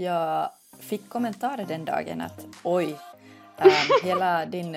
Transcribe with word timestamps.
jag 0.00 0.50
fick 0.78 1.08
kommentarer 1.08 1.64
den 1.64 1.84
dagen 1.84 2.20
att 2.20 2.46
oj, 2.62 2.96
ähm, 3.58 3.70
hela 4.02 4.46
din 4.46 4.76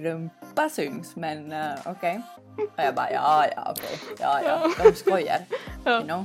rumpa 0.00 0.68
syns 0.68 1.16
men 1.16 1.52
uh, 1.52 1.74
okej. 1.84 2.20
Okay. 2.52 2.66
Och 2.66 2.84
jag 2.84 2.94
bara 2.94 3.10
ja, 3.10 3.46
ja, 3.56 3.70
okej, 3.70 3.98
okay. 4.02 4.16
ja, 4.20 4.42
ja, 4.42 4.84
de 4.84 4.94
skojar. 4.94 5.40
Ja. 5.84 5.92
You 5.92 6.04
know? 6.04 6.24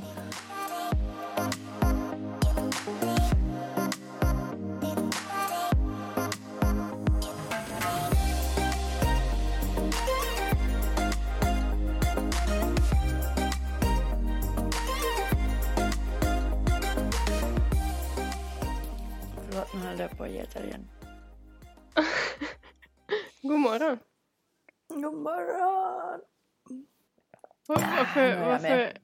Varför, 28.21 28.45
varför 28.45 28.97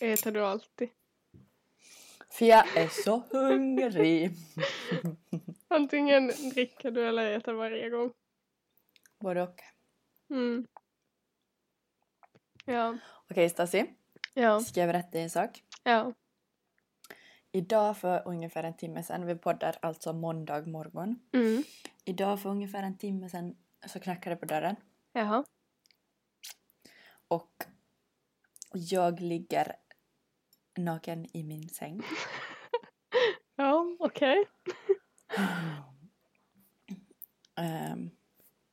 äter 0.00 0.30
du 0.32 0.44
alltid? 0.44 0.88
För 2.30 2.44
jag 2.46 2.76
är 2.76 2.88
så 2.88 3.22
hungrig. 3.30 4.30
Antingen 5.68 6.26
dricker 6.54 6.90
du 6.90 7.08
eller 7.08 7.36
äter 7.36 7.52
varje 7.52 7.90
gång. 7.90 8.12
Både 9.18 9.42
och. 9.42 9.60
Mm. 10.30 10.66
Ja, 12.64 12.98
Okej 13.30 13.48
Stasi, 13.48 13.86
ja, 14.34 14.60
ska 14.60 14.80
jag 14.80 14.88
berätta 14.88 15.18
en 15.18 15.30
sak? 15.30 15.62
ja. 15.82 16.12
Idag 17.52 17.96
för 17.98 18.22
ungefär 18.28 18.64
en 18.64 18.76
timme 18.76 19.02
sedan, 19.02 19.26
vi 19.26 19.34
poddar 19.34 19.76
alltså 19.82 20.12
måndag 20.12 20.66
morgon. 20.66 21.20
Mm. 21.32 21.62
Idag 22.04 22.42
för 22.42 22.50
ungefär 22.50 22.82
en 22.82 22.98
timme 22.98 23.28
sedan 23.28 23.56
så 23.86 24.00
knackade 24.00 24.36
det 24.36 24.40
på 24.40 24.46
dörren 24.46 24.76
Jaha. 25.12 25.44
och 27.28 27.64
jag 28.72 29.20
ligger 29.20 29.76
naken 30.78 31.26
i 31.36 31.42
min 31.42 31.68
säng. 31.68 32.02
Ja, 33.56 33.96
okej. 33.98 34.44
Ehm, 37.56 38.10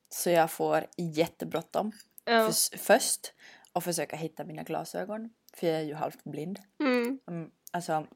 så 0.08 0.30
jag 0.30 0.50
får 0.50 0.86
jättebråttom 0.96 1.92
Ja. 2.24 2.46
förs- 2.46 2.70
först 2.80 3.32
och 3.72 3.84
försöka 3.84 4.16
hitta 4.16 4.44
mina 4.44 4.62
glasögon 4.62 5.30
för 5.54 5.66
jag 5.66 5.76
är 5.76 5.82
ju 5.84 5.94
halvt 5.94 6.24
blind. 6.24 6.58
Mm. 6.80 7.20
Mm, 7.28 7.50
alltså 7.72 8.06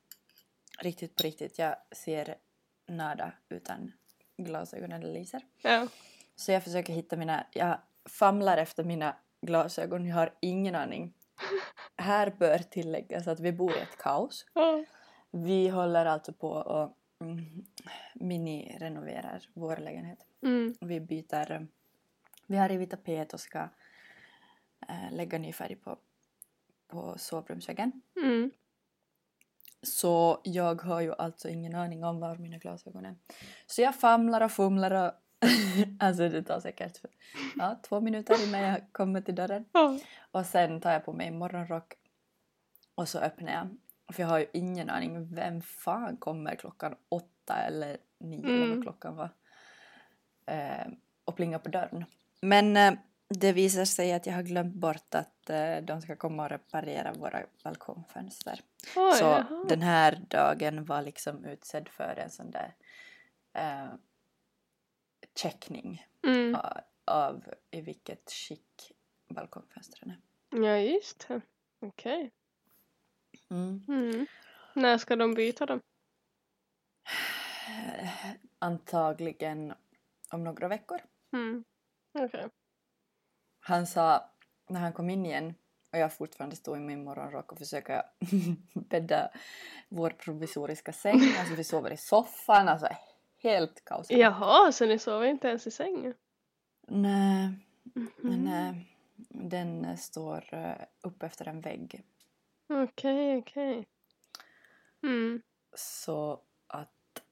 riktigt 0.78 1.17
på 1.17 1.22
riktigt, 1.22 1.58
jag 1.58 1.77
ser 1.96 2.36
nada 2.89 3.33
utan 3.48 3.92
glasögon 4.36 4.92
eller 4.92 5.12
linser. 5.12 5.42
Ja. 5.62 5.89
Så 6.36 6.52
jag 6.52 6.64
försöker 6.64 6.92
hitta 6.92 7.17
mina, 7.17 7.46
jag 7.52 7.78
famlar 8.05 8.56
efter 8.58 8.84
mina 8.84 9.17
glasögon, 9.41 10.06
jag 10.06 10.17
har 10.17 10.34
ingen 10.41 10.74
aning. 10.74 11.14
Här 12.03 12.34
bör 12.39 12.58
tilläggas 12.58 13.28
att 13.28 13.41
vi 13.41 13.53
bor 13.53 13.77
i 13.77 13.81
ett 13.81 13.97
kaos. 13.98 14.47
Ja. 14.55 14.84
Vi 15.31 15.69
håller 15.69 16.06
alltså 16.06 16.33
på 16.33 16.50
och 16.50 16.97
mm, 17.20 17.64
mini-renoverar 18.14 19.48
vår 19.55 19.77
lägenhet. 19.77 20.19
Mm. 20.42 20.75
Vi 20.80 21.00
byter, 21.00 21.67
vi 22.47 22.56
har 22.56 22.69
rivit 22.69 22.91
tapet 22.91 23.33
och 23.33 23.41
ska 23.41 23.58
eh, 24.89 25.12
lägga 25.12 25.39
ny 25.39 25.53
färg 25.53 25.77
på, 25.77 25.98
på 26.89 27.14
sovrumsväggen. 27.19 28.03
Mm. 28.17 28.50
Så 29.83 30.41
jag 30.45 30.83
har 30.83 31.00
ju 31.00 31.14
alltså 31.14 31.48
ingen 31.48 31.75
aning 31.75 32.05
om 32.05 32.20
var 32.20 32.36
mina 32.36 32.58
glasögon 32.58 33.06
är. 33.06 33.17
Så 33.67 33.83
jag 33.83 33.95
famlar 33.95 34.41
och 34.41 34.53
fumlar 34.53 35.06
och 35.06 35.12
alltså 35.98 36.29
det 36.29 36.43
tar 36.43 36.61
säkert 36.61 37.01
ja, 37.59 37.79
två 37.83 38.01
minuter 38.01 38.48
innan 38.48 38.61
jag 38.61 38.81
kommer 38.93 39.20
till 39.20 39.35
dörren. 39.35 39.64
Ja. 39.73 39.98
Och 40.30 40.47
sen 40.47 40.80
tar 40.80 40.92
jag 40.92 41.05
på 41.05 41.13
mig 41.13 41.30
morgonrock 41.30 41.95
och 42.95 43.08
så 43.08 43.19
öppnar 43.19 43.52
jag. 43.52 43.69
För 44.14 44.23
jag 44.23 44.29
har 44.29 44.39
ju 44.39 44.47
ingen 44.52 44.91
aning 44.91 45.35
vem 45.35 45.63
fan 45.63 46.17
kommer 46.17 46.55
klockan 46.55 46.95
åtta 47.08 47.57
eller 47.67 47.97
nio 48.19 48.45
eller 48.47 48.57
Mm. 48.64 48.70
vad 48.70 48.83
klockan 48.83 49.17
var. 49.17 49.31
Eh, 50.47 50.86
och 51.25 51.36
plingar 51.36 51.58
på 51.58 51.69
dörren. 51.69 52.05
Men 52.41 52.77
eh, 52.77 52.92
det 53.29 53.52
visar 53.52 53.85
sig 53.85 54.13
att 54.13 54.27
jag 54.27 54.35
har 54.35 54.42
glömt 54.42 54.75
bort 54.75 55.14
att 55.14 55.51
eh, 55.51 55.77
de 55.77 56.02
ska 56.02 56.17
komma 56.17 56.42
och 56.45 56.51
reparera 56.51 57.13
våra 57.13 57.42
balkongfönster. 57.64 58.61
Oj, 58.97 59.13
Så 59.14 59.25
jaha. 59.25 59.64
den 59.69 59.83
här 59.83 60.19
dagen 60.29 60.85
var 60.85 61.02
liksom 61.02 61.45
utsedd 61.45 61.89
för 61.89 62.19
en 62.25 62.31
sån 62.31 62.51
där 62.51 62.75
eh, 63.55 63.86
checkning 65.39 66.07
Mm. 66.27 66.55
av, 66.55 66.81
av 67.05 67.45
i 67.70 67.81
vilket 67.81 68.31
skick 68.31 68.93
balkongfönstren 69.29 70.11
är. 70.11 70.20
Ja, 70.65 70.77
just 70.79 71.29
det. 71.29 71.41
Okej. 71.81 72.31
Mm. 73.51 73.85
Mm. 73.89 74.27
När 74.75 74.98
ska 74.98 75.17
de 75.17 75.35
byta 75.35 75.67
dem? 75.67 75.81
Antagligen 78.59 79.75
om 80.31 80.45
några 80.45 80.69
veckor. 80.69 81.01
Mm. 81.33 81.64
Okej. 82.19 82.49
Han 83.61 83.87
sa 83.87 84.31
när 84.69 84.81
han 84.81 84.93
kom 84.93 85.11
in 85.11 85.27
igen 85.27 85.55
och 85.93 85.99
jag 85.99 86.13
fortfarande 86.13 86.57
stod 86.57 86.77
i 86.77 86.81
min 86.81 87.05
morgonrock 87.05 87.53
och 87.53 87.59
försöka 87.59 88.07
bädda 88.75 89.31
vår 89.89 90.11
provisoriska 90.11 90.93
säng. 90.93 91.20
Alltså 91.39 91.55
vi 91.55 91.64
sover 91.64 91.91
i 91.91 91.97
soffan, 91.97 92.69
alltså 92.69 92.89
helt 93.42 93.85
kaos. 93.85 94.11
Jaha, 94.11 94.73
så 94.73 94.86
ni 94.86 94.98
sover 94.98 95.27
inte 95.27 95.48
ens 95.48 95.67
i 95.67 95.70
sängen? 95.70 96.14
Nej, 96.89 97.48
men 98.17 98.41
Mhm. 98.41 98.47
eh, 98.53 98.75
den 99.29 99.85
eh, 99.85 99.97
står 99.97 100.55
eh, 100.55 100.75
upp 101.03 101.23
efter 101.23 101.48
en 101.48 101.61
vägg. 101.61 102.05
Okej, 102.69 103.39
okej. 103.39 103.86
Mm. 105.02 105.42
Så 105.77 106.41
att, 106.67 107.23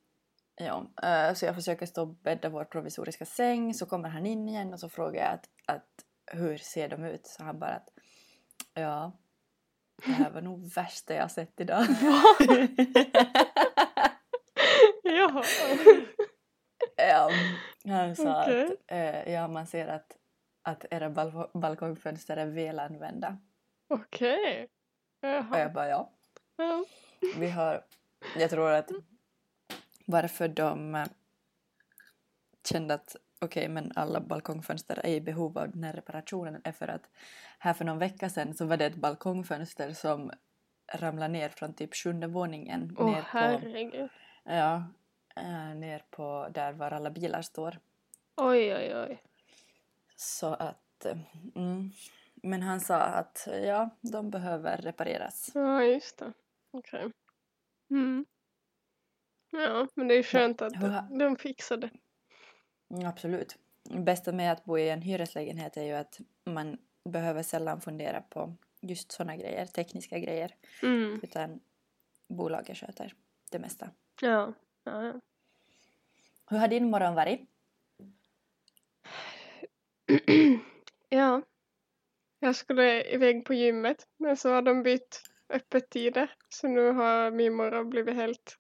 ja, 0.57 0.87
så 1.35 1.45
jag 1.47 1.55
försöker 1.55 1.87
stå 1.87 2.03
och 2.03 2.09
bädda 2.09 2.49
vår 2.49 2.65
provisoriska 2.65 3.25
säng 3.27 3.75
så 3.75 3.87
kommer 3.87 4.09
han 4.09 4.27
in 4.27 4.49
igen 4.49 4.73
och 4.73 4.81
så 4.81 4.89
frågar 4.89 5.23
jag 5.25 5.33
att, 5.33 5.49
att 5.67 6.05
hur 6.27 6.59
ser 6.59 6.89
de 6.89 7.05
ut? 7.05 7.27
Så 7.27 7.45
han 7.45 7.59
bara 7.59 7.75
att 7.75 7.89
ja, 8.75 9.13
det 10.07 10.13
här 10.13 10.31
var 10.31 10.41
nog 10.41 10.75
värsta 10.75 11.15
jag 11.15 11.31
sett 11.31 11.61
idag. 11.61 11.87
Ja, 16.97 17.31
han 17.85 18.17
sa 18.17 18.43
Okej. 18.43 18.65
att 18.65 18.73
eh, 19.27 19.33
ja, 19.33 19.49
man 19.49 19.67
ser 19.67 19.89
att, 19.89 20.17
att 20.63 20.85
era 20.91 21.09
bal- 21.09 21.51
balkongfönster 21.59 22.37
är 22.37 22.47
välanvända. 22.47 23.39
Okej. 23.89 24.69
Och 25.23 25.29
Jaha. 25.29 25.59
jag 25.59 25.73
bara 25.73 25.89
ja. 25.89 26.11
Ja. 26.57 26.85
Vi 27.37 27.51
har, 27.51 27.85
jag 28.37 28.51
tror 28.51 28.71
att 28.71 28.91
varför 30.07 30.49
de 30.49 30.95
eh, 30.95 31.07
kände 32.69 32.95
att 32.95 33.17
okej 33.41 33.69
men 33.69 33.93
alla 33.95 34.21
balkongfönster 34.21 35.01
är 35.07 35.11
i 35.13 35.21
behov 35.21 35.59
av 35.59 35.71
den 35.71 35.85
här 35.85 35.93
reparationen 35.93 36.61
är 36.65 36.73
för 36.73 36.89
att 36.89 37.11
här 37.59 37.73
för 37.75 37.85
någon 37.85 37.99
vecka 37.99 38.29
sedan 38.31 38.55
så 38.55 38.67
var 38.67 38.77
det 38.77 38.87
ett 38.87 38.97
balkongfönster 38.97 39.93
som 39.93 40.31
ramlade 40.95 41.33
ner 41.33 41.49
från 41.49 41.75
typ 41.75 41.95
sjunde 41.95 42.27
våningen 42.27 42.97
Åh 42.99 43.15
på, 43.15 43.23
herregud. 43.27 44.11
ja, 44.45 44.85
eh, 45.37 45.75
ner 45.75 46.05
på 46.11 46.49
där 46.55 46.73
var 46.73 46.91
alla 46.91 47.11
bilar 47.11 47.43
står. 47.43 47.79
Oj, 48.37 48.75
oj, 48.75 48.97
oj. 48.97 49.23
Så 50.17 50.47
att, 50.47 51.05
eh, 51.05 51.19
mm. 51.57 51.91
Men 52.35 52.63
han 52.63 52.81
sa 52.81 52.97
att 53.01 53.49
ja, 53.63 53.91
de 54.01 54.31
behöver 54.31 54.77
repareras. 54.77 55.51
Ja, 55.55 55.83
just 55.85 56.19
det. 56.19 56.33
Okej. 56.71 57.13
Mm. 57.91 58.27
Ja, 59.51 59.87
men 59.95 60.09
det 60.09 60.15
är 60.15 60.23
skönt 60.23 60.63
att 60.63 60.77
ha- 60.77 61.09
de 61.19 61.37
fixade. 61.37 61.91
Mm, 62.91 63.07
absolut. 63.07 63.59
Det 63.83 63.99
bästa 64.01 64.33
med 64.33 64.53
att 64.53 64.65
bo 64.65 64.79
i 64.79 64.89
en 64.91 65.03
hyreslägenhet 65.03 65.77
är 65.77 65.83
ju 65.85 65.93
att 65.93 66.21
man 66.45 66.79
behöver 67.05 67.43
sällan 67.43 67.81
fundera 67.81 68.21
på 68.21 68.55
just 68.81 69.13
såna 69.13 69.37
grejer, 69.37 69.67
tekniska 69.67 70.19
grejer. 70.19 70.55
Mm. 70.83 71.21
Utan 71.23 71.61
bolaget 72.29 72.77
sköter 72.77 73.15
det 73.51 73.59
mesta. 73.59 73.91
Ja. 74.23 74.53
Ja, 74.85 75.05
ja. 75.05 75.21
Hur 76.51 76.59
har 76.59 76.69
din 76.69 76.91
morgon 76.91 77.15
varit? 77.15 77.41
ja. 81.09 81.43
Jag 82.39 82.57
skulle 82.57 83.05
iväg 83.05 83.45
på 83.45 83.55
gymmet 83.55 84.09
men 84.17 84.37
så 84.37 84.53
har 84.53 84.63
de 84.63 84.83
bytt 84.83 85.23
öppettider 85.49 86.31
så 86.49 86.69
nu 86.69 86.93
har 86.93 87.31
min 87.31 87.55
morgon 87.55 87.91
blivit 87.91 88.15
helt 88.15 88.59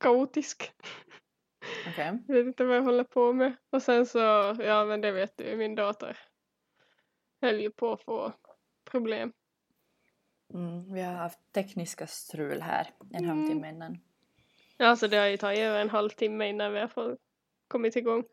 kaotisk. 0.00 0.72
Okej. 1.88 2.18
Jag 2.28 2.34
vet 2.34 2.46
inte 2.46 2.64
vad 2.64 2.76
jag 2.76 2.82
håller 2.82 3.04
på 3.04 3.32
med. 3.32 3.56
Och 3.70 3.82
sen 3.82 4.06
så, 4.06 4.18
ja 4.58 4.84
men 4.84 5.00
det 5.00 5.12
vet 5.12 5.36
du, 5.36 5.56
min 5.56 5.74
dator 5.74 6.16
höll 7.40 7.60
ju 7.60 7.70
på 7.70 7.92
att 7.92 8.02
få 8.02 8.32
problem. 8.90 9.32
Mm, 10.54 10.92
vi 10.92 11.00
har 11.02 11.12
haft 11.14 11.52
tekniska 11.52 12.06
strul 12.06 12.62
här 12.62 12.90
en 13.12 13.24
Mm. 13.24 13.38
halvtimme 13.38 13.68
innan. 13.68 13.98
Alltså 14.78 15.08
det 15.08 15.16
har 15.16 15.26
ju 15.26 15.36
tagit 15.36 15.58
över 15.58 15.80
en 15.80 15.90
halvtimme 15.90 16.48
innan 16.48 16.72
vi 16.72 16.80
har 16.80 17.16
kommit 17.68 17.96
igång. 17.96 18.24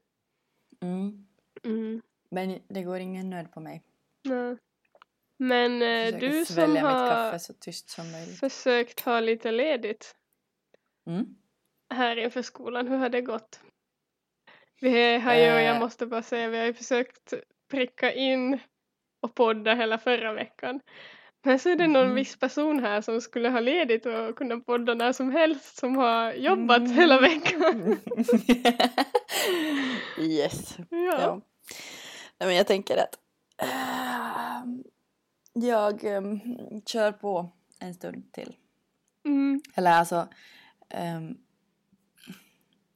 Mm. 0.82 1.28
Mm. 1.64 2.02
Men 2.30 2.60
det 2.68 2.84
går 2.84 3.00
ingen 3.00 3.30
nöd 3.30 3.52
på 3.52 3.60
mig. 3.60 3.84
Nej. 4.24 4.58
Men 5.38 5.82
eh, 5.82 6.20
du 6.20 6.46
som 6.46 6.76
har 6.76 7.10
kaffe 7.10 7.40
så 7.40 7.54
tyst 7.54 7.90
som 7.90 8.12
möjligt. 8.12 8.40
försökt 8.40 9.00
ha 9.00 9.20
lite 9.20 9.52
ledigt 9.52 10.16
Mm. 11.08 11.36
här 11.94 12.16
inför 12.18 12.42
skolan, 12.42 12.88
hur 12.88 12.98
har 12.98 13.10
det 13.10 13.22
gått? 13.22 13.60
Vi 14.82 15.18
har 15.18 15.34
ju, 15.34 15.40
Eh. 15.42 15.62
jag 15.62 15.80
måste 15.80 16.06
bara 16.06 16.24
säga, 16.24 16.50
vi 16.50 16.58
har 16.58 16.66
ju 16.66 16.74
försökt 16.74 17.34
pricka 17.68 18.14
in 18.14 18.60
och 19.20 19.36
podda 19.36 19.74
hela 19.76 19.98
förra 19.98 20.34
veckan. 20.34 20.80
Men 21.44 21.60
så 21.60 21.70
är 21.70 21.76
det 21.76 21.88
någon 21.88 22.06
Mhm. 22.08 22.16
viss 22.16 22.40
person 22.40 22.80
här 22.80 23.02
som 23.02 23.22
skulle 23.22 23.50
ha 23.50 23.60
ledigt 23.60 24.06
och 24.06 24.36
kunna 24.36 24.60
podda 24.60 24.94
när 24.94 25.14
som 25.14 25.32
helst 25.32 25.78
som 25.78 25.96
har 25.98 26.34
jobbat 26.34 26.78
Mm. 26.78 26.92
hela 26.92 27.20
veckan. 27.20 27.98
yes. 30.20 30.78
Ja. 30.90 31.22
Ja. 31.22 31.42
Nej, 32.40 32.48
men 32.48 32.56
jag 32.56 32.68
tänker 32.68 32.98
att 32.98 33.20
äh, 33.62 34.64
jag 35.54 36.04
ähm, 36.04 36.40
kör 36.86 37.12
på 37.12 37.50
en 37.80 37.94
stund 37.94 38.34
till. 38.34 38.56
Mm. 39.26 39.62
Eller 39.76 39.92
alltså, 39.92 40.28
ehm, 40.90 41.38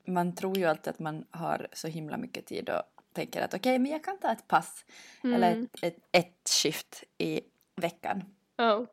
man 0.07 0.36
tror 0.36 0.57
ju 0.57 0.65
alltid 0.65 0.88
att 0.92 1.00
man 1.00 1.25
har 1.31 1.68
så 1.74 1.88
himla 1.88 2.18
mycket 2.18 2.45
tid 2.45 2.69
och 2.69 2.81
tänker 3.13 3.42
att 3.42 3.53
okej, 3.53 3.80
men 3.80 3.92
jag 3.92 4.03
kan 4.03 4.18
ta 4.19 4.31
ett 4.31 4.47
pass 4.47 4.86
eller 5.24 5.51
Mm. 5.51 5.63
ett, 5.63 5.83
ett, 5.83 5.97
ett 6.12 6.50
skift 6.50 7.03
i 7.18 7.42
veckan. 7.75 8.24
Ja. 8.56 8.86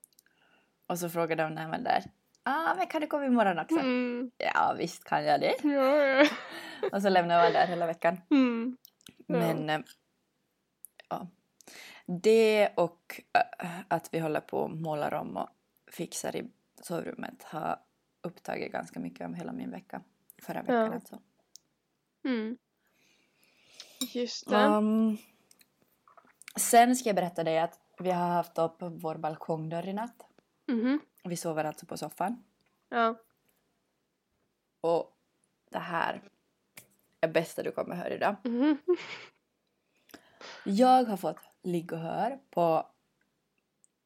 Och 0.87 0.99
så 0.99 1.09
frågar 1.09 1.37
de 1.37 1.55
när 1.55 1.69
man 1.69 1.81
är 1.81 1.85
där, 1.85 2.05
ah, 2.43 2.75
men 2.75 2.87
kan 2.87 3.01
du 3.01 3.07
komma 3.07 3.27
imorgon 3.27 3.59
också? 3.59 3.79
Mm. 3.79 4.31
Ja, 4.37 4.75
visst 4.79 5.05
kan 5.05 5.25
jag 5.25 5.41
det. 5.41 5.55
Ja, 5.63 5.97
ja. 5.97 6.27
Och 6.93 7.03
så 7.03 7.09
lämnar 7.09 7.43
man 7.43 7.53
där 7.53 7.67
hela 7.67 7.87
veckan. 7.87 8.21
Mm. 8.31 8.77
Ja. 9.27 9.39
Men 9.39 9.71
eh, 9.71 9.81
ja. 11.09 11.29
Det 12.07 12.73
och 12.77 13.21
äh, 13.63 13.81
att 13.89 14.15
vi 14.15 14.19
håller 14.19 14.41
på 14.41 14.59
och 14.59 14.71
målar 14.71 15.15
om 15.15 15.37
och 15.37 15.49
fixar 15.93 16.37
i 16.37 16.51
sovrummet 16.83 17.43
har 17.43 17.79
upptagit 18.23 18.73
ganska 18.73 19.01
mycket 19.01 19.27
om 19.27 19.35
hela 19.35 19.53
min 19.53 19.71
vecka. 19.71 20.03
Förra 20.43 20.63
veckan 20.63 20.75
Ja. 20.75 20.95
alltså. 20.95 21.19
Mm. 22.25 22.57
Just 24.15 24.51
det. 24.51 24.57
Um, 24.57 25.19
sen 26.57 26.97
ska 26.97 27.09
jag 27.09 27.17
berätta 27.17 27.45
dig 27.45 27.59
att 27.59 27.81
vi 28.03 28.11
har 28.11 28.29
haft 28.29 28.59
upp 28.59 28.77
vår 28.79 29.15
balkongdörr 29.15 29.89
i 29.89 29.93
natt. 29.93 30.27
Mhm. 30.67 31.01
Vi 31.25 31.37
sover 31.37 31.65
alltså 31.65 31.87
på 31.87 31.97
soffan. 31.97 32.45
Ja. 32.89 33.15
Och 34.81 35.17
det 35.71 35.79
här 35.79 36.23
är 37.21 37.29
bästa 37.29 37.63
du 37.63 37.73
kommer 37.73 37.95
höra 37.97 38.15
idag. 38.15 38.37
Mhm. 38.45 38.79
Jag 40.65 41.05
har 41.05 41.17
fått 41.17 41.39
ligga 41.63 41.97
och 41.97 42.03
hör 42.03 42.39
på 42.51 42.87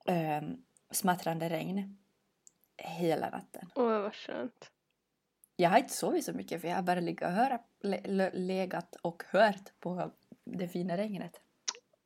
um, 0.07 0.65
smattrande 0.91 1.49
regn 1.49 1.99
hela 2.77 3.31
natten. 3.31 3.71
Åh, 3.75 4.01
vad 4.01 4.15
skönt. 4.15 4.71
Jag 5.57 5.71
har 5.71 5.79
inte 5.79 5.95
sovit 5.95 6.25
så 6.25 6.33
mycket 6.33 6.61
för 6.61 6.69
jag 6.69 6.77
har 6.77 6.83
bara 6.83 7.01
och, 7.01 8.35
legat 8.35 8.97
och 9.03 9.23
hört 9.31 9.81
på 9.81 10.11
det 10.45 10.69
fina 10.69 10.97
regnet. 10.97 11.41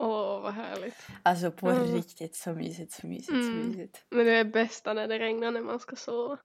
Åh, 0.03 0.41
vad 0.41 0.53
härligt. 0.55 0.95
Alltså 1.23 1.51
på 1.51 1.71
Mm. 1.71 1.95
riktigt 1.95 2.37
så 2.37 2.53
mysigt, 2.53 2.93
så 2.93 3.07
mysigt, 3.07 3.29
så 3.29 3.35
Mm. 3.35 3.69
mysigt. 3.69 4.05
Men 4.11 4.27
det 4.27 4.33
är 4.33 4.45
bästa 4.45 4.93
när 4.95 5.09
det 5.09 5.19
regnar 5.19 5.51
när 5.51 5.61
man 5.61 5.81
ska 5.81 5.97
sova. 5.97 6.39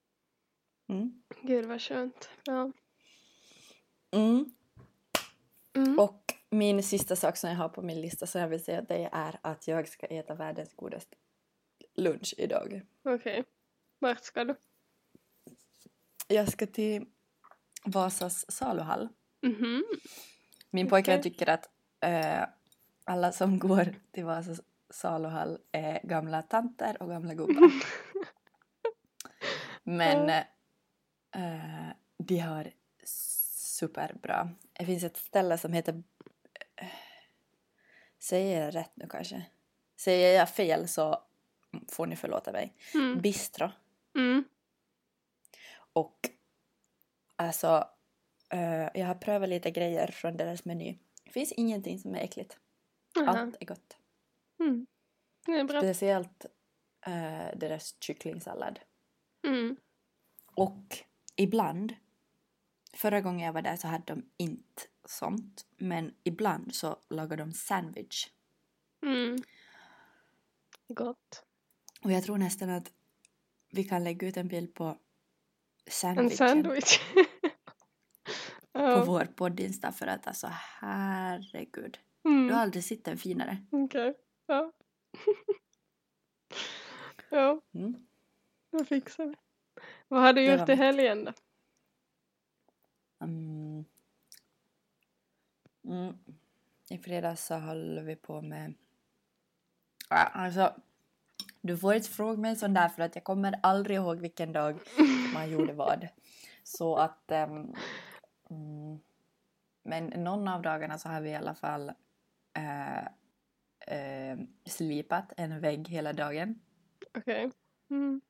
Mm. 0.90 1.24
Gud 1.42 1.66
vad 1.66 1.82
skönt. 1.82 2.30
Ja. 2.46 2.72
Mm. 4.12 4.46
Mm. 5.76 6.00
Och 6.00 6.22
min 6.50 6.84
sista 6.84 7.16
sak 7.16 7.38
som 7.38 7.50
jag 7.50 7.58
har 7.58 7.70
på 7.70 7.82
min 7.82 8.02
lista 8.02 8.28
som 8.28 8.42
jag 8.42 8.48
vill 8.48 8.64
säga 8.64 8.82
det 8.82 9.10
är 9.12 9.40
att 9.42 9.68
jag 9.68 9.88
ska 9.88 10.06
äta 10.08 10.36
världens 10.36 10.74
godaste 10.74 11.16
lunch 11.96 12.34
idag. 12.38 12.82
Okej. 13.04 13.44
Vart 14.00 14.24
ska 14.24 14.44
du? 14.44 14.56
Jag 16.28 16.52
ska 16.52 16.68
till 16.68 17.06
Vasas 17.86 18.52
saluhall. 18.52 19.10
Mhm. 19.42 19.84
Min 20.70 20.86
Okej. 20.86 20.90
pojkvän 20.90 21.22
tycker 21.22 21.50
att 21.50 21.70
eh, 22.00 22.44
alla 23.06 23.32
som 23.32 23.60
går 23.60 23.96
till 24.12 24.26
Vasas 24.26 24.62
saluhall 24.90 25.58
är 25.72 26.00
gamla 26.04 26.42
tanter 26.42 27.02
och 27.02 27.10
gamla 27.10 27.34
gubbar. 27.34 27.72
Men 29.84 30.30
eh, 30.30 31.90
de 32.18 32.40
har 32.40 32.72
superbra. 33.06 34.50
Det 34.74 34.86
finns 34.86 35.04
ett 35.04 35.18
ställe 35.18 35.58
som 35.58 35.74
heter... 35.74 36.04
eh, 36.76 36.88
säger 38.20 38.66
jag 38.66 38.76
rätt 38.76 38.92
nu 38.94 39.08
kanske? 39.10 39.46
Säger 39.96 40.40
jag 40.40 40.50
fel 40.50 40.88
så 40.88 41.24
får 41.88 42.08
ni 42.08 42.16
förlåta 42.16 42.52
mig. 42.52 42.74
Mm. 42.94 43.22
Bistro. 43.22 43.72
Mm. 44.16 44.44
Och 45.94 46.30
alltså, 47.36 47.88
eh, 48.50 48.90
jag 48.94 49.06
har 49.06 49.16
prövat 49.16 49.50
lite 49.50 49.72
grejer 49.72 50.08
från 50.08 50.38
deras 50.38 50.66
meny. 50.66 50.98
Det 51.24 51.32
finns 51.32 51.52
ingenting 51.52 52.00
som 52.00 52.16
är 52.16 52.20
äckligt. 52.20 52.58
Jaha. 53.16 53.40
Allt 53.40 53.56
är 53.60 53.66
gott. 53.66 53.98
Mm. 54.60 54.88
Det 55.46 55.52
är 55.52 55.64
bra. 55.64 55.82
Speciellt 55.82 56.46
eh, 57.06 57.58
deras 57.58 57.96
kycklingsallad. 58.00 58.80
Mm. 59.48 59.76
Och 60.56 60.98
ibland, 61.36 61.96
förra 62.94 63.22
gången 63.22 63.46
jag 63.46 63.54
var 63.54 63.62
där 63.62 63.76
så 63.76 63.88
hade 63.88 64.04
de 64.14 64.30
inte 64.38 64.84
sånt. 65.06 65.66
Men 65.78 66.14
ibland 66.24 66.76
så 66.76 66.98
lagar 67.10 67.38
de 67.38 67.54
sandwich. 67.54 68.28
Mm. 69.06 69.38
Gott. 70.88 71.44
Och 72.04 72.12
jag 72.12 72.24
tror 72.24 72.38
nästan 72.38 72.70
att 72.70 72.92
vi 73.72 73.84
kan 73.84 74.04
lägga 74.04 74.28
ut 74.28 74.38
en 74.38 74.48
bild 74.48 74.74
på 74.74 74.86
En 74.86 74.98
sandwichen 75.92 76.38
sandwich. 76.38 77.00
på 78.74 79.04
vår 79.06 79.26
podd 79.26 79.60
Insta 79.60 79.92
för 79.92 80.08
att 80.08 80.28
alltså 80.28 80.48
herregud. 80.52 82.00
Mm. 82.26 82.48
Du 82.48 82.54
har 82.54 82.62
aldrig 82.62 82.84
sett 82.84 83.08
en 83.08 83.18
finare. 83.18 83.58
Okej. 83.72 84.14
Ja. 84.46 84.72
ja, 87.30 87.62
Mm. 87.74 88.08
då 88.72 88.86
fixar 88.86 89.26
vi. 89.26 89.36
Vad 90.08 90.22
har 90.22 90.34
du 90.34 90.46
Det 90.48 90.54
gjort 90.56 90.70
i 90.70 90.76
helgen 90.76 91.26
då? 91.26 91.32
Mm. 93.20 93.86
Mm. 95.84 96.18
I 96.90 96.98
fredags 96.98 97.46
så 97.46 97.56
höll 97.56 98.00
vi 98.00 98.16
på 98.16 98.42
med... 98.42 98.74
Alltså, 100.10 100.76
du 101.62 101.78
får 101.78 101.94
inte 101.94 102.10
fråga 102.10 102.38
mig 102.38 102.56
sån 102.56 102.74
där 102.74 102.90
för 102.90 103.02
att 103.04 103.16
jag 103.16 103.24
kommer 103.24 103.60
aldrig 103.64 103.98
ihåg 103.98 104.20
vilken 104.20 104.54
dag 104.54 104.80
man 105.34 105.52
gjorde 105.52 105.74
vad. 105.84 106.08
Så 106.64 106.96
att... 106.96 107.32
ehm, 107.32 107.74
mm, 108.50 109.00
men 109.84 110.06
någon 110.06 110.48
av 110.48 110.62
dagarna 110.62 110.98
så 110.98 111.10
har 111.10 111.22
vi 111.22 111.30
i 111.30 111.36
alla 111.36 111.56
fall 111.56 111.92
eh, 112.56 113.06
eh, 113.98 114.38
slipat 114.66 115.34
en 115.38 115.60
vägg 115.62 115.88
hela 115.88 116.14
dagen. 116.14 116.60
Okej. 117.18 117.52
Mm. 117.90 118.22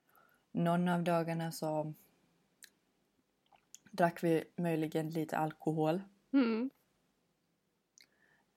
Någon 0.51 0.87
av 0.89 1.03
dagarna 1.03 1.51
så 1.51 1.93
drack 3.91 4.23
vi 4.23 4.43
möjligen 4.55 5.09
lite 5.09 5.37
alkohol. 5.37 6.01
Mm. 6.33 6.69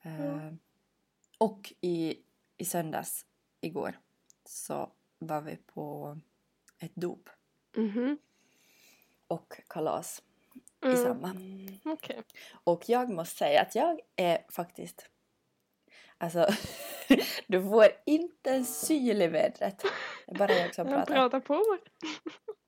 Eh, 0.02 0.52
och 1.38 1.72
i, 1.80 2.22
i 2.56 2.64
söndags, 2.64 3.26
igår, 3.60 3.98
så 4.44 4.92
var 5.18 5.40
vi 5.40 5.56
på 5.56 6.18
ett 6.78 6.94
dop 6.94 7.28
Mhm. 7.76 8.18
och 9.26 9.60
kalas 9.68 10.22
i 10.82 10.86
Mm. 10.86 10.96
samma. 10.96 11.34
Okej. 11.84 12.22
Och 12.64 12.88
jag 12.88 13.10
måste 13.10 13.36
säga 13.38 13.62
att 13.62 13.74
jag 13.74 14.00
är 14.16 14.44
faktiskt... 14.48 15.10
Alltså, 16.18 16.46
du 17.46 17.62
får 17.62 17.86
inte 18.06 18.50
en 18.50 18.64
syl 18.64 19.22
i 19.22 19.26
vädret. 19.26 19.78
Det 20.26 20.32
är 20.34 20.38
bara 20.38 20.52
jag 20.52 20.74
som 20.74 20.88
Jag 20.88 20.96
pratar. 21.06 21.14
pratar 21.14 21.40
på 21.40 21.54
bara. 21.54 21.78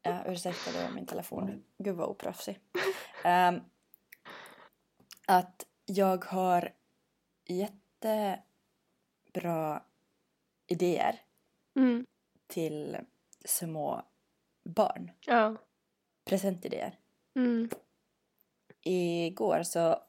Ja, 0.03 0.25
ursäkta, 0.27 0.73
det 0.73 0.83
var 0.85 0.91
min 0.95 1.07
telefon. 1.07 1.65
Gud 1.79 1.97
vad 1.97 2.09
oproffsig. 2.09 2.61
Ehm, 3.25 3.61
att 5.27 5.67
jag 5.87 6.25
har 6.25 6.73
jättebra 9.33 9.83
idéer 10.67 11.21
Mm. 11.77 12.07
till 12.47 12.97
små 13.45 14.03
barn. 14.65 15.11
Ja. 15.27 15.57
Presentidéer. 16.25 16.99
Mm. 17.37 17.71
Igår 18.81 19.63
så 19.63 20.03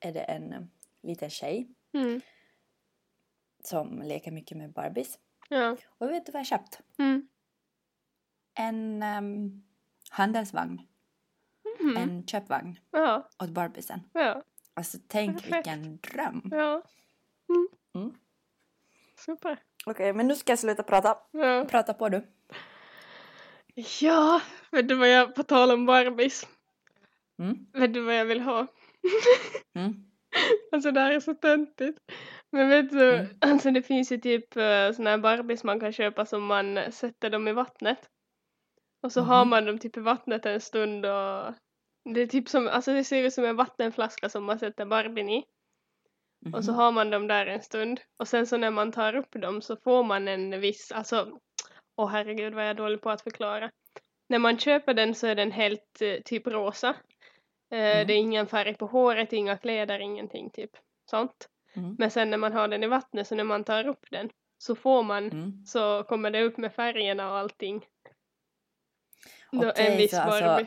är 0.00 0.12
det 0.12 0.20
en 0.20 0.70
liten 1.02 1.30
tjej 1.30 1.68
Mm. 1.92 2.20
Som 3.66 4.02
leker 4.02 4.30
mycket 4.30 4.56
med 4.58 4.72
Barbies. 4.72 5.18
Ja. 5.48 5.76
Och 5.98 6.10
vet 6.10 6.26
du 6.26 6.32
vad 6.32 6.40
jag 6.40 6.46
köpt? 6.46 6.80
Mm. 6.98 7.28
En 8.54 9.02
um, 9.02 9.64
handelsvagn. 10.10 10.80
Mhm. 11.80 11.96
en 11.96 12.26
köpvagn 12.26 12.78
Ja, 12.90 13.28
åt 13.38 13.50
Barbiesen. 13.50 14.00
ja, 14.12 14.42
Alltså 14.74 14.98
tänk 15.08 15.36
Perfekt. 15.42 15.56
vilken 15.56 15.96
dröm. 15.96 16.42
ja. 16.50 16.82
Mm. 17.48 17.68
Mm. 17.94 18.14
Super. 19.18 19.58
Okej, 19.86 20.12
men 20.12 20.26
nu 20.28 20.34
ska 20.34 20.52
jag 20.52 20.58
sluta 20.58 20.82
prata. 20.82 21.18
Ja. 21.30 21.64
Prata 21.70 21.94
på 21.94 22.08
du. 22.08 22.26
ja, 24.00 24.40
vet 24.70 24.88
du 24.88 24.94
vad 24.94 25.08
jag, 25.08 25.34
på 25.34 25.42
tal 25.42 25.70
om 25.70 25.86
Barbies, 25.86 26.46
Mm. 27.38 27.66
vet 27.72 27.94
du 27.94 28.00
vad 28.00 28.14
jag 28.16 28.24
vill 28.24 28.40
ha? 28.40 28.66
Mm. 29.74 29.94
Alltså 30.72 30.90
det 30.90 31.00
här 31.00 31.12
är 31.12 31.20
så 31.20 31.34
töntigt. 31.34 31.98
Men 32.52 32.68
vet 32.68 32.90
du, 32.90 33.14
Mm. 33.14 33.26
alltså 33.40 33.70
det 33.70 33.82
finns 33.82 34.12
ju 34.12 34.18
typ 34.18 34.56
uh, 34.56 34.92
såna 34.92 35.10
här 35.10 35.18
Barbies 35.18 35.64
man 35.64 35.80
kan 35.80 35.92
köpa 35.92 36.26
som 36.26 36.44
man 36.46 36.92
sätter 36.92 37.30
dem 37.30 37.48
i 37.48 37.52
vattnet. 37.52 37.98
Och 39.02 39.12
så 39.12 39.20
har 39.20 39.40
Mhm. 39.44 39.50
man 39.50 39.64
dem 39.64 39.78
typ 39.78 39.96
i 39.96 40.00
vattnet 40.00 40.46
en 40.46 40.60
stund 40.60 41.06
och 41.06 41.54
det 42.14 42.20
är 42.20 42.26
typ 42.26 42.48
som, 42.48 42.68
alltså 42.68 42.92
det 42.92 43.04
ser 43.04 43.22
ut 43.24 43.34
som 43.34 43.44
en 43.44 43.56
vattenflaska 43.56 44.28
som 44.28 44.44
man 44.44 44.58
sätter 44.58 44.84
Barbien 44.86 45.28
i. 45.28 45.44
Och 46.54 46.64
så 46.64 46.70
Mhm. 46.72 46.78
har 46.80 46.92
man 46.92 47.10
dem 47.10 47.26
där 47.26 47.46
en 47.46 47.62
stund. 47.62 48.00
Och 48.20 48.28
sen 48.28 48.46
så 48.46 48.56
när 48.56 48.70
man 48.70 48.92
tar 48.92 49.16
upp 49.16 49.32
dem 49.32 49.62
så 49.62 49.76
får 49.76 50.04
man 50.04 50.28
en 50.28 50.60
viss, 50.60 50.92
alltså, 50.92 51.38
åh 51.96 52.08
herregud 52.08 52.54
vad 52.54 52.62
jag 52.64 52.70
är 52.70 52.74
dålig 52.74 53.00
på 53.00 53.10
att 53.10 53.22
förklara. 53.22 53.70
När 54.28 54.38
man 54.38 54.58
köper 54.58 54.94
den 54.94 55.14
så 55.14 55.26
är 55.26 55.34
den 55.34 55.52
helt 55.52 56.02
eh, 56.02 56.16
typ 56.24 56.46
rosa. 56.46 56.88
Eh, 56.88 57.78
Mm. 57.96 58.06
Det 58.06 58.12
är 58.12 58.18
ingen 58.18 58.46
färg 58.46 58.74
på 58.74 58.86
håret, 58.86 59.32
inga 59.32 59.56
kläder, 59.58 59.98
ingenting 59.98 60.50
typ 60.50 60.70
sånt. 61.10 61.48
Mm. 61.76 61.96
Men 61.98 62.10
sen 62.10 62.30
när 62.30 62.38
man 62.38 62.52
har 62.52 62.68
den 62.68 62.82
i 62.82 62.86
vattnet 62.86 63.26
så 63.26 63.34
när 63.34 63.44
man 63.44 63.64
tar 63.64 63.86
upp 63.88 64.06
den 64.10 64.30
så 64.58 64.74
får 64.74 65.02
man, 65.02 65.24
Mm. 65.30 65.64
så 65.66 66.02
kommer 66.08 66.30
det 66.30 66.42
upp 66.42 66.56
med 66.58 66.72
färgerna 66.74 67.30
och 67.30 67.38
allting. 67.38 67.86
Okej, 69.52 69.72
en 69.76 69.96
viss 69.98 70.10
så 70.10 70.20
alltså. 70.20 70.66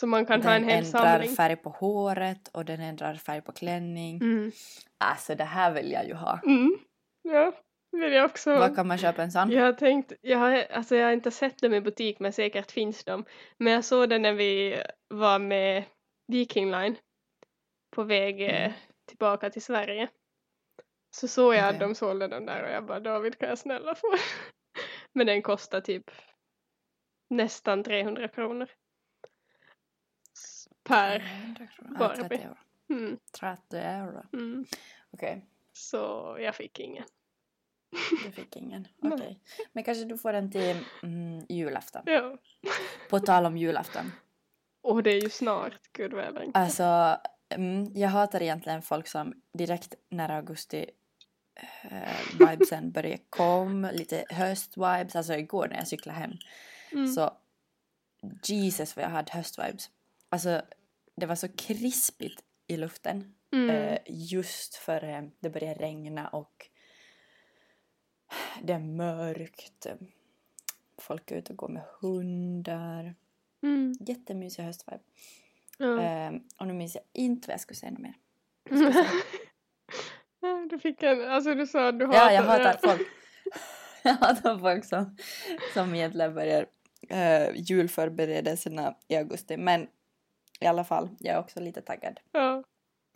Så 0.00 0.06
man 0.06 0.26
kan 0.26 0.42
ha 0.42 0.50
en 0.52 0.62
Den 0.62 0.70
hel 0.70 0.84
ändrar 0.84 1.00
samling. 1.00 1.30
färg 1.30 1.56
på 1.56 1.70
håret 1.70 2.48
och 2.48 2.64
den 2.64 2.80
ändrar 2.80 3.14
färg 3.14 3.40
på 3.42 3.52
klänning. 3.52 4.16
Mm. 4.22 4.52
Alltså 4.98 5.34
det 5.34 5.44
här 5.44 5.70
vill 5.72 5.92
jag 5.92 6.06
ju 6.06 6.14
ha. 6.14 6.40
Mm. 6.46 6.76
Ja, 7.22 7.52
vill 7.92 8.12
jag 8.12 8.24
också. 8.24 8.50
Var 8.58 8.74
kan 8.74 8.86
man 8.86 8.98
köpa 8.98 9.22
en 9.22 9.32
sån? 9.32 9.50
Jag 9.50 9.64
har 9.64 9.72
tänkt, 9.72 10.12
jag 10.20 10.38
har, 10.38 10.66
alltså 10.70 10.96
jag 10.96 11.06
har 11.06 11.12
inte 11.12 11.30
sett 11.30 11.58
dem 11.58 11.74
i 11.74 11.80
butik 11.80 12.20
men 12.20 12.32
säkert 12.32 12.70
finns 12.70 13.04
de. 13.04 13.24
Men 13.58 13.72
jag 13.72 13.84
såg 13.84 14.08
det 14.08 14.18
när 14.18 14.32
vi 14.32 14.82
var 15.08 15.38
med 15.38 15.84
Viking 16.28 16.70
Line 16.70 16.96
på 17.96 18.02
väg 18.02 18.42
eh, 18.42 18.60
Mm. 18.64 18.72
tillbaka 19.08 19.50
till 19.50 19.62
Sverige. 19.62 20.08
Så 21.10 21.28
såg 21.28 21.54
jag 21.54 21.68
att 21.68 21.80
de 21.80 21.94
sålde 21.94 22.28
den 22.28 22.46
där 22.46 22.62
och 22.62 22.70
jag 22.70 22.86
bara 22.86 23.00
David 23.00 23.38
kan 23.38 23.48
jag 23.48 23.58
snälla 23.58 23.94
få? 23.94 24.14
men 25.12 25.26
den 25.26 25.42
kostar 25.42 25.80
typ 25.80 26.10
nästan 27.30 27.84
300 27.84 28.28
kronor. 28.28 28.68
Per. 30.84 31.18
300 31.18 31.66
kronor. 31.66 31.98
Barbie. 31.98 32.20
Ja, 32.22 32.26
30 32.28 32.34
euro. 32.34 32.56
Mm, 32.90 33.18
30 33.40 33.76
euro. 33.76 34.22
mm. 34.32 34.64
Okej, 35.10 35.46
Så 35.72 36.36
jag 36.40 36.54
fick 36.54 36.78
ingen. 36.80 37.04
du 38.24 38.32
fick 38.32 38.56
ingen. 38.56 38.88
Okej. 39.02 39.40
Men 39.72 39.84
kanske 39.84 40.04
du 40.04 40.18
får 40.18 40.32
den 40.32 40.50
till 40.50 40.76
mm, 41.02 41.46
julafton. 41.48 42.02
Ja. 42.06 42.38
På 43.10 43.18
tal 43.18 43.46
om 43.46 43.56
julafton. 43.56 44.12
Och 44.82 45.02
det 45.02 45.10
är 45.10 45.22
ju 45.22 45.30
snart, 45.30 45.92
gud 45.92 46.12
vad 46.12 46.24
jag 46.24 46.34
längtar. 46.34 46.60
Alltså, 46.60 47.16
mm, 47.48 47.92
jag 47.94 48.08
hatar 48.08 48.42
egentligen 48.42 48.82
folk 48.82 49.06
som 49.06 49.42
direkt 49.58 49.94
när 50.08 50.28
augusti 50.28 50.90
eh, 51.82 52.38
vibesen 52.38 52.90
börjar 52.90 53.18
komma, 53.30 53.90
lite 53.90 54.24
höstvibes. 54.30 55.16
Alltså 55.16 55.34
igår 55.34 55.68
när 55.68 55.76
jag 55.76 55.88
cyklade 55.88 56.18
hem 56.18 56.32
Mm. 56.92 57.06
så 57.12 57.36
Jesus 58.42 58.96
vad 58.96 59.04
jag 59.04 59.10
hade 59.10 59.32
höstvibes. 59.32 59.90
Alltså 60.28 60.62
det 61.16 61.26
var 61.26 61.34
så 61.34 61.48
krispigt 61.48 62.44
i 62.66 62.76
luften 62.76 63.34
Mm. 63.52 63.70
eh, 63.70 63.98
just 64.06 64.74
före 64.74 65.30
det 65.40 65.50
började 65.50 65.80
regna 65.82 66.28
och 66.28 66.68
det 68.62 68.72
är 68.72 68.78
mörkt. 68.78 69.86
Folk 70.98 71.30
är 71.30 71.36
ute 71.36 71.52
och 71.52 71.56
går 71.58 71.68
med 71.68 71.82
hundar. 72.00 73.14
Mm. 73.62 73.94
Jättemysig 74.00 74.62
höstvibe. 74.62 75.00
Ja. 75.78 76.00
Eh, 76.02 76.32
och 76.58 76.66
nu 76.66 76.72
minns 76.74 76.94
jag 76.94 77.04
inte 77.12 77.48
vad 77.48 77.52
jag 77.54 77.60
skulle 77.60 77.76
säga 77.76 77.92
mer. 77.98 78.14
du 80.70 80.78
fick 80.78 81.02
en, 81.02 81.28
alltså 81.30 81.54
du 81.54 81.66
sa 81.66 81.88
att 81.88 81.98
du 81.98 82.04
Ja, 82.04 82.32
jag 82.32 82.42
hatar- 82.42 82.64
hatar 82.64 82.88
folk. 82.88 83.08
jag 84.02 84.12
hatar 84.12 84.58
folk 84.58 84.84
som, 84.84 85.16
som 85.74 85.94
egentligen 85.94 86.34
börjar 86.34 86.66
uh, 87.12 87.56
julförberedelserna 87.56 88.94
i 89.08 89.16
augusti. 89.16 89.56
Men 89.56 89.88
i 90.60 90.66
alla 90.66 90.84
fall, 90.84 91.08
jag 91.18 91.34
är 91.34 91.40
också 91.40 91.60
lite 91.60 91.82
taggad. 91.82 92.20
Ja. 92.32 92.64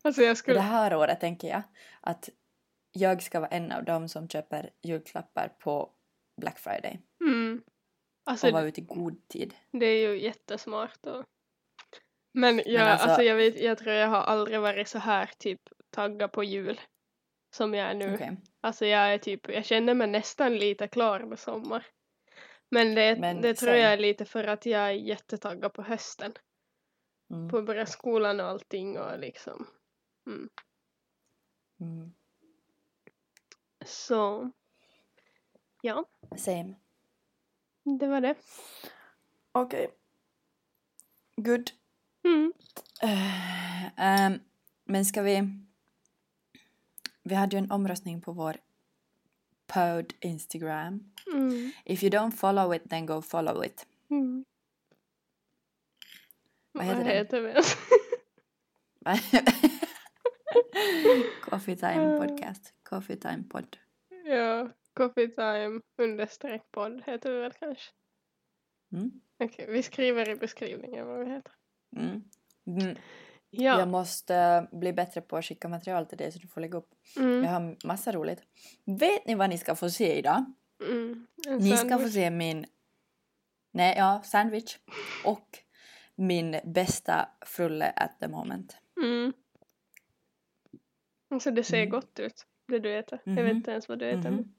Alltså 0.04 0.23
jag 0.23 0.28
Och 0.31 0.35
det 0.35 0.38
skulle, 0.38 0.61
här 0.61 0.95
året 0.95 1.21
tänker 1.21 1.49
jag 1.49 1.62
att 2.00 2.28
jag 2.93 3.23
ska 3.23 3.40
vara 3.40 3.50
en 3.50 3.73
av 3.73 3.85
dem 3.85 4.09
som 4.09 4.28
köper 4.28 4.71
julklappar 4.83 5.49
på 5.59 5.90
Black 6.40 6.59
Friday. 6.59 7.00
mm. 7.25 7.62
Alltså 8.26 8.47
Och 8.47 8.52
vara 8.52 8.64
ute 8.64 8.81
i 8.81 8.85
god 8.85 9.28
tid. 9.28 9.54
det 9.71 9.87
är 9.87 10.09
ju 10.09 10.21
jättesmart 10.23 11.07
och 11.07 11.25
men 12.35 12.62
jag, 12.66 12.83
alltså- 12.83 13.07
alltså, 13.09 13.23
jag 13.23 13.37
vet, 13.37 13.61
jag 13.61 13.78
tror 13.78 13.93
jag 13.95 14.09
har 14.09 14.23
aldrig 14.23 14.61
varit 14.61 14.88
så 14.88 14.99
här 14.99 15.31
typ 15.38 15.61
taggad 15.90 16.33
på 16.33 16.45
jul 16.45 16.81
som 17.55 17.75
jag 17.75 17.91
är 17.91 17.95
nu. 17.95 18.15
Okej. 18.15 18.37
Alltså 18.61 18.87
jag 18.87 19.15
är 19.15 19.19
typ, 19.19 19.49
jag 19.49 19.65
känner 19.65 19.95
mig 19.95 20.07
nästan 20.07 20.57
lite 20.57 20.89
klar 20.89 21.21
med 21.21 21.39
sommar. 21.39 21.87
Men 22.69 22.95
det, 22.95 23.17
Men 23.21 23.41
det 23.41 23.55
tror 23.55 23.71
sen- 23.71 23.81
jag 23.81 23.93
är 23.93 23.99
lite 23.99 24.25
för 24.25 24.45
att 24.45 24.67
jag 24.67 24.83
är 24.83 24.91
jättetaggad 24.91 25.73
på 25.73 25.83
hösten. 25.83 26.33
Mm. 27.31 27.49
På 27.49 27.59
att 27.59 27.67
börja 27.67 27.87
skolan 27.87 28.41
och 28.41 28.47
allting 28.47 28.99
och 28.99 29.19
liksom. 29.19 29.67
Mm. 30.27 30.49
Så 33.85 34.51
ja, 35.83 36.05
Same. 36.37 36.75
det 38.01 38.07
var 38.07 38.21
det. 38.21 38.35
Okej. 39.53 39.91
Good. 41.37 41.71
Mm. 42.25 42.53
Eh, 43.03 43.87
ehm, 44.01 44.41
men 44.85 45.05
ska 45.05 45.23
vi... 45.23 45.63
Vi 47.25 47.35
hade 47.35 47.57
ju 47.57 47.59
en 47.59 47.71
omröstning 47.71 48.21
på 48.21 48.33
vår 48.33 48.57
pod 49.66 50.12
Instagram. 50.21 51.12
Mm. 51.33 51.71
If 51.85 52.02
you 52.02 52.12
don't 52.12 52.31
follow 52.31 52.75
it, 52.75 52.90
then 52.90 53.07
go 53.07 53.23
follow 53.23 53.64
it. 53.64 53.87
Mm. 54.11 54.45
Vad 56.73 56.85
heter 56.85 56.97
Vad 56.97 57.07
den? 57.07 57.16
heter 57.16 57.43
det? 57.43 57.62
Coffee 61.43 61.76
time 61.76 62.19
podcast. 62.19 62.75
Coffee 62.83 63.16
time 63.16 63.43
pod. 63.49 63.76
ja, 64.25 64.69
coffee 64.95 65.28
time 65.28 65.81
understreck 65.99 66.62
podd 66.71 67.02
heter 67.07 67.31
det 67.33 67.40
väl 67.40 67.52
kanske. 67.52 67.93
Mm. 68.93 69.21
Okej, 69.38 69.66
vi 69.69 69.83
skriver 69.83 70.28
i 70.28 70.37
beskrivningen 70.37 71.07
vad 71.07 71.25
vi 71.25 71.31
heter. 71.31 71.52
Mm. 71.97 72.23
Mm. 73.55 73.65
Ja. 73.67 73.79
Jag 73.79 73.89
måste 73.89 74.69
bli 74.73 74.93
bättre 74.93 75.21
på 75.21 75.37
att 75.37 75.45
skicka 75.45 75.69
material 75.69 76.07
till 76.07 76.19
dig 76.19 76.33
så 76.33 76.39
du 76.39 76.49
får 76.49 76.61
lägga 76.61 76.79
upp. 76.79 76.91
Mm. 77.17 77.45
Jag 77.45 77.51
har 77.51 77.87
massa 77.87 78.13
roligt. 78.13 78.43
Vet 78.85 79.27
ni 79.27 79.35
vad 79.35 79.51
ni 79.51 79.59
ska 79.59 79.75
få 79.77 79.91
se 79.91 80.19
idag? 80.19 80.45
Mm. 80.81 81.27
Ni 81.61 81.77
ska 81.77 81.99
få 81.99 82.09
se 82.09 82.31
min... 82.31 82.67
Nej, 83.71 83.95
ja, 83.99 84.23
sandwich. 84.25 84.79
Och 85.25 85.59
min 86.15 86.61
bästa 86.65 87.29
frulle 87.47 87.91
at 87.97 88.21
the 88.21 88.29
moment. 88.29 88.77
Mm. 88.97 89.33
Alltså 91.31 91.51
det 91.51 91.65
ser 91.65 91.77
Mm. 91.79 91.91
gott 91.91 92.19
ut, 92.19 92.47
det 92.67 92.79
du 92.79 92.99
äter. 92.99 93.19
Jag 93.25 93.33
Mhm. 93.35 93.45
vet 93.45 93.55
inte 93.55 93.71
ens 93.71 93.89
vad 93.89 93.99
du 93.99 94.09
äter. 94.09 94.31
Mhm. 94.31 94.35
men 94.37 94.55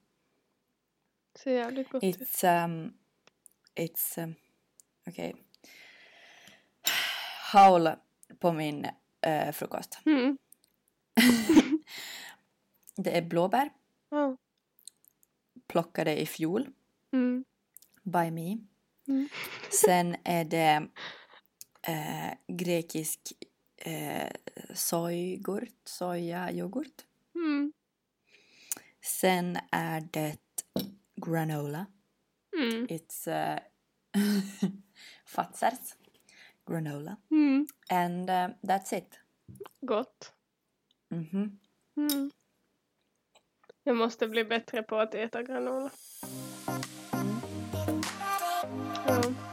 Det 1.32 1.38
ser 1.40 1.52
jävligt 1.52 1.88
gott 1.90 2.04
ut. 2.04 2.16
It's 2.18 2.64
um, 2.64 2.92
it's 3.74 4.22
um, 4.24 4.34
okej. 5.08 5.28
Okay. 5.30 5.42
Haul 7.52 7.90
på 8.38 8.52
min 8.52 8.86
eh, 9.20 9.52
frukost. 9.52 9.98
Mm. 10.06 10.38
Det 12.96 13.16
är 13.18 13.22
blåbär, 13.22 13.70
Ja. 14.10 14.36
plockade 15.66 16.20
i 16.20 16.26
fjol, 16.26 16.68
Mm. 17.12 17.44
by 18.02 18.30
me. 18.30 18.58
Mm. 19.08 19.28
Sen 19.70 20.16
är 20.24 20.44
det 20.44 20.88
eh, 21.82 22.34
grekisk 22.48 23.20
eh, 23.76 24.30
sojgurt, 24.74 25.74
sojayoghurt. 25.84 27.04
Mm. 27.34 27.72
Sen 29.02 29.58
är 29.72 30.00
det 30.12 30.36
granola. 31.16 31.86
Mm. 32.56 32.86
It's 32.86 33.28
uh, 33.28 33.60
Fatzers 35.26 35.94
granola. 36.66 37.16
Mm. 37.30 37.66
And 37.90 38.30
uh, 38.30 38.48
that's 38.62 38.92
it. 38.92 39.20
Gott. 39.80 40.32
Mhm. 41.10 41.58
Mm. 41.96 42.30
Jag 43.82 43.96
måste 43.96 44.28
bli 44.28 44.44
bättre 44.44 44.82
på 44.82 44.96
att 44.96 45.14
äta 45.14 45.42
granola. 45.42 45.90
Ja. 49.06 49.45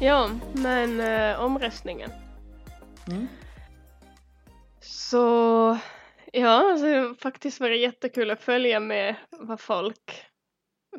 Ja, 0.00 0.30
men 0.54 1.00
eh, 1.00 1.40
omröstningen. 1.40 2.10
Mm. 3.10 3.26
Så 4.80 5.78
ja, 6.32 6.70
alltså, 6.72 7.14
faktiskt 7.22 7.60
varit 7.60 7.80
jättekul 7.80 8.30
att 8.30 8.40
följa 8.42 8.80
med 8.80 9.14
vad 9.30 9.60
folk 9.60 10.24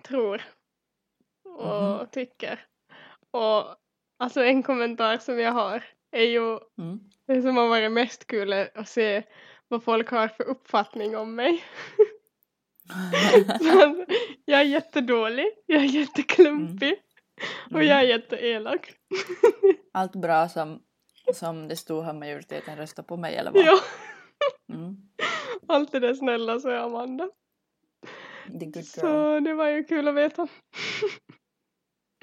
tror 0.04 0.42
och 1.46 1.98
Mhm. 1.98 2.08
tycker. 2.12 2.66
Och 3.32 3.76
alltså 4.20 4.44
en 4.44 4.64
kommentar 4.64 5.18
som 5.18 5.40
jag 5.40 5.52
har 5.52 5.84
är 6.12 6.24
ju 6.24 6.60
Mm. 6.78 7.00
det 7.28 7.42
som 7.42 7.58
har 7.58 7.68
varit 7.68 7.92
mest 7.92 8.28
kul 8.28 8.54
att 8.54 8.90
se 8.90 9.24
vad 9.68 9.84
folk 9.84 10.10
har 10.10 10.28
för 10.28 10.44
uppfattning 10.44 11.18
om 11.18 11.36
mig. 11.36 11.64
Jag 14.46 14.60
är 14.60 14.66
jättedålig, 14.66 15.48
jag 15.66 15.82
är 15.82 15.86
jätteklumpig 15.86 16.96
och 17.72 17.84
jag 17.84 18.00
är 18.00 18.04
jätteelak. 18.04 18.94
Allt 19.92 20.16
bra 20.16 20.50
som, 20.50 20.82
som 21.34 21.68
det 21.68 21.76
stod 21.76 22.04
har 22.04 22.14
majoriteten 22.14 22.78
röstat 22.78 23.08
på 23.08 23.18
mig 23.18 23.36
eller 23.36 23.52
vad? 23.52 23.66
ja, 23.66 23.80
Mm. 24.74 24.96
allt 25.68 25.92
det 25.92 26.00
där 26.00 26.14
snälla 26.14 26.54
är 26.54 26.68
Amanda. 26.68 27.30
The 28.60 28.66
good 28.66 28.76
girl. 28.76 28.84
Så 28.84 29.40
det 29.40 29.54
var 29.54 29.68
ju 29.68 29.84
kul 29.84 30.08
att 30.08 30.16
veta. 30.16 30.48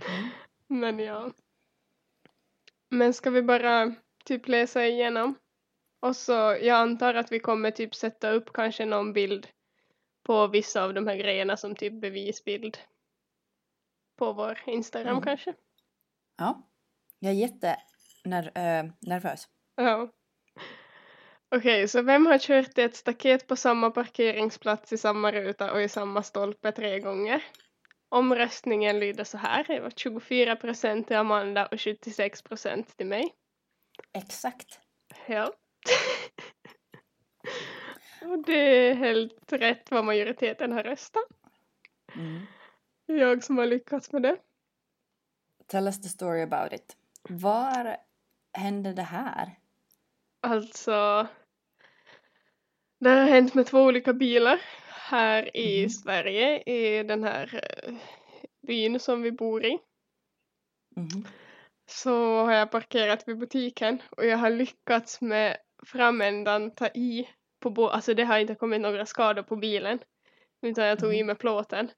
Mm. 0.09 0.29
Men 0.67 0.99
ja. 0.99 1.33
Men 2.91 3.15
ska 3.15 3.31
vi 3.31 3.43
bara 3.43 3.95
typ 4.25 4.49
läsa 4.49 4.87
igenom? 4.87 5.35
Och 6.01 6.17
så 6.17 6.33
jag 6.33 6.71
antar 6.71 7.15
att 7.15 7.33
vi 7.33 7.41
kommer 7.41 7.71
typ 7.71 7.95
sätta 7.95 8.31
upp 8.31 8.53
kanske 8.53 8.85
någon 8.85 9.13
bild 9.13 9.47
på 10.27 10.47
vissa 10.47 10.85
av 10.85 10.95
de 10.95 11.07
här 11.07 11.17
grejerna 11.17 11.57
som 11.57 11.75
typ 11.75 12.01
bevisbild 12.01 12.79
på 14.19 14.33
vår 14.33 14.59
Instagram 14.67 15.13
Mm. 15.13 15.23
kanske. 15.25 15.55
Ja. 16.37 16.69
Jag 17.19 17.33
är 17.33 17.37
jättenervös. 18.25 19.49
Ja. 19.77 20.09
Okej, 21.57 21.89
så 21.89 22.03
vem 22.03 22.27
har 22.27 22.39
kört 22.39 22.79
ett 22.79 22.97
staket 22.97 23.47
på 23.47 23.57
samma 23.57 23.91
parkeringsplats 23.91 24.93
i 24.93 24.99
samma 24.99 25.33
ruta 25.33 25.73
och 25.73 25.83
i 25.83 25.89
samma 25.89 26.23
stolpe 26.23 26.73
tre 26.73 27.01
gånger? 27.01 27.45
Omröstningen 28.09 29.01
lyder 29.01 29.25
så 29.25 29.39
här. 29.39 29.65
Det 29.65 29.81
var 29.81 29.91
24 29.91 30.57
procent 30.57 31.07
till 31.07 31.17
Amanda 31.17 31.67
och 31.67 31.81
76 31.81 32.43
procent 32.43 32.97
till 32.97 33.07
mig. 33.07 33.35
Exakt. 34.15 34.81
Ja. 35.27 35.53
och 38.23 38.45
det 38.47 38.89
är 38.89 38.95
helt 38.95 39.53
rätt 39.53 39.91
vad 39.91 40.05
majoriteten 40.05 40.73
har 40.73 40.83
röstat. 40.83 41.25
Mm. 42.15 42.47
Jag 43.11 43.45
som 43.45 43.59
har 43.59 43.67
lyckats 43.67 44.13
med 44.13 44.23
det. 44.23 44.37
Tell 45.67 45.87
us 45.87 46.01
the 46.03 46.09
story 46.09 46.43
about 46.43 46.73
it. 46.73 46.97
Var 47.29 47.97
hände 48.53 48.93
det 48.93 49.03
här? 49.03 49.59
Alltså, 50.41 51.27
det 53.01 53.09
har 53.11 53.25
hänt 53.27 53.55
med 53.55 53.67
två 53.67 53.83
olika 53.83 54.13
bilar 54.13 54.61
här 54.89 55.57
i 55.57 55.81
Mhm. 55.81 55.91
Sverige 55.91 56.63
i 56.63 57.03
den 57.03 57.25
här 57.25 57.61
eh, 57.63 57.95
byn 58.67 59.01
som 59.01 59.23
vi 59.23 59.33
bor 59.33 59.65
i. 59.65 59.79
Mhm. 60.97 61.27
Så 61.87 62.45
har 62.45 62.53
jag 62.53 62.71
parkerat 62.71 63.29
vid 63.29 63.39
butiken 63.39 64.03
och 64.11 64.27
jag 64.27 64.37
har 64.39 64.51
lyckats 64.51 65.21
med 65.21 65.57
framändan 65.87 66.71
ta 66.75 66.87
i 66.87 67.29
på 67.61 67.71
bo- 67.71 67.89
alltså 67.89 68.15
det 68.15 68.25
har 68.25 68.39
inte 68.39 68.55
kommit 68.55 68.81
några 68.81 69.07
skador 69.07 69.43
på 69.43 69.57
bilen 69.57 69.99
utan 70.63 70.85
jag 70.87 70.99
tog 70.99 71.15
i 71.15 71.19
Mhm. 71.19 71.27
med 71.27 71.39
plåten. 71.39 71.91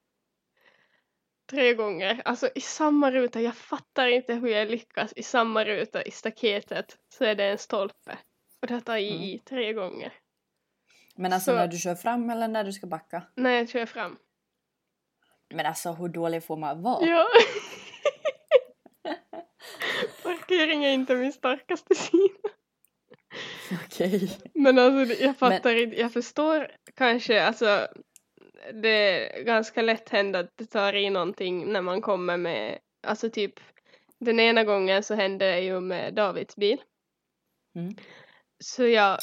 Tre 1.50 1.74
gånger, 1.74 2.22
alltså 2.24 2.48
i 2.54 2.60
samma 2.60 3.10
ruta, 3.10 3.40
jag 3.40 3.54
fattar 3.56 4.06
inte 4.08 4.34
hur 4.34 4.48
jag 4.48 4.68
lyckas 4.70 5.12
i 5.16 5.22
samma 5.22 5.64
ruta 5.64 6.02
i 6.02 6.10
staketet 6.10 6.96
så 7.14 7.24
är 7.24 7.34
det 7.34 7.44
en 7.44 7.58
stolpe. 7.58 8.18
Och 8.62 8.66
det 8.68 8.80
tar 8.80 8.96
i 8.96 9.32
Mm. 9.32 9.38
tre 9.44 9.72
gånger. 9.72 10.12
Men 11.16 11.32
alltså 11.32 11.50
Så- 11.50 11.56
när 11.56 11.66
du 11.68 11.78
kör 11.78 11.94
fram 11.94 12.30
eller 12.30 12.48
när 12.48 12.64
du 12.64 12.72
ska 12.72 12.86
backa? 12.86 13.22
När 13.36 13.50
jag 13.50 13.68
kör 13.68 13.86
fram. 13.86 14.16
Men 15.54 15.66
alltså 15.66 15.92
hur 15.92 16.08
dålig 16.08 16.44
får 16.44 16.56
man 16.56 16.82
vara? 16.82 17.06
Ja. 17.06 17.26
Parkering 20.22 20.84
är 20.84 20.92
inte 20.92 21.14
min 21.16 21.32
starkaste 21.32 21.94
sida. 21.94 22.48
Okej. 23.86 24.38
Men 24.54 24.78
alltså 24.78 25.22
jag 25.24 25.36
fattar 25.38 25.74
inte, 25.82 26.00
jag 26.00 26.12
förstår 26.12 26.70
kanske 26.96 27.42
alltså 27.44 27.88
det 28.72 29.38
är 29.38 29.42
ganska 29.42 29.82
lätt 29.82 30.08
hänt 30.08 30.36
att 30.36 30.56
det 30.56 30.66
tar 30.66 30.94
i 30.94 31.10
någonting 31.10 31.72
när 31.72 31.80
man 31.82 32.00
kommer 32.00 32.36
med, 32.36 32.78
alltså 33.06 33.30
typ 33.30 33.60
den 34.18 34.40
ena 34.40 34.64
gången 34.64 35.02
så 35.02 35.14
hände 35.14 35.52
det 35.52 35.60
ju 35.60 35.80
med 35.80 36.14
Davids 36.14 36.56
bil. 36.56 36.82
Mm. 37.74 37.94
Så 38.64 38.86
jag 38.86 39.18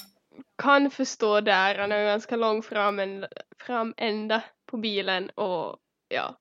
kan 0.57 0.91
förstå 0.91 1.41
där, 1.41 1.75
han 1.75 1.91
ju 1.91 2.05
ganska 2.05 2.35
lång 2.35 2.61
framända, 2.63 3.27
framända 3.57 4.43
på 4.65 4.77
bilen 4.77 5.29
och 5.29 5.79
ja, 6.07 6.39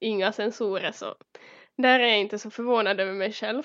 inga 0.00 0.32
sensorer 0.32 0.92
så 0.92 1.16
där 1.76 2.00
är 2.00 2.06
jag 2.06 2.18
inte 2.20 2.38
så 2.38 2.50
förvånad 2.50 3.00
över 3.00 3.12
mig 3.12 3.32
själv. 3.32 3.62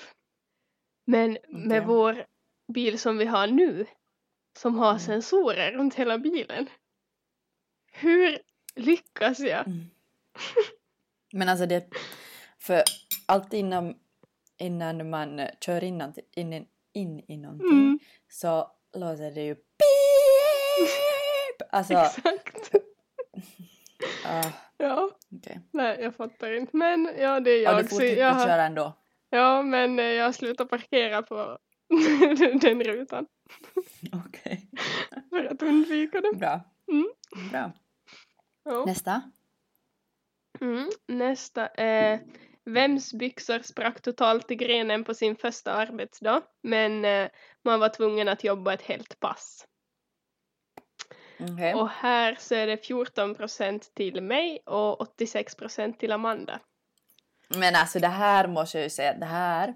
Men 1.06 1.38
med 1.48 1.78
Okej. 1.78 1.86
vår 1.86 2.26
bil 2.72 2.98
som 2.98 3.18
vi 3.18 3.24
har 3.24 3.46
nu, 3.46 3.86
som 4.58 4.74
har 4.78 4.90
Mm. 4.90 4.98
sensorer 4.98 5.72
runt 5.72 5.94
hela 5.94 6.18
bilen. 6.18 6.68
Hur 7.92 8.38
lyckas 8.80 9.38
jag? 9.38 9.66
Mm. 9.66 9.84
Men 11.32 11.48
alltså 11.48 11.66
det... 11.66 11.90
För 12.58 12.82
alltid 13.26 13.60
innan, 13.60 13.94
innan 14.58 15.10
man 15.10 15.40
kör 15.60 15.84
in, 15.84 16.02
in, 16.36 16.66
in, 16.92 17.24
i 17.28 17.36
någonting 17.36 17.68
Mm, 17.70 17.98
så 18.28 18.70
låter 18.96 19.30
det 19.30 19.42
ju 19.42 19.54
pip! 19.54 19.64
Alltså, 21.70 21.92
exakt. 21.94 22.70
ah, 24.26 24.50
Ja, 24.76 25.10
okej. 25.36 25.60
nej 25.72 25.98
jag 26.00 26.14
fattar 26.14 26.52
inte. 26.52 26.76
Men 26.76 27.10
ja, 27.18 27.40
det 27.40 27.50
är 27.50 27.62
Ja, 27.62 27.70
jag. 27.72 27.78
du 27.84 27.88
så 27.88 27.88
fortsätter 27.94 28.20
jag 28.20 28.42
köra 28.42 28.64
ändå? 28.64 28.92
Ja, 29.30 29.62
men 29.62 29.98
eh, 29.98 30.04
jag 30.04 30.34
slutar 30.34 30.64
parkera 30.64 31.22
på 31.22 31.58
den 32.60 32.82
rutan 32.84 33.26
Okej. 34.26 34.68
för 35.30 35.44
att 35.44 35.62
undvika 35.62 36.20
det. 36.20 36.36
Bra. 36.36 36.60
Mm. 36.92 37.08
Bra. 37.50 37.72
Ja. 38.64 38.84
Nästa. 38.86 39.22
Mm. 40.60 40.90
Nästa 41.08 41.66
är 41.66 42.20
Vems 42.64 43.12
byxor 43.14 43.58
sprack 43.58 44.02
totalt 44.02 44.50
i 44.50 44.56
grenen 44.56 45.04
på 45.04 45.14
sin 45.14 45.36
första 45.36 45.72
arbetsdag 45.72 46.42
men 46.62 47.04
eh, 47.04 47.28
man 47.64 47.80
var 47.80 47.88
tvungen 47.88 48.28
att 48.28 48.44
jobba 48.44 48.74
ett 48.74 48.82
helt 48.82 49.20
pass. 49.20 49.66
Okej. 51.40 51.74
Och 51.74 51.88
här 51.88 52.36
så 52.40 52.54
är 52.54 52.66
det 52.66 52.76
14 52.76 53.34
procent 53.34 53.94
till 53.94 54.22
mig 54.22 54.62
och 54.66 55.00
86 55.00 55.54
procent 55.54 56.00
till 56.00 56.12
Amanda. 56.12 56.60
Men 57.48 57.74
alltså 57.74 57.98
det 57.98 58.08
här 58.08 58.48
måste 58.48 58.78
jag 58.78 58.84
ju 58.84 58.90
säga, 58.90 59.14
det 59.14 59.26
här 59.26 59.74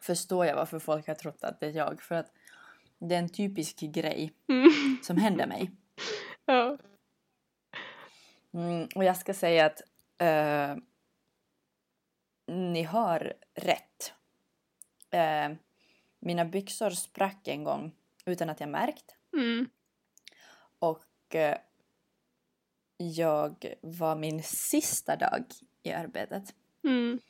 förstår 0.00 0.46
jag 0.46 0.56
varför 0.56 0.78
folk 0.78 1.06
har 1.06 1.14
trott 1.14 1.44
att 1.44 1.60
det 1.60 1.66
är 1.66 1.70
jag. 1.70 2.02
För 2.02 2.14
att 2.14 2.32
det 2.98 3.14
är 3.14 3.18
en 3.18 3.28
typisk 3.28 3.80
grej 3.80 4.32
Mm. 4.48 4.70
som 5.02 5.16
händer 5.16 5.46
mig. 5.46 5.70
ja. 6.44 6.78
Mm, 8.54 8.88
och 8.94 9.04
jag 9.04 9.16
ska 9.16 9.34
säga 9.34 9.66
att 9.66 9.82
eh, 10.18 10.76
ni 12.46 12.82
har 12.82 13.32
rätt. 13.54 14.12
Eh, 15.10 15.52
mina 16.18 16.44
byxor 16.44 16.90
sprack 16.90 17.48
en 17.48 17.64
gång 17.64 17.92
utan 18.24 18.50
att 18.50 18.60
jag 18.60 18.68
märkt. 18.68 19.16
Mm. 19.32 19.68
Och 20.78 21.34
eh, 21.34 21.58
jag 22.96 23.74
var 23.80 24.16
min 24.16 24.42
sista 24.42 25.16
dag 25.16 25.44
i 25.82 25.92
arbetet. 25.92 26.54
Mm. 26.84 27.20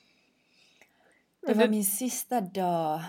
Det 1.40 1.54
var 1.54 1.68
min 1.68 1.84
sista 1.84 2.40
dag 2.40 3.00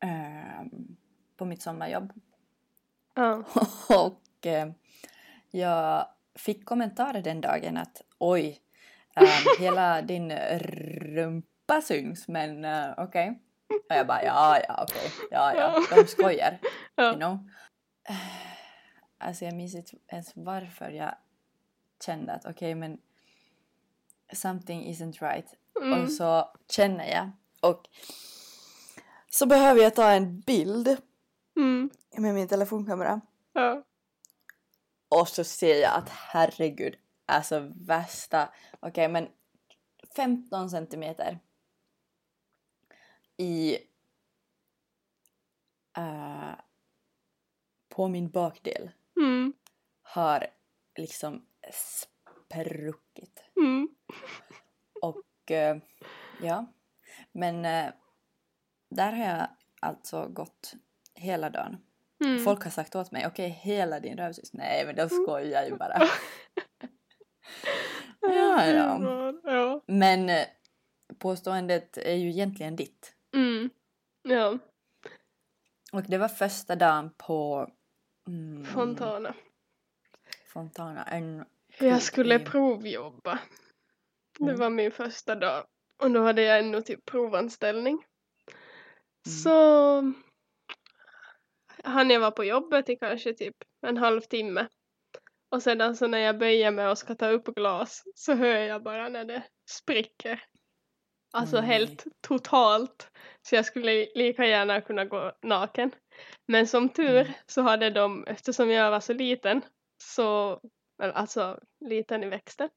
ehm, 0.00 0.96
på 1.36 1.44
mitt 1.44 1.62
sommarjobb. 1.62 2.12
Ja. 3.14 3.44
Och 3.88 4.46
eh, 4.46 4.72
jag 5.50 6.06
fick 6.34 6.64
kommentarer 6.64 7.22
den 7.22 7.40
dagen 7.40 7.76
att 7.76 8.02
oj, 8.18 8.58
ehm, 9.16 9.26
hela 9.58 10.02
din 10.02 10.32
rumpa 10.32 11.82
syns 11.82 12.28
men 12.28 12.64
uh, 12.64 12.94
okej. 12.96 13.42
Och 13.90 13.96
jag 13.96 14.06
bara 14.06 14.22
ja, 14.24 14.58
ja, 14.68 14.82
okej, 14.88 15.10
ja, 15.30 15.54
ja, 15.54 15.96
de 15.96 16.06
skojar, 16.06 16.58
you 16.96 17.14
know. 17.16 17.38
Alltså 19.18 19.44
jag 19.44 19.54
minns 19.54 19.74
inte 19.74 19.96
ens 20.08 20.32
varför 20.34 20.90
jag 20.90 21.14
kände 22.04 22.32
att 22.32 22.46
okej 22.46 22.74
men 22.74 22.98
something 24.32 24.84
isn't 24.92 25.20
right. 25.32 25.54
Mm. 25.82 26.02
Och 26.02 26.10
så 26.12 26.50
känner 26.70 27.10
jag 27.10 27.30
och 27.60 27.82
så 29.30 29.46
behöver 29.46 29.82
jag 29.82 29.94
ta 29.94 30.10
en 30.10 30.40
bild 30.40 30.96
Mm. 31.56 31.90
med 32.16 32.34
min 32.34 32.48
telefonkamera. 32.48 33.20
Ja. 33.52 33.82
Och 35.18 35.28
så 35.28 35.44
ser 35.44 35.80
jag 35.82 35.94
att 35.94 36.08
herregud, 36.08 36.96
alltså 37.26 37.72
värsta, 37.74 38.52
okej 38.80 39.08
men 39.08 39.28
15 40.16 40.70
centimeter 40.70 41.38
i... 43.36 43.74
eh, 45.96 46.52
på 47.88 48.08
min 48.08 48.30
bakdel 48.30 48.90
Mm. 49.16 49.52
har 50.02 50.46
liksom 50.96 51.46
spruckit. 51.72 53.44
Mm. 53.56 53.88
Och 55.02 55.50
eh, 55.50 55.76
ja, 56.42 56.66
men 57.32 57.64
eh, 57.64 57.92
där 58.88 59.12
har 59.12 59.24
jag 59.24 59.46
alltså 59.80 60.28
gått 60.28 60.72
hela 61.14 61.50
dagen. 61.50 61.78
Mm. 62.24 62.44
Folk 62.44 62.64
har 62.64 62.70
sagt 62.70 62.94
åt 62.94 63.10
mig, 63.12 63.26
okej 63.26 63.48
hela 63.48 64.00
din 64.00 64.16
rövsys. 64.18 64.52
Nej 64.52 64.86
men 64.86 64.96
de 64.96 65.08
skojar 65.08 65.64
ju 65.66 65.76
bara. 65.78 66.02
ja, 68.20 68.66
ja. 68.66 69.32
ja. 69.44 69.80
Men 69.86 70.28
eh, 70.30 70.46
påståendet 71.18 71.96
är 71.96 72.14
ju 72.14 72.28
egentligen 72.30 72.76
ditt. 72.76 73.12
Mm. 73.36 73.70
Ja, 74.22 74.58
Och 75.92 76.02
det 76.02 76.18
var 76.18 76.28
första 76.28 76.76
dagen 76.76 77.10
på 77.16 77.68
mm, 78.28 78.64
Fontana. 78.64 79.34
Fontana. 80.46 81.04
En, 81.04 81.44
Jag 81.78 82.02
skulle 82.02 82.38
provjobba. 82.38 83.38
Det 84.38 84.44
Mm. 84.44 84.58
var 84.60 84.70
min 84.70 84.90
första 84.90 85.34
dag. 85.34 85.64
Och 86.02 86.10
då 86.10 86.22
hade 86.22 86.42
jag 86.42 86.58
ännu 86.58 86.82
typ 86.82 87.04
provanställning. 87.04 87.92
Mm. 89.26 89.36
Så 89.42 90.12
hann 91.84 92.10
jag 92.10 92.20
vara 92.20 92.30
på 92.30 92.44
jobbet 92.44 92.88
i 92.88 92.96
kanske 92.96 93.32
typ 93.34 93.56
en 93.86 93.96
halvtimme. 93.96 94.66
Och 95.50 95.62
sedan 95.62 95.96
så 95.96 96.06
när 96.06 96.18
jag 96.18 96.38
böjer 96.38 96.70
mig 96.70 96.88
och 96.88 96.98
ska 96.98 97.14
ta 97.14 97.28
upp 97.28 97.44
glas 97.44 98.02
så 98.14 98.34
hör 98.34 98.56
jag 98.58 98.82
bara 98.82 99.08
när 99.08 99.24
det 99.24 99.42
spricker. 99.70 100.44
Alltså 101.32 101.56
nej. 101.60 101.66
helt 101.66 102.04
totalt. 102.20 103.10
Så 103.42 103.54
jag 103.54 103.66
skulle 103.66 104.06
lika 104.14 104.46
gärna 104.46 104.80
kunna 104.80 105.04
gå 105.04 105.32
naken. 105.42 105.90
Men 106.48 106.66
som 106.66 106.88
tur 106.88 107.20
Mm. 107.20 107.32
så 107.46 107.62
hade 107.62 107.90
de, 107.90 108.24
eftersom 108.26 108.70
jag 108.70 108.90
var 108.90 109.00
så 109.00 109.12
liten, 109.12 109.62
så, 110.02 110.60
alltså 111.02 111.58
liten 111.80 112.24
i 112.24 112.28
växten, 112.28 112.68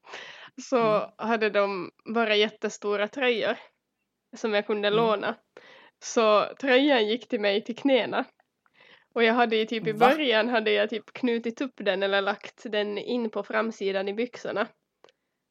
så 0.61 0.77
Mm. 0.77 1.09
hade 1.17 1.49
de 1.49 1.91
bara 2.13 2.35
jättestora 2.35 3.07
tröjor 3.07 3.57
som 4.37 4.53
jag 4.53 4.67
kunde 4.67 4.87
Mm. 4.87 4.97
låna. 4.97 5.35
Så 6.03 6.45
tröjan 6.59 7.07
gick 7.07 7.27
till 7.27 7.41
mig 7.41 7.63
till 7.63 7.75
knäna. 7.75 8.25
Och 9.15 9.23
jag 9.23 9.33
hade 9.33 9.55
ju 9.55 9.65
typ 9.65 9.87
i 9.87 9.91
Va? 9.91 10.09
början 10.09 10.49
hade 10.49 10.71
jag 10.71 10.89
typ 10.89 11.13
knutit 11.13 11.61
upp 11.61 11.73
den 11.75 12.03
eller 12.03 12.21
lagt 12.21 12.63
den 12.71 12.97
in 12.97 13.29
på 13.29 13.43
framsidan 13.43 14.07
i 14.07 14.13
byxorna. 14.13 14.67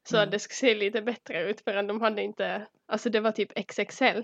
Så 0.09 0.15
Mm. 0.17 0.23
att 0.27 0.31
det 0.31 0.39
skulle 0.39 0.55
se 0.55 0.75
lite 0.75 1.01
bättre 1.01 1.49
ut 1.49 1.61
för 1.61 1.75
att 1.75 1.87
de 1.87 2.01
hade 2.01 2.21
inte, 2.21 2.67
alltså 2.85 3.09
det 3.09 3.19
var 3.19 3.31
typ 3.31 3.51
XXL. 3.71 4.21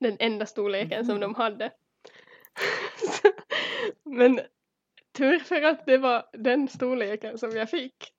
Den 0.00 0.16
enda 0.20 0.46
storleken 0.46 1.04
som 1.04 1.14
Mhm. 1.14 1.20
de 1.20 1.34
hade. 1.34 1.70
Men 4.04 4.40
tur 5.16 5.38
för 5.38 5.62
att 5.62 5.86
det 5.86 5.98
var 5.98 6.26
den 6.32 6.68
storleken 6.68 7.38
som 7.38 7.50
jag 7.56 7.70
fick. 7.70 8.12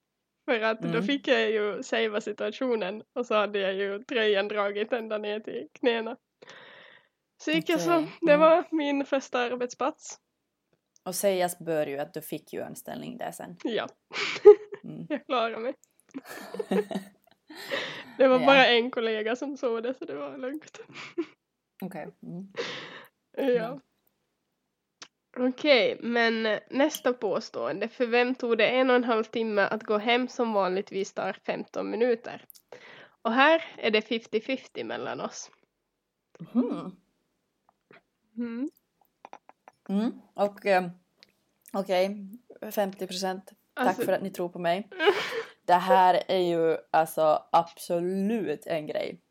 För 0.46 0.62
att 0.62 0.82
då 0.82 0.88
Mm. 0.88 1.04
fick 1.04 1.28
jag 1.28 1.52
ju 1.52 1.84
savea 1.84 2.22
situationen 2.22 3.04
och 3.14 3.26
så 3.26 3.36
hade 3.36 3.60
jag 3.60 3.74
ju 3.74 4.04
tröjan 4.04 4.48
dragit 4.48 4.94
ända 4.94 5.18
ner 5.18 5.40
till 5.40 5.68
knäna. 5.80 6.18
Så 7.38 7.52
gick 7.52 7.70
jag 7.70 7.82
så. 7.82 8.08
Det 8.22 8.34
mm. 8.34 8.40
var 8.40 8.64
min 8.72 9.06
första 9.06 9.40
arbetsplats. 9.40 10.20
Och 11.04 11.16
sägas 11.16 11.60
bör 11.60 11.86
ju 11.88 11.98
att 12.00 12.14
du 12.14 12.22
fick 12.22 12.54
ju 12.54 12.62
anställning 12.62 13.18
där 13.18 13.32
sen. 13.32 13.58
Ja, 13.64 13.88
Mm. 14.84 15.06
jag 15.10 15.26
klarade 15.26 15.58
mig. 15.58 15.74
Det 18.18 18.28
var 18.28 18.40
Ja. 18.40 18.46
bara 18.46 18.66
en 18.68 18.92
kollega 18.92 19.36
som 19.36 19.58
såg 19.58 19.84
det 19.84 19.94
så 19.94 20.06
det 20.06 20.16
var 20.16 20.38
lugnt. 20.38 20.80
Okej. 21.84 22.08
Mm. 22.24 22.48
Ja. 23.56 23.80
Okej, 25.38 25.98
men 26.02 26.60
nästa 26.70 27.14
påstående. 27.14 27.88
För 27.88 28.06
vem 28.08 28.36
tog 28.36 28.58
det 28.58 28.68
en 28.68 28.90
och 28.90 28.96
en 28.96 29.04
halv 29.04 29.24
timme 29.24 29.62
att 29.62 29.84
gå 29.84 29.98
hem 29.98 30.28
som 30.28 30.54
vanligtvis 30.54 31.14
tar 31.14 31.34
15 31.46 31.90
minuter? 31.92 32.46
Och 33.22 33.32
här 33.34 33.64
är 33.78 33.92
det 33.92 34.02
50-50 34.10 34.84
mellan 34.84 35.22
oss. 35.22 35.52
Mhm. 36.54 36.96
Mm. 38.38 38.70
Mm. 39.91 40.12
Och 40.34 40.65
eh, 40.65 40.89
okej, 41.73 42.17
50 42.71 43.08
procent. 43.08 43.51
Tack 43.73 43.88
Alltså- 43.88 44.01
för 44.04 44.13
att 44.13 44.21
ni 44.21 44.30
tror 44.30 44.49
på 44.49 44.60
mig. 44.60 44.89
Det 45.65 45.73
här 45.73 46.23
är 46.27 46.38
ju 46.38 46.77
alltså 46.91 47.43
absolut 47.51 48.67
en 48.67 48.88
grej. 48.88 49.21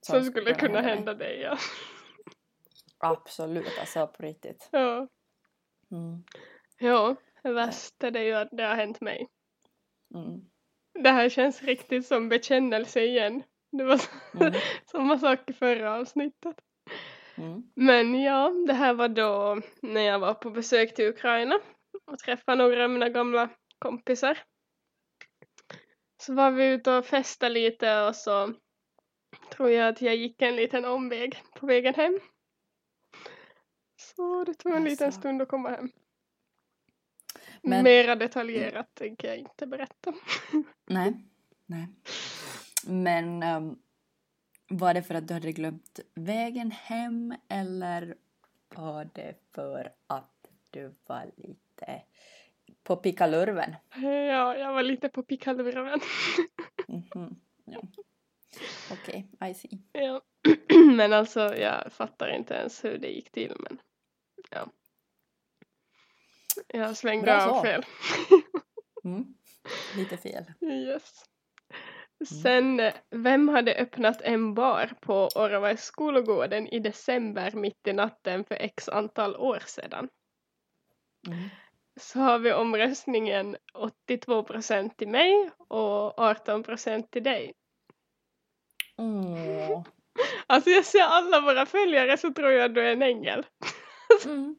Som 0.00 0.24
skulle 0.24 0.54
kunna 0.54 0.82
mig. 0.82 0.94
hända 0.94 1.14
dig, 1.14 1.40
ja. 1.40 1.58
Absolut, 2.98 3.78
alltså 3.80 4.06
på 4.06 4.22
riktigt. 4.22 4.68
Ja, 4.72 5.08
Mm. 5.90 6.24
ja 6.78 7.16
värst 7.42 8.04
är 8.04 8.10
det 8.10 8.24
ju 8.24 8.34
att 8.34 8.48
det 8.52 8.62
har 8.62 8.74
hänt 8.74 9.00
mig. 9.00 9.28
Mm. 10.14 10.40
Det 11.04 11.10
här 11.10 11.28
känns 11.28 11.62
riktigt 11.62 12.06
som 12.06 12.28
bekännelse 12.28 13.00
igen. 13.00 13.42
Det 13.70 13.84
var 13.84 14.00
Mm. 14.40 14.52
samma 14.90 15.18
sak 15.18 15.50
i 15.50 15.52
förra 15.52 15.94
avsnittet. 15.94 16.56
Mm. 17.40 17.62
Men 17.74 18.22
ja, 18.22 18.50
det 18.66 18.72
här 18.72 18.94
var 18.94 19.08
då 19.08 19.60
när 19.82 20.00
jag 20.00 20.18
var 20.18 20.34
på 20.34 20.50
besök 20.50 20.94
till 20.94 21.08
Ukraina 21.08 21.60
och 22.06 22.18
träffade 22.18 22.58
några 22.58 22.84
av 22.84 22.90
mina 22.90 23.08
gamla 23.08 23.48
kompisar. 23.78 24.38
Så 26.22 26.34
var 26.34 26.50
vi 26.50 26.66
ute 26.68 26.92
och 26.92 27.06
festade 27.06 27.54
lite 27.54 28.00
och 28.02 28.16
så 28.16 28.54
tror 29.52 29.70
jag 29.70 29.88
att 29.88 30.02
jag 30.02 30.16
gick 30.16 30.42
en 30.42 30.56
liten 30.56 30.84
omväg 30.84 31.42
på 31.54 31.66
vägen 31.66 31.94
hem. 31.94 32.20
Så 33.96 34.44
det 34.44 34.54
tog 34.54 34.72
en 34.72 34.84
liten 34.84 35.06
Alltså. 35.06 35.20
stund 35.20 35.42
att 35.42 35.48
komma 35.48 35.68
hem. 35.70 35.90
Men- 37.62 37.84
Mera 37.84 38.16
detaljerat 38.16 38.94
tänker 38.94 39.28
jag 39.28 39.36
inte 39.38 39.66
berätta. 39.66 40.12
Nej, 40.86 41.14
nej. 41.66 41.88
Men 42.86 43.42
ehm, 43.42 43.76
var 44.70 44.94
det 44.94 45.02
för 45.02 45.14
att 45.14 45.28
du 45.28 45.34
hade 45.34 45.52
glömt 45.52 46.00
vägen 46.14 46.70
hem 46.70 47.34
eller 47.48 48.14
var 48.74 49.08
det 49.12 49.34
för 49.52 49.92
att 50.06 50.46
du 50.70 50.94
var 51.06 51.30
lite 51.36 52.02
på 52.82 52.96
pickalurven? 52.96 53.74
Ja, 53.94 54.56
jag 54.56 54.72
var 54.72 54.82
lite 54.82 55.08
på 55.08 55.22
pickalurven. 55.22 56.00
Mhm, 56.88 57.40
Ja. 57.64 57.82
Okej, 58.92 59.28
I 59.50 59.54
see. 59.54 59.78
Ja. 59.92 60.20
Men 60.96 61.12
alltså 61.12 61.56
jag 61.56 61.92
fattar 61.92 62.28
inte 62.28 62.54
ens 62.54 62.84
hur 62.84 62.98
det 62.98 63.08
gick 63.08 63.30
till 63.30 63.54
men 63.58 63.78
ja. 64.50 64.66
Jag 66.68 66.96
svängde 66.96 67.44
av 67.44 67.62
fel. 67.62 67.84
Mm. 69.04 69.34
Lite 69.96 70.16
fel. 70.16 70.44
Yes. 70.60 71.24
Sen, 72.26 72.80
eh, 72.80 72.94
vem 73.10 73.48
hade 73.48 73.74
öppnat 73.74 74.20
en 74.22 74.54
bar 74.54 74.92
på 75.00 75.28
Orvar 75.34 75.76
skolgården 75.76 76.68
i 76.68 76.78
december 76.78 77.52
mitt 77.52 77.86
i 77.86 77.92
natten 77.92 78.44
för 78.44 78.54
x 78.54 78.88
antal 78.88 79.36
år 79.36 79.62
sedan? 79.66 80.08
Mm. 81.26 81.48
Så 82.00 82.18
har 82.18 82.38
vi 82.38 82.52
omröstningen 82.52 83.56
82% 83.74 84.96
till 84.96 85.08
mig 85.08 85.50
och 85.68 86.18
18% 86.18 87.10
till 87.10 87.22
dig. 87.22 87.52
Åh. 88.96 89.84
Alltså 90.46 90.70
jag 90.70 90.84
ser 90.84 91.02
alla 91.02 91.40
våra 91.40 91.66
följare 91.66 92.16
så 92.16 92.32
tror 92.32 92.50
jag 92.50 92.74
du 92.74 92.80
är 92.80 92.92
en 92.92 93.02
ängel. 93.02 93.46
Mm. 94.24 94.56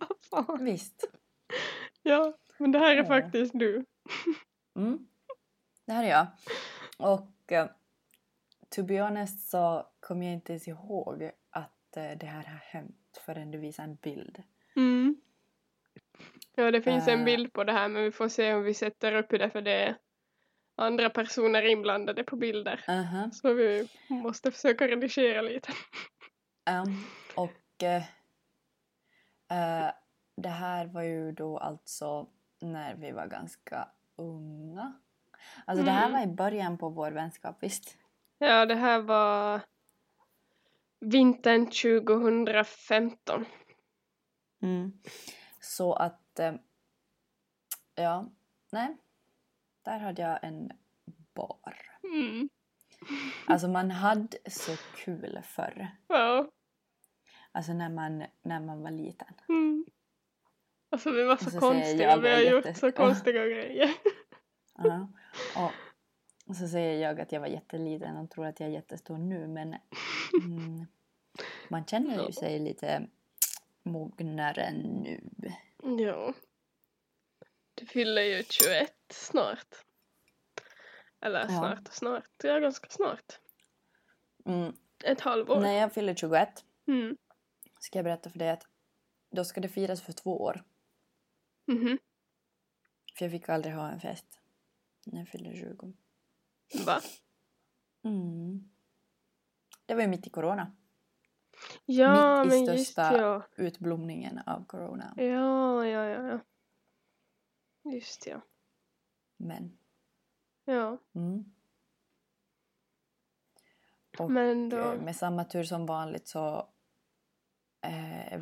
Visst. 0.59 1.05
Ja, 2.01 2.33
men 2.57 2.71
det 2.71 2.79
här 2.79 2.95
är 2.95 3.01
Åh. 3.01 3.07
faktiskt 3.07 3.51
du. 3.53 3.85
Mm. 4.79 5.07
Det 5.85 5.93
här 5.93 6.03
är 6.03 6.09
jag. 6.09 6.27
Och 7.03 7.51
uh, 7.51 7.65
to 8.69 8.83
be 8.83 9.01
honest 9.01 9.49
så 9.49 9.87
kommer 9.99 10.25
jag 10.25 10.33
inte 10.33 10.53
ens 10.53 10.67
ihåg 10.67 11.31
att 11.49 11.97
eh, 11.97 12.11
det 12.17 12.25
här 12.25 12.43
har 12.43 12.61
hänt 12.63 13.21
förrän 13.25 13.51
du 13.51 13.57
visade 13.57 13.87
en 13.89 13.95
bild. 13.95 14.43
Mm. 14.75 15.21
Ja, 16.55 16.71
det 16.71 16.81
finns 16.81 17.07
en 17.07 17.19
Eh. 17.19 17.25
bild 17.25 17.53
på 17.53 17.63
det 17.63 17.71
här 17.73 17.87
men 17.87 18.03
vi 18.03 18.11
får 18.11 18.29
se 18.29 18.53
om 18.53 18.63
vi 18.63 18.73
sätter 18.73 19.15
upp 19.15 19.29
det 19.29 19.49
för 19.49 19.61
det 19.61 19.71
är 19.71 19.97
andra 20.75 21.09
personer 21.09 21.65
inblandade 21.65 22.23
på 22.23 22.35
bilder. 22.35 22.83
Aha. 22.87 23.29
Så 23.31 23.53
vi 23.53 23.87
måste 24.07 24.51
försöka 24.51 24.87
redigera 24.87 25.41
lite. 25.41 25.71
Um, 26.69 27.05
och 27.35 27.83
eh, 27.83 28.03
eh, 29.51 29.91
det 30.35 30.49
här 30.49 30.85
var 30.85 31.01
ju 31.01 31.31
då 31.31 31.57
alltså 31.57 32.27
när 32.59 32.95
vi 32.95 33.11
var 33.11 33.27
ganska 33.27 33.87
unga. 34.15 34.93
Alltså 35.65 35.85
det 35.85 35.91
här 35.91 36.07
Mm. 36.09 36.13
var 36.19 36.23
i 36.33 36.35
början 36.35 36.77
på 36.77 36.89
vår 36.89 37.11
vänskap, 37.11 37.57
visst? 37.63 37.97
Ja, 38.37 38.65
det 38.65 38.75
här 38.75 38.99
var 39.01 39.61
vintern 40.99 41.65
2015. 41.65 43.45
Mm. 44.61 44.91
Så 45.59 45.93
att, 45.93 46.39
eh, 46.39 46.53
ja, 47.95 48.25
nej. 48.71 48.97
Där 49.83 49.99
hade 49.99 50.21
jag 50.21 50.43
en 50.43 50.71
bar. 51.33 51.75
Mm. 52.03 52.49
Alltså 53.47 53.67
man 53.67 53.91
hade 53.91 54.37
så 54.49 54.71
kul 54.95 55.39
förr. 55.43 55.87
Ja. 56.07 56.47
Alltså 57.51 57.73
när 57.73 57.89
man, 57.89 58.25
när 58.41 58.59
man 58.59 58.81
var 58.81 58.91
liten. 58.91 59.33
Mm. 59.49 59.85
Alltså 60.89 61.11
vi 61.11 61.23
var 61.23 61.37
så, 61.37 61.49
så 61.49 61.59
konstiga, 61.59 62.09
jag 62.09 62.17
vi 62.17 62.29
har 62.31 62.37
jätte- 62.39 62.69
gjort 62.69 62.77
så 62.77 62.91
konstiga 62.91 63.45
grejer. 63.47 63.93
Ja. 64.75 65.07
Och 66.45 66.55
så 66.55 66.67
säger 66.67 67.01
jag 67.01 67.21
att 67.21 67.31
jag 67.31 67.39
var 67.39 67.47
jätteliten 67.47 68.17
och 68.17 68.29
tror 68.29 68.45
att 68.45 68.59
jag 68.59 68.69
är 68.69 68.73
jättestor 68.73 69.17
nu 69.17 69.47
men 69.47 69.75
mm, 70.43 70.85
man 71.69 71.85
känner 71.85 72.25
ju 72.25 72.31
sig 72.31 72.59
lite 72.59 73.07
mognare 73.83 74.71
nu. 74.71 75.31
Ja. 75.97 76.33
Du 77.75 77.85
fyller 77.85 78.21
ju 78.21 78.43
21 78.43 78.93
snart. 79.09 79.75
Eller 81.21 81.39
Ja. 81.39 81.47
snart 81.47 81.87
och 81.87 81.93
snart, 81.93 82.29
ja 82.43 82.59
ganska 82.59 82.89
snart. 82.89 83.39
Mm. 84.45 84.73
Ett 85.03 85.21
halvår. 85.21 85.59
När 85.59 85.73
jag 85.73 85.93
fyller 85.93 86.15
21 86.15 86.65
Mm. 86.87 87.17
ska 87.79 87.97
jag 87.97 88.03
berätta 88.05 88.29
för 88.29 88.39
dig 88.39 88.49
att 88.49 88.63
då 89.31 89.45
ska 89.45 89.61
det 89.61 89.69
firas 89.69 90.01
för 90.01 90.13
två 90.13 90.41
år. 90.41 90.63
Mhm. 91.67 91.99
För 93.17 93.25
jag 93.25 93.31
fick 93.31 93.49
aldrig 93.49 93.73
ha 93.75 93.89
en 93.91 93.99
fest 93.99 94.40
när 95.05 95.19
jag 95.19 95.27
fyllde 95.27 95.55
20. 95.55 95.93
Va? 96.85 97.01
Mm. 98.03 98.69
Det 99.85 99.95
var 99.95 100.01
ju 100.01 100.07
mitt 100.07 100.27
i 100.27 100.29
corona. 100.29 100.71
Ja, 101.85 102.43
Mitt 102.43 102.53
i 102.53 102.57
men 102.65 102.75
just 102.77 102.91
största- 102.91 103.17
ja. 103.17 103.43
Utblomningen 103.55 104.39
av 104.45 104.65
corona. 104.65 105.13
Ja, 105.17 105.85
ja, 105.85 106.05
ja, 106.05 106.27
ja. 106.27 106.39
Just 107.91 108.27
ja. 108.27 108.41
Men. 109.37 109.77
Ja, 110.65 110.97
Mm. 111.13 111.45
Och 114.19 114.31
men 114.31 114.69
då... 114.69 114.77
eh, 114.77 115.01
med 115.01 115.15
samma 115.15 115.43
tur 115.45 115.63
som 115.63 115.85
vanligt 115.85 116.27
så 116.27 116.57
eh, 117.81 118.33
är, 118.33 118.37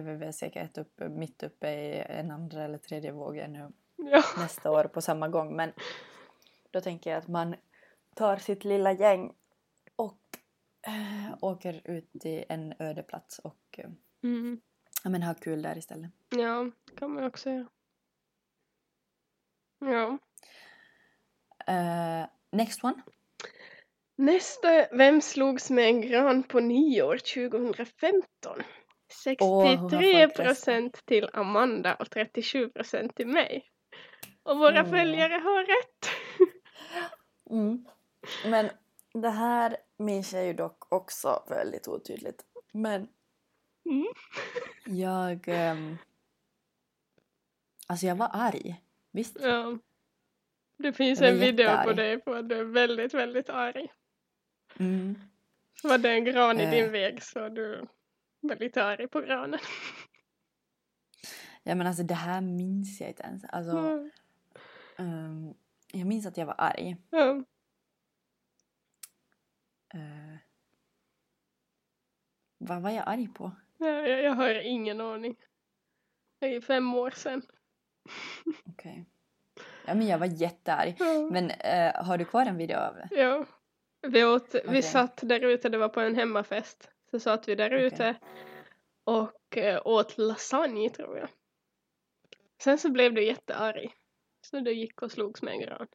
vi 0.00 0.14
väl 0.16 0.32
säkert 0.32 0.78
uppe, 0.78 1.08
mitt 1.08 1.42
uppe 1.42 1.70
i 1.70 2.00
en 2.08 2.30
andra 2.30 2.64
eller 2.64 2.78
tredje 2.78 3.12
våg 3.12 3.36
ännu 3.38 3.72
Ja. 4.12 4.22
nästa 4.38 4.70
år 4.70 4.84
på 4.84 5.00
samma 5.00 5.28
gång. 5.28 5.56
Men 5.56 5.72
då 6.70 6.80
tänker 6.80 7.10
jag 7.10 7.18
att 7.18 7.28
man 7.28 7.54
tar 8.16 8.36
sitt 8.36 8.64
lilla 8.64 8.92
gäng 8.92 9.32
och 9.96 10.20
eh, 10.86 11.36
åker 11.40 11.80
ut 11.84 12.12
till 12.20 12.44
en 12.48 12.74
öde 12.78 13.02
plats 13.02 13.38
och 13.38 13.78
eh, 13.78 13.90
Mm. 14.22 14.60
ja, 15.04 15.10
men 15.10 15.22
har 15.22 15.34
kul 15.34 15.62
där 15.62 15.78
istället. 15.78 16.10
Ja, 16.28 16.70
kan 16.96 17.14
man 17.14 17.24
också 17.24 17.50
göra. 17.50 17.66
Ja. 19.78 20.18
Eh, 21.66 22.26
next 22.52 22.84
one. 22.84 23.02
Nästa, 24.16 24.86
vem 24.92 25.20
slogs 25.20 25.70
med 25.70 25.84
en 25.84 26.00
gran 26.00 26.42
på 26.42 26.60
nyår 26.60 27.16
2015? 27.16 28.62
Åh, 29.40 29.66
hur 29.66 29.76
har 29.76 29.88
63 29.88 30.28
folk 30.28 30.36
procent 30.36 31.06
till 31.06 31.28
Amanda 31.32 31.94
och 31.94 32.10
37 32.10 32.68
procent 32.68 33.14
till 33.16 33.26
mig. 33.26 33.64
Och 34.44 34.58
våra 34.58 34.80
Åh. 34.82 34.90
följare 34.90 35.34
har 35.34 35.64
rätt. 35.64 36.06
Mm. 37.50 37.84
Men 38.46 38.70
det 39.22 39.28
här 39.30 39.76
minns 39.96 40.32
jag 40.32 40.46
ju 40.46 40.52
dock 40.52 40.92
också 40.92 41.44
väldigt 41.48 41.88
otydligt. 41.88 42.44
Men 42.72 43.08
Mm. 43.84 44.06
jag... 44.86 45.44
ehm, 45.48 45.96
alltså 47.86 48.06
jag 48.06 48.16
var 48.16 48.30
arg. 48.32 48.82
Visst? 49.12 49.36
Ja. 49.40 49.78
Det 50.76 50.92
finns 50.92 51.20
en 51.20 51.38
video 51.40 51.66
på 51.66 51.72
jättearg. 51.72 51.96
dig 51.96 52.20
på 52.20 52.34
att 52.34 52.48
du 52.48 52.58
är 52.58 52.64
väldigt, 52.64 53.14
väldigt 53.14 53.48
arg. 53.50 53.92
Mm. 54.78 55.18
Var 55.82 55.98
det 55.98 56.10
en 56.10 56.24
gran 56.24 56.60
i 56.60 56.64
Eh. 56.64 56.70
din 56.70 56.92
väg 56.92 57.22
så 57.22 57.48
du 57.48 57.86
väldigt 58.40 58.76
arg 58.76 59.08
på 59.08 59.20
granen. 59.20 59.60
Ja 61.62 61.74
men 61.74 61.86
alltså 61.86 62.02
det 62.02 62.14
här 62.14 62.40
minns 62.40 63.00
jag 63.00 63.10
inte 63.10 63.22
ens. 63.22 63.44
Alltså, 63.44 63.76
Mm. 63.78 64.10
Ehm, 64.98 65.54
jag 65.92 66.06
minns 66.06 66.26
att 66.26 66.36
jag 66.36 66.46
var 66.46 66.54
arg. 66.58 66.96
Ja. 67.10 67.44
Eh, 69.94 70.36
vad 72.58 72.82
var 72.82 72.90
jag 72.90 73.04
arg 73.06 73.28
på? 73.28 73.52
Ja, 73.78 73.86
jag, 73.86 74.22
jag 74.22 74.32
har 74.32 74.54
ingen 74.54 75.00
aning. 75.00 75.36
Det 76.38 76.56
är 76.56 76.60
fem 76.60 76.94
år 76.94 77.10
sedan. 77.10 77.42
Okej. 78.66 79.04
Ja 79.86 79.94
men 79.94 80.06
jag 80.06 80.18
var 80.18 80.26
jättearg. 80.26 80.96
Ja. 80.98 81.28
Men 81.30 81.50
eh, 81.50 82.04
har 82.04 82.18
du 82.18 82.24
kvar 82.24 82.46
en 82.46 82.56
video 82.56 82.78
av 82.78 82.94
det? 82.94 83.08
Ja. 83.10 83.44
Vi, 84.02 84.24
åt, 84.24 84.54
vi 84.54 84.60
Okej. 84.60 84.82
satt 84.82 85.16
där 85.22 85.40
ute, 85.40 85.68
det 85.68 85.78
var 85.78 85.88
på 85.88 86.00
en 86.00 86.14
hemmafest. 86.14 86.90
Så 87.10 87.20
satt 87.20 87.48
vi 87.48 87.54
där 87.54 87.70
ute 87.70 88.16
och 89.04 89.56
eh, 89.56 89.82
åt 89.84 90.18
lasagne 90.18 90.90
tror 90.90 91.18
jag. 91.18 91.28
Sen 92.62 92.78
så 92.78 92.90
blev 92.90 93.14
du 93.14 93.24
jättearg. 93.24 93.94
Så 94.44 94.60
du 94.60 94.72
gick 94.72 95.02
och 95.02 95.12
slogs 95.12 95.42
med 95.42 95.54
en 95.54 95.60
gran. 95.60 95.86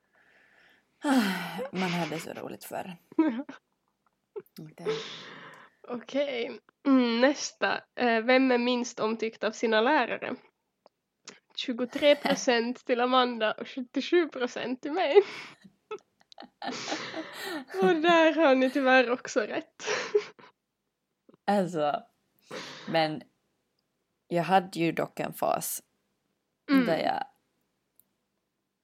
Man 1.72 1.90
hade 1.90 2.20
så 2.20 2.34
roligt 2.34 2.64
förr. 2.64 2.98
Okej. 4.62 4.98
Okej, 5.88 6.60
mm, 6.88 7.22
nästa. 7.22 7.82
Eh, 7.96 8.22
vem 8.22 8.52
är 8.52 8.58
minst 8.58 9.00
omtyckt 9.00 9.44
av 9.44 9.52
sina 9.52 9.82
lärare? 9.82 10.36
23 11.56 12.16
procent 12.16 12.78
till 12.86 13.02
Amanda 13.02 13.52
och 13.52 13.68
77 13.68 14.30
procent 14.30 14.82
till 14.82 14.92
mig. 14.92 15.16
och 17.82 17.96
där 17.96 18.36
har 18.36 18.56
ni 18.56 18.70
tyvärr 18.70 19.12
också 19.12 19.40
rätt. 19.40 19.84
Alltså, 21.46 22.04
men 22.88 23.22
jag 24.28 24.44
hade 24.44 24.80
ju 24.80 24.92
dock 24.92 25.20
en 25.20 25.34
fas 25.34 25.84
Mm. 26.72 26.86
där 26.86 26.98
jag 26.98 27.24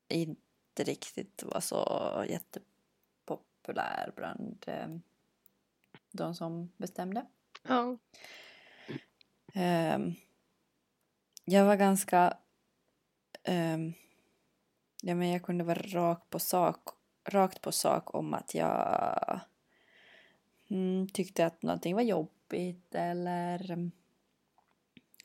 inte 0.08 0.84
riktigt 0.84 1.44
var 1.44 1.60
så 1.60 2.26
jättepopulär 2.30 4.12
bland 4.16 4.64
eh, 4.68 4.88
de 6.12 6.36
som 6.36 6.72
bestämde. 6.78 7.26
Ja. 7.68 7.98
Ehm, 9.54 10.14
jag 11.46 11.66
var 11.66 11.76
ganska... 11.76 12.38
ehm, 13.44 13.94
ja, 15.02 15.16
men 15.16 15.30
jag 15.30 15.44
kunde 15.44 15.64
vara 15.64 15.82
rak 15.82 16.30
på 16.30 16.40
sak, 16.40 16.90
rakt 17.24 17.62
på 17.62 17.72
sak 17.72 18.16
om 18.16 18.34
att 18.34 18.56
jag 18.56 19.40
mm, 20.70 21.08
tyckte 21.08 21.46
att 21.46 21.62
någonting 21.62 21.96
var 21.96 22.02
jobbigt 22.02 22.96
eller 22.96 23.92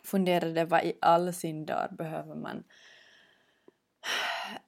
funderade 0.05 0.65
vad 0.65 0.85
i 0.85 0.93
all 1.01 1.33
sin 1.33 1.67
dar 1.67 1.89
behöver 1.99 2.35
man 2.35 2.65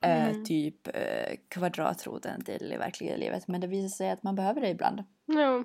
eh, 0.01 0.29
Mm. 0.29 0.45
typ 0.45 0.89
eh, 0.95 1.37
kvadratroten 1.49 2.45
till 2.45 2.73
i 2.73 2.77
verkliga 2.77 3.17
livet. 3.17 3.49
Men 3.49 3.61
det 3.61 3.67
visar 3.67 3.97
sig 3.97 4.11
att 4.11 4.23
man 4.23 4.35
behöver 4.35 4.61
det 4.61 4.69
ibland. 4.69 5.05
Ja. 5.25 5.65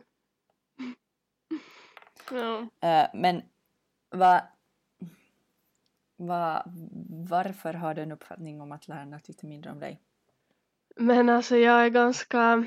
Ja. 2.31 2.67
Eh, 2.89 3.07
men 3.13 3.41
vad... 4.09 4.41
Va, 6.19 6.65
varför 7.29 7.73
har 7.73 7.93
du 7.93 8.01
en 8.01 8.11
uppfattning 8.11 8.61
om 8.61 8.71
att 8.71 8.87
lärarna 8.87 9.19
tyckte 9.19 9.45
mindre 9.45 9.71
om 9.71 9.79
dig? 9.79 10.01
Men 10.95 11.29
alltså 11.29 11.57
jag 11.57 11.85
är 11.85 11.89
ganska... 11.89 12.65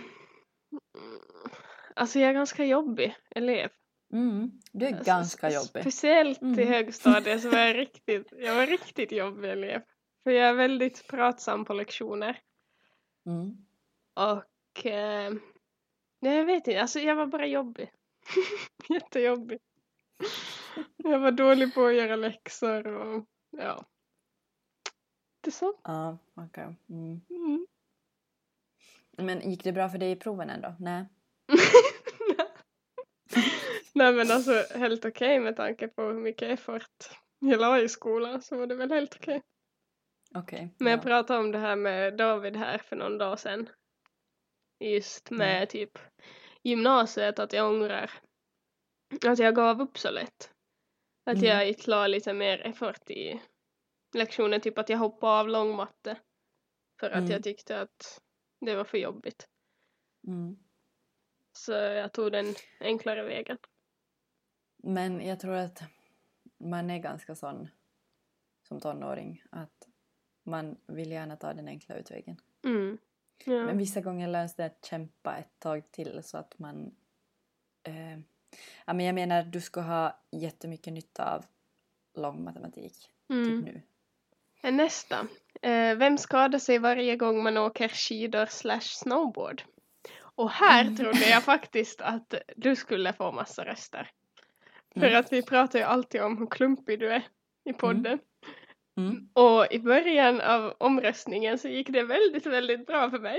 Alltså 1.95 2.19
jag 2.19 2.31
är 2.31 2.35
ganska 2.35 2.65
jobbig 2.65 3.17
elev. 3.31 3.71
Mm, 4.13 4.51
du 4.73 4.87
är 4.87 4.91
Alltså, 4.91 5.05
ganska 5.05 5.51
jobbig. 5.51 5.83
Speciellt 5.83 6.43
i 6.43 6.45
Mm. 6.45 6.69
högstadiet 6.69 7.43
så 7.43 7.51
var 7.51 7.59
jag 7.59 7.77
riktigt, 7.77 8.33
jag 8.39 8.55
var 8.55 8.67
riktigt 8.67 9.13
jobbig 9.13 9.51
elev. 9.51 9.83
För 10.25 10.31
jag 10.31 10.49
är 10.49 10.55
väldigt 10.55 11.09
pratsam 11.09 11.65
på 11.65 11.75
lektioner. 11.75 12.41
Mm. 13.27 13.67
Och 14.15 14.87
eh, 14.87 15.33
nej, 16.21 16.37
jag 16.37 16.45
vet 16.45 16.67
inte, 16.67 16.81
alltså 16.81 16.99
jag 16.99 17.17
var 17.17 17.27
bara 17.27 17.47
jobbig. 17.47 17.93
Jättejobbig. 18.89 19.59
Jag 20.97 21.19
var 21.19 21.31
dålig 21.33 21.75
på 21.75 21.87
att 21.87 21.95
göra 21.95 22.17
läxor 22.17 22.87
och 22.87 23.27
ja. 23.51 23.85
Det 25.41 25.51
är 25.51 25.53
så. 25.53 25.75
Ja, 25.85 26.19
okej. 26.35 26.77
Mm. 26.89 27.21
Mm. 27.31 27.67
Men 29.17 29.51
gick 29.51 29.65
det 29.65 29.73
bra 29.73 29.89
för 29.89 29.99
dig 29.99 30.11
i 30.11 30.17
proven 30.17 30.51
ändå? 30.51 30.75
Nej. 30.79 31.05
Nej 33.95 34.13
men 34.13 34.31
alltså 34.31 34.65
helt 34.75 35.05
okej 35.05 35.41
med 35.41 35.57
tanke 35.57 35.89
på 35.89 36.03
hur 36.03 36.21
mycket 36.21 36.51
effort 36.51 37.11
jag 37.39 37.61
la 37.61 37.81
i 37.81 37.89
skolan 37.89 38.43
så 38.43 38.57
var 38.57 38.67
det 38.67 38.75
väl 38.75 38.93
helt 38.93 39.17
okej. 39.17 39.43
Okej. 40.35 40.75
Men 40.79 40.90
jag 40.90 40.99
ja. 40.99 41.03
pratade 41.03 41.38
om 41.40 41.53
det 41.53 41.59
här 41.59 41.77
med 41.77 42.16
David 42.16 42.57
här 42.57 42.79
för 42.79 42.97
någon 42.97 43.19
dag 43.19 43.38
sedan. 43.38 43.69
Just 44.81 45.31
med 45.31 45.57
Mm. 45.57 45.66
typ 45.66 45.99
gymnasiet 46.62 47.38
att 47.38 47.53
jag 47.53 47.71
ångrar 47.71 48.11
att 49.27 49.38
jag 49.38 49.55
gav 49.55 49.81
upp 49.83 49.99
så 49.99 50.11
lätt. 50.11 50.51
Att 51.25 51.37
Mm. 51.37 51.47
jag 51.49 51.69
inte 51.69 51.90
la 51.90 52.07
lite 52.07 52.33
mer 52.33 52.66
effort 52.66 53.11
i 53.11 53.43
lektionen, 54.14 54.61
typ 54.61 54.79
att 54.79 54.88
jag 54.88 54.99
hoppade 54.99 55.40
av 55.40 55.49
långmatte. 55.49 56.21
För 57.01 57.11
att 57.11 57.19
Mm. 57.19 57.31
jag 57.31 57.43
tyckte 57.43 57.81
att 57.81 58.21
det 58.61 58.75
var 58.75 58.85
för 58.85 58.99
jobbigt. 58.99 59.49
Mm. 60.27 60.57
Så 61.53 61.73
jag 61.73 62.12
tog 62.12 62.33
den 62.33 62.55
enklare 62.81 63.23
vägen. 63.23 63.59
Men 64.83 65.27
jag 65.27 65.40
tror 65.40 65.55
att 65.55 65.83
man 66.59 66.90
är 66.90 66.99
ganska 66.99 67.35
sån 67.35 67.69
som 68.69 68.81
tonåring 68.81 69.43
att 69.51 69.88
man 70.51 70.77
vill 70.87 71.11
gärna 71.11 71.37
ta 71.37 71.55
den 71.55 71.69
enkla 71.69 71.95
utvägen. 71.95 72.37
Mm. 72.65 72.99
Ja. 73.45 73.65
Men 73.65 73.79
vissa 73.79 74.01
gånger 74.01 74.29
löns 74.29 74.55
det 74.55 74.65
att 74.65 74.85
kämpa 74.85 75.37
ett 75.37 75.59
tag 75.61 75.83
till 75.91 76.23
så 76.23 76.39
att 76.39 76.59
man... 76.59 76.95
Eh, 77.83 78.19
ja, 78.85 78.93
men 78.93 79.01
jag 79.07 79.15
menar, 79.15 79.43
du 79.43 79.61
ska 79.61 79.81
ha 79.81 80.21
jättemycket 80.31 80.93
nytta 80.93 81.35
av 81.35 81.45
lång 82.15 82.45
matematik 82.45 83.11
Mm. 83.29 83.65
typ 83.65 83.75
nu. 83.75 83.83
Nästa. 84.71 85.27
Eh, 85.63 85.95
vem 85.97 86.19
skadar 86.19 86.59
sig 86.59 86.79
varje 86.79 87.17
gång 87.17 87.43
man 87.43 87.57
åker 87.57 87.89
skidor 87.89 88.47
slash 88.47 88.81
snowboard? 88.81 89.63
Och 90.19 90.51
här 90.51 90.83
Mm. 90.85 90.97
trodde 90.97 91.29
jag 91.29 91.43
faktiskt 91.43 92.01
att 92.01 92.35
du 92.57 92.77
skulle 92.77 93.13
få 93.13 93.33
massa 93.33 93.65
röster. 93.65 94.11
För 94.95 95.07
Mm. 95.07 95.21
att 95.21 95.33
vi 95.33 95.43
pratar 95.43 95.79
ju 95.79 95.85
alltid 95.85 96.23
om 96.23 96.39
hur 96.39 96.47
klumpig 96.47 97.01
du 97.01 97.13
är 97.13 97.23
i 97.65 97.73
podden. 97.73 98.19
Mm. 98.96 99.29
Och 99.33 99.72
i 99.72 99.79
början 99.79 100.40
av 100.40 100.74
omröstningen 100.79 101.59
så 101.59 101.68
gick 101.68 101.88
det 101.88 102.03
väldigt, 102.03 102.46
väldigt 102.46 102.87
bra 102.87 103.11
för 103.11 103.18
mig. 103.18 103.38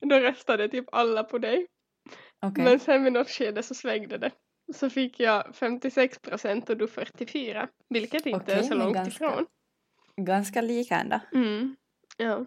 Då 0.00 0.16
röstade 0.18 0.68
typ 0.68 0.84
alla 0.92 1.24
på 1.24 1.38
dig. 1.38 1.66
Okej. 2.46 2.64
Men 2.64 2.80
sen 2.80 3.04
vid 3.04 3.12
något 3.12 3.30
skede 3.30 3.62
så 3.62 3.74
svängde 3.74 4.18
det. 4.18 4.30
Så 4.74 4.90
fick 4.90 5.20
jag 5.20 5.54
56 5.56 6.18
procent 6.18 6.70
och 6.70 6.76
du 6.76 6.88
44. 6.88 7.68
Vilket 7.88 8.26
inte 8.26 8.52
är 8.52 8.56
Okej, 8.58 8.68
så 8.68 8.74
långt 8.74 8.94
ganska- 8.94 9.24
ifrån. 9.24 9.46
Ganska 10.16 10.60
lika 10.60 10.96
ändå. 10.96 11.20
Mm. 11.34 11.76
Ja. 12.16 12.46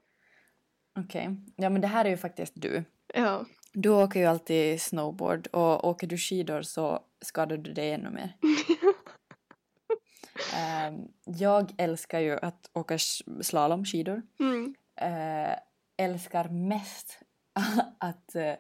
Okej. 1.00 1.30
Ja 1.56 1.70
men 1.70 1.82
det 1.82 1.88
här 1.88 2.06
är 2.06 2.10
ju 2.10 2.18
faktiskt 2.18 2.54
du. 2.56 2.84
Ja. 3.14 3.46
Du 3.74 3.90
åker 3.90 4.20
ju 4.20 4.26
alltid 4.26 4.82
snowboard 4.82 5.48
och 5.48 5.88
åker 5.88 6.08
du 6.08 6.18
skidor 6.18 6.62
så 6.62 7.00
skadar 7.22 7.58
du 7.58 7.74
dig 7.74 7.92
ännu 7.92 8.10
mer. 8.10 8.34
Ehm, 10.54 11.08
jag 11.26 11.74
älskar 11.78 12.20
ju 12.20 12.38
att 12.40 12.70
åka 12.74 12.98
slalomskidor. 13.42 14.22
Mm. 14.40 14.76
Eh, 15.02 15.56
älskar 15.98 16.50
mest 16.50 17.20
att 18.00 18.36
eh, 18.36 18.54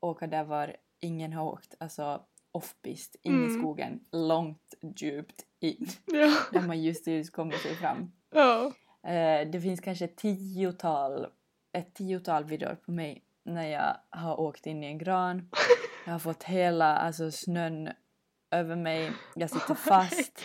åka 0.00 0.26
där 0.26 0.44
var 0.44 0.76
ingen 1.00 1.32
har 1.32 1.44
åkt, 1.44 1.74
alltså 1.80 2.22
off-pist, 2.52 3.16
in 3.22 3.32
i 3.32 3.46
Mm. 3.46 3.58
skogen, 3.60 4.00
långt, 4.12 4.74
djupt 4.96 5.42
in, 5.60 5.86
Ja. 6.06 6.30
där 6.52 6.66
man 6.66 6.82
just 6.82 7.06
just 7.06 7.32
kommer 7.32 7.52
sig 7.56 7.74
fram. 7.76 8.12
ja. 8.30 8.72
Eh, 9.10 9.48
det 9.50 9.60
finns 9.60 9.80
kanske 9.80 10.06
tiotal, 10.08 11.26
ett 11.72 11.94
tiotal 11.94 12.44
videor 12.44 12.74
på 12.74 12.90
mig 12.90 13.24
när 13.44 13.66
jag 13.68 13.96
har 14.10 14.40
åkt 14.40 14.66
in 14.66 14.82
i 14.84 14.86
en 14.86 14.98
gran. 14.98 15.50
Jag 16.06 16.12
har 16.12 16.18
fått 16.18 16.42
hela 16.42 16.96
alltså, 16.96 17.30
snön 17.30 17.88
över 18.54 18.76
mig, 18.76 19.12
jag 19.34 19.50
sitter 19.50 19.74
fast. 19.74 20.42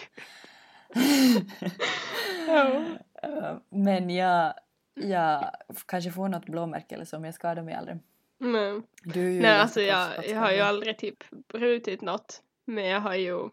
Men 3.69 4.09
jag, 4.09 4.53
jag 4.93 5.51
kanske 5.85 6.11
får 6.11 6.27
något 6.27 6.45
blåmärke 6.45 6.95
eller 6.95 7.05
så 7.05 7.15
men 7.15 7.25
jag 7.25 7.33
skadar 7.35 7.63
mig 7.63 7.73
aldrig. 7.73 7.97
Nej 8.37 9.39
ganska 9.41 9.55
alltså 9.61 9.81
jag, 9.81 10.27
jag 10.29 10.39
har 10.39 10.51
ju 10.51 10.59
aldrig 10.59 10.97
typ 10.97 11.23
brutit 11.29 12.01
något. 12.01 12.43
Men 12.65 12.85
jag 12.85 12.99
har 12.99 13.15
ju 13.15 13.49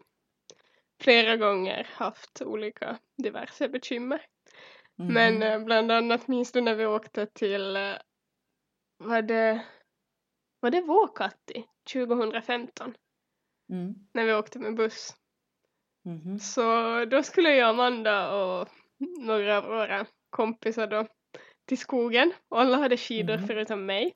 flera 1.01 1.37
gånger 1.37 1.87
haft 1.91 2.41
olika 2.41 2.97
diverse 3.17 3.69
bekymmer. 3.69 4.21
Mhm. 4.95 5.13
Men 5.13 5.43
eh, 5.43 5.59
bland 5.59 5.91
annat 5.91 6.27
minns 6.27 6.51
du 6.51 6.61
när 6.61 6.75
vi 6.75 6.85
åkte 6.85 7.25
till, 7.25 7.75
eh, 7.75 7.93
var 8.97 9.21
det, 9.21 9.65
var 10.59 10.71
det 10.71 10.81
Vuokatti 10.81 11.65
2015? 11.93 12.95
Mm. 13.69 13.93
När 14.13 14.25
vi 14.25 14.33
åkte 14.33 14.59
med 14.59 14.75
buss. 14.75 15.15
Mhm. 16.05 16.39
Så 16.39 16.61
då 17.05 17.23
skulle 17.23 17.55
jag, 17.55 17.69
Amanda 17.69 18.35
och 18.35 18.67
några 19.19 19.57
av 19.57 19.63
våra 19.63 20.05
kompisar 20.29 20.87
då 20.87 21.07
till 21.65 21.77
skogen. 21.77 22.31
Och 22.49 22.59
alla 22.61 22.77
hade 22.77 22.97
skidor 22.97 23.37
Mhm. 23.37 23.47
förutom 23.47 23.85
mig. 23.85 24.13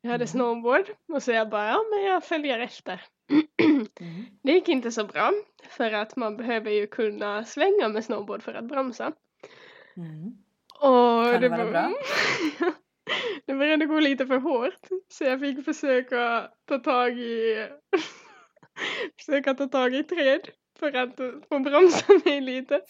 Jag 0.00 0.10
hade 0.10 0.24
Mhm. 0.24 0.28
snowboard 0.28 0.84
och 1.12 1.22
så 1.22 1.32
jag 1.32 1.48
bara, 1.48 1.66
ja 1.68 1.84
men 1.90 2.04
jag 2.04 2.24
följer 2.24 2.58
efter. 2.58 3.02
Mhm. 4.00 4.26
Det 4.42 4.52
gick 4.52 4.68
inte 4.68 4.90
så 4.90 5.04
bra 5.04 5.32
för 5.68 5.92
att 5.92 6.16
man 6.16 6.36
behöver 6.36 6.70
ju 6.70 6.86
kunna 6.86 7.44
svänga 7.44 7.88
med 7.88 8.04
snowboard 8.04 8.42
för 8.42 8.54
att 8.54 8.64
bromsa. 8.64 9.12
Mhm. 9.96 10.36
Och 10.74 11.32
Kan 11.32 11.40
det 11.40 11.48
vara 11.48 11.70
bra? 11.70 11.92
det 13.46 13.54
började 13.54 13.86
gå 13.86 14.00
lite 14.00 14.26
för 14.26 14.38
hårt 14.38 14.86
så 15.08 15.24
jag 15.24 15.40
fick 15.40 15.64
försöka 15.64 16.50
ta 16.68 16.78
tag 16.78 17.18
i 17.18 17.68
försöka 19.16 19.54
ta 19.54 19.66
tag 19.68 19.94
i 19.94 20.04
träd 20.04 20.48
för 20.78 20.92
att 20.92 21.16
få 21.48 21.58
bromsa 21.58 22.12
mig 22.24 22.40
lite. 22.40 22.82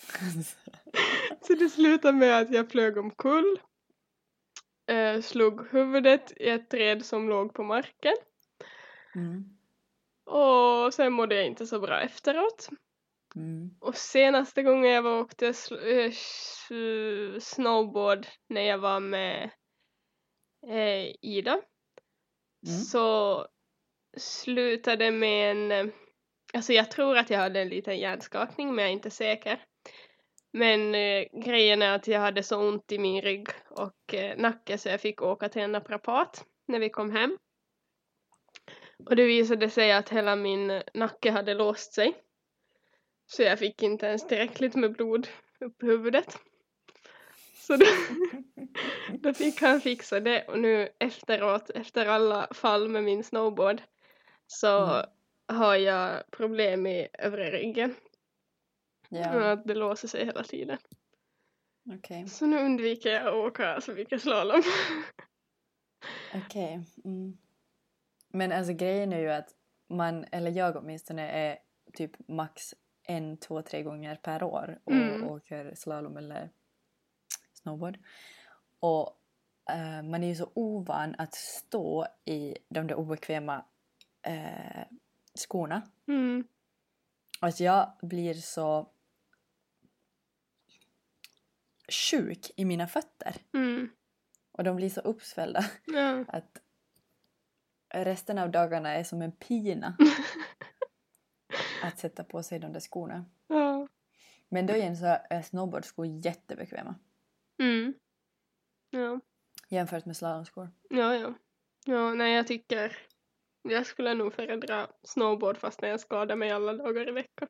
Så 1.40 1.54
det 1.54 1.68
slutade 1.68 2.18
med 2.18 2.38
att 2.38 2.52
jag 2.52 2.70
flög 2.70 2.98
omkull. 2.98 3.60
Eh, 4.90 5.20
slog 5.20 5.68
huvudet 5.70 6.32
i 6.36 6.48
ett 6.48 6.70
träd 6.70 7.04
som 7.04 7.28
låg 7.28 7.54
på 7.54 7.62
marken. 7.62 8.16
Mm. 9.14 9.44
Och 10.24 10.94
sen 10.94 11.12
mådde 11.12 11.34
jag 11.34 11.46
inte 11.46 11.66
så 11.66 11.80
bra 11.80 12.00
efteråt. 12.00 12.68
Mm. 13.36 13.70
Och 13.80 13.96
senaste 13.96 14.62
gången 14.62 14.90
jag 14.90 15.02
var 15.02 15.20
åkte 15.20 15.46
eh, 15.46 16.12
snowboard 17.40 18.26
när 18.48 18.60
jag 18.60 18.78
var 18.78 19.00
med 19.00 19.50
eh, 20.68 21.14
Ida 21.22 21.60
Mm. 22.66 22.78
så 22.80 23.46
slutade 24.16 25.10
med 25.10 25.50
en, 25.50 25.72
eh, 25.72 25.94
alltså 26.54 26.72
jag 26.72 26.90
tror 26.90 27.18
att 27.18 27.30
jag 27.30 27.38
hade 27.38 27.60
en 27.60 27.68
liten 27.68 27.98
hjärnskakning 27.98 28.74
men 28.74 28.82
jag 28.82 28.88
är 28.88 28.92
inte 28.92 29.10
säker. 29.10 29.64
Men 30.52 30.94
eh, 30.94 31.24
grejen 31.44 31.82
är 31.82 31.94
att 31.94 32.08
jag 32.08 32.20
hade 32.20 32.42
så 32.42 32.68
ont 32.68 32.92
i 32.92 32.98
min 32.98 33.22
rygg 33.22 33.48
och 33.68 34.14
eh, 34.14 34.36
nacke 34.38 34.78
så 34.78 34.88
jag 34.88 35.00
fick 35.00 35.22
åka 35.22 35.48
till 35.48 35.62
en 35.62 35.72
naprapat 35.72 36.44
när 36.68 36.78
vi 36.78 36.88
kom 36.88 37.10
hem. 37.10 37.38
Och 39.06 39.16
det 39.16 39.24
visade 39.24 39.70
sig 39.70 39.92
att 39.92 40.08
hela 40.08 40.36
min 40.36 40.70
eh, 40.70 40.82
nacke 40.94 41.30
hade 41.30 41.54
låst 41.54 41.92
sig. 41.92 42.14
Så 43.26 43.42
jag 43.42 43.58
fick 43.58 43.82
inte 43.82 44.06
ens 44.06 44.26
tillräckligt 44.26 44.74
med 44.74 44.92
blod 44.92 45.28
upp 45.60 45.82
i 45.82 45.86
huvudet. 45.86 46.38
Så 47.54 47.76
då, 47.76 47.86
då 49.18 49.34
fick 49.34 49.60
han 49.60 49.80
fixa 49.80 50.20
det 50.20 50.44
och 50.48 50.58
nu 50.58 50.88
efteråt, 50.98 51.70
efter 51.70 52.06
alla 52.06 52.48
fall 52.54 52.88
med 52.88 53.04
min 53.04 53.24
snowboard, 53.24 53.82
så 54.46 54.84
Mm. 54.84 55.06
har 55.60 55.74
jag 55.76 56.30
problem 56.30 56.86
i 56.86 57.08
övre 57.18 57.50
ryggen. 57.50 57.94
Ja, 59.08 59.50
Att 59.52 59.64
det 59.64 59.74
låser 59.74 60.08
sig 60.08 60.24
hela 60.24 60.42
tiden. 60.42 60.78
okej. 61.98 62.28
Så 62.28 62.46
nu 62.46 62.58
undviker 62.64 63.10
jag 63.10 63.26
att 63.26 63.34
åka 63.34 63.80
så 63.80 63.92
mycket 63.92 64.22
slalom. 64.22 64.62
Okej. 66.34 66.80
Mm. 67.04 67.38
Men 68.28 68.52
alltså 68.52 68.72
grejen 68.72 69.12
är 69.12 69.18
ju 69.20 69.30
att 69.30 69.48
man, 69.88 70.24
eller 70.32 70.50
jag 70.50 70.76
åtminstone, 70.76 71.28
är 71.30 71.58
typ 71.94 72.28
max 72.28 72.74
en, 73.02 73.36
två, 73.36 73.62
tre 73.62 73.82
gånger 73.82 74.16
per 74.16 74.42
år 74.42 74.78
och 74.84 74.92
Mm. 74.92 75.24
åker 75.24 75.74
slalom 75.74 76.16
eller 76.16 76.50
snowboard. 77.52 77.98
Och 78.80 79.20
eh, 79.70 80.02
man 80.02 80.22
är 80.22 80.28
ju 80.28 80.34
så 80.34 80.50
ovan 80.54 81.14
att 81.18 81.34
stå 81.34 82.06
i 82.24 82.56
de 82.68 82.86
där 82.86 82.94
obekväma 82.94 83.64
eh, 84.26 84.84
skorna. 85.34 85.82
Mm. 86.08 86.44
Alltså 87.40 87.64
jag 87.64 87.92
blir 88.02 88.34
så 88.34 88.90
sjuk 91.88 92.50
i 92.56 92.64
mina 92.64 92.86
fötter. 92.86 93.36
Mm. 93.54 93.90
Och 94.52 94.64
de 94.64 94.76
blir 94.76 94.90
så 94.90 95.00
uppsvällda 95.00 95.64
Ja. 95.86 96.24
att 96.28 96.62
resten 97.88 98.38
av 98.38 98.50
dagarna 98.50 98.90
är 98.90 99.04
som 99.04 99.22
en 99.22 99.32
pina 99.32 99.96
att 101.82 101.98
sätta 101.98 102.24
på 102.24 102.42
sig 102.42 102.58
de 102.58 102.72
där 102.72 102.80
skorna. 102.80 103.24
ja. 103.46 103.88
Men 104.48 104.66
då 104.66 104.76
igen 104.76 104.96
så 104.96 105.06
är 105.30 105.42
snowboardskor 105.42 106.06
jättebekväma 106.06 106.94
Mm. 107.58 107.94
Ja. 108.90 109.20
jämfört 109.68 110.04
med 110.04 110.16
slalomskor. 110.16 110.70
Ja, 110.90 111.14
ja. 111.14 111.34
Ja, 111.84 112.14
nej 112.14 112.34
jag 112.34 112.46
tycker 112.46 112.96
jag 113.70 113.86
skulle 113.86 114.14
nog 114.14 114.34
föredra 114.34 114.86
snowboard 115.02 115.56
fast 115.58 115.82
när 115.82 115.88
jag 115.88 116.00
skadar 116.00 116.36
mig 116.36 116.50
alla 116.50 116.72
dagar 116.72 117.08
i 117.08 117.12
veckan. 117.12 117.48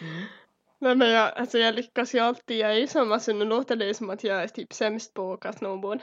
mm. 0.00 0.22
Nej 0.82 0.96
men 0.96 1.10
jag, 1.10 1.32
alltså 1.36 1.58
jag 1.58 1.74
lyckas 1.74 2.14
ju 2.14 2.18
alltid, 2.18 2.58
jag 2.58 2.70
är 2.70 2.74
ju 2.78 2.86
som, 2.86 3.12
alltså 3.12 3.32
nu 3.32 3.44
låter 3.44 3.76
det 3.76 3.84
ju 3.86 3.94
som 3.94 4.10
att 4.10 4.24
jag 4.24 4.42
är 4.42 4.48
typ 4.48 4.72
sämst 4.72 5.14
på 5.14 5.32
att 5.32 5.38
åka 5.38 5.52
snowboard. 5.52 6.00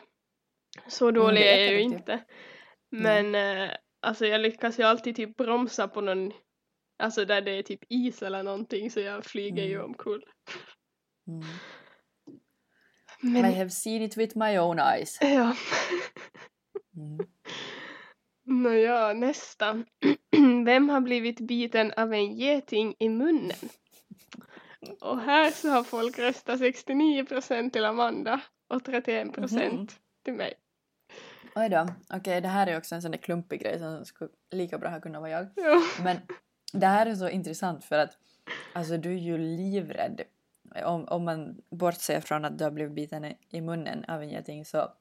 Så 0.88 1.12
dålig 1.12 1.42
det 1.44 1.62
är 1.62 1.66
jag 1.66 1.74
ju 1.74 1.82
inte. 1.82 1.96
inte. 1.96 2.24
Men 2.90 3.36
eh, 3.36 3.72
alltså 4.00 4.26
jag 4.26 4.42
lyckas 4.42 4.80
ju 4.80 4.84
alltid 4.84 5.16
typ 5.16 5.38
bromsa 5.38 5.88
på 5.88 6.02
någon, 6.02 6.32
alltså 7.04 7.26
där 7.26 7.42
det 7.42 7.52
är 7.52 7.64
typ 7.64 7.80
is 7.90 8.22
eller 8.22 8.44
någonting 8.44 8.92
så 8.92 9.00
jag 9.00 9.26
flyger 9.26 9.64
ju 9.64 9.74
Mm. 9.76 9.86
omkull. 9.86 10.26
Mm. 11.28 11.46
Men, 13.22 13.46
I 13.46 13.54
have 13.56 13.70
seen 13.70 14.02
it 14.02 14.18
with 14.18 14.38
my 14.38 14.60
own 14.60 14.80
eyes. 14.80 15.18
ja. 15.22 15.56
Mm. 16.98 17.18
Nåja, 18.46 19.14
nästa. 19.14 19.84
Vem 20.66 20.90
har 20.90 21.02
blivit 21.02 21.40
biten 21.40 21.94
av 21.98 22.14
en 22.14 22.34
geting 22.36 22.96
i 23.00 23.10
munnen? 23.10 23.70
Och 25.02 25.20
här 25.22 25.52
så 25.52 25.70
har 25.70 25.84
folk 25.84 26.20
röstat 26.20 26.60
69 26.60 27.26
procent 27.26 27.74
till 27.74 27.86
Amanda 27.86 28.42
och 28.68 28.84
31 28.86 29.34
procent 29.34 29.74
Mhm. 29.74 29.88
till 30.24 30.34
mig. 30.34 30.54
Oj 31.56 31.70
då. 31.70 31.88
Okej, 32.14 32.42
det 32.42 32.48
här 32.48 32.68
är 32.68 32.78
också 32.78 32.96
en 32.96 33.02
sån 33.02 33.12
där 33.12 33.18
klumpig 33.18 33.62
grej 33.62 33.80
som 33.80 34.06
skulle 34.06 34.30
lika 34.52 34.78
bra 34.78 34.90
ha 34.90 35.00
kunnat 35.02 35.22
vara 35.22 35.32
jag. 35.32 35.48
Ja. 35.56 35.82
Men 36.04 36.18
det 36.74 36.86
här 36.88 37.06
är 37.06 37.16
så 37.16 37.30
intressant 37.30 37.86
för 37.86 37.98
att 37.98 38.18
alltså 38.74 38.98
du 38.98 39.10
är 39.14 39.18
ju 39.18 39.38
livrädd. 39.38 40.22
Om, 40.86 41.06
om 41.08 41.26
man 41.26 41.62
bortser 41.70 42.22
från 42.22 42.46
att 42.46 42.58
du 42.58 42.64
har 42.64 42.72
blivit 42.72 42.94
biten 42.94 43.26
i- 43.26 43.38
i 43.50 43.62
munnen 43.62 44.06
av 44.08 44.22
en 44.22 44.30
geting 44.30 44.66
så 44.66 44.92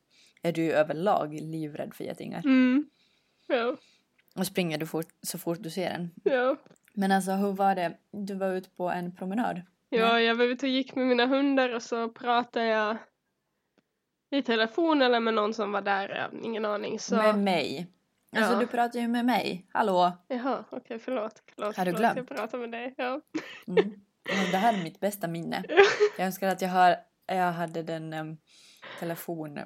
är 0.43 0.53
du 0.53 0.73
överlag 0.73 1.35
livrädd 1.41 1.95
för 1.95 2.05
getingar. 2.05 2.39
Mm. 2.45 2.87
Ja, 3.47 3.77
Och 4.37 4.47
springer 4.47 4.79
du 4.79 4.87
fort, 4.87 5.07
så 5.23 5.39
fort 5.39 5.59
du 5.63 5.71
ser 5.71 5.91
en. 5.91 6.11
ja. 6.25 6.57
Men 6.99 7.13
alltså 7.13 7.33
hur 7.33 7.53
var 7.53 7.75
det? 7.75 7.97
Du 8.13 8.35
var 8.35 8.53
ute 8.53 8.71
på 8.71 8.89
en 8.91 9.17
promenad? 9.17 9.63
Ja, 9.89 10.21
jag 10.21 10.35
var 10.35 10.45
ute 10.45 10.67
och 10.67 10.71
gick 10.71 10.95
med 10.95 11.07
mina 11.07 11.27
hundar 11.27 11.75
och 11.75 11.83
så 11.83 12.09
pratade 12.09 12.67
jag 12.67 12.97
i 14.31 14.43
telefon 14.43 15.03
eller 15.03 15.21
med 15.21 15.35
någon 15.35 15.55
som 15.55 15.73
var 15.73 15.83
där, 15.83 16.09
jag 16.09 16.23
har 16.23 16.45
ingen 16.47 16.65
aning. 16.65 16.99
Så... 16.99 17.17
Med 17.17 17.39
mig? 17.39 17.87
Alltså 18.37 18.53
Ja. 18.53 18.59
du 18.61 18.67
pratar 18.67 19.01
ju 19.01 19.09
med 19.09 19.25
mig. 19.25 19.67
Hallå? 19.73 20.13
Jaha, 20.29 20.65
okej, 20.71 20.99
förlåt. 20.99 21.43
förlåt. 21.55 21.77
Har 21.77 21.85
du 21.85 21.93
förlåt, 21.93 22.01
glömt? 22.15 22.17
Jag 22.31 22.39
pratar 22.39 22.59
med 22.59 22.71
dig, 22.71 22.95
ja. 22.97 23.21
Mm. 23.69 23.93
Ja, 24.29 24.35
Det 24.51 24.57
här 24.57 24.79
är 24.79 24.83
mitt 24.83 25.01
bästa 25.01 25.29
minne. 25.29 25.65
Jag 26.19 26.27
önskar 26.27 26.49
att 26.49 26.63
jag, 26.63 26.69
har, 26.69 26.97
jag 27.27 27.53
hade 27.53 27.83
den 27.83 28.13
um, 28.13 28.37
telefon, 29.01 29.61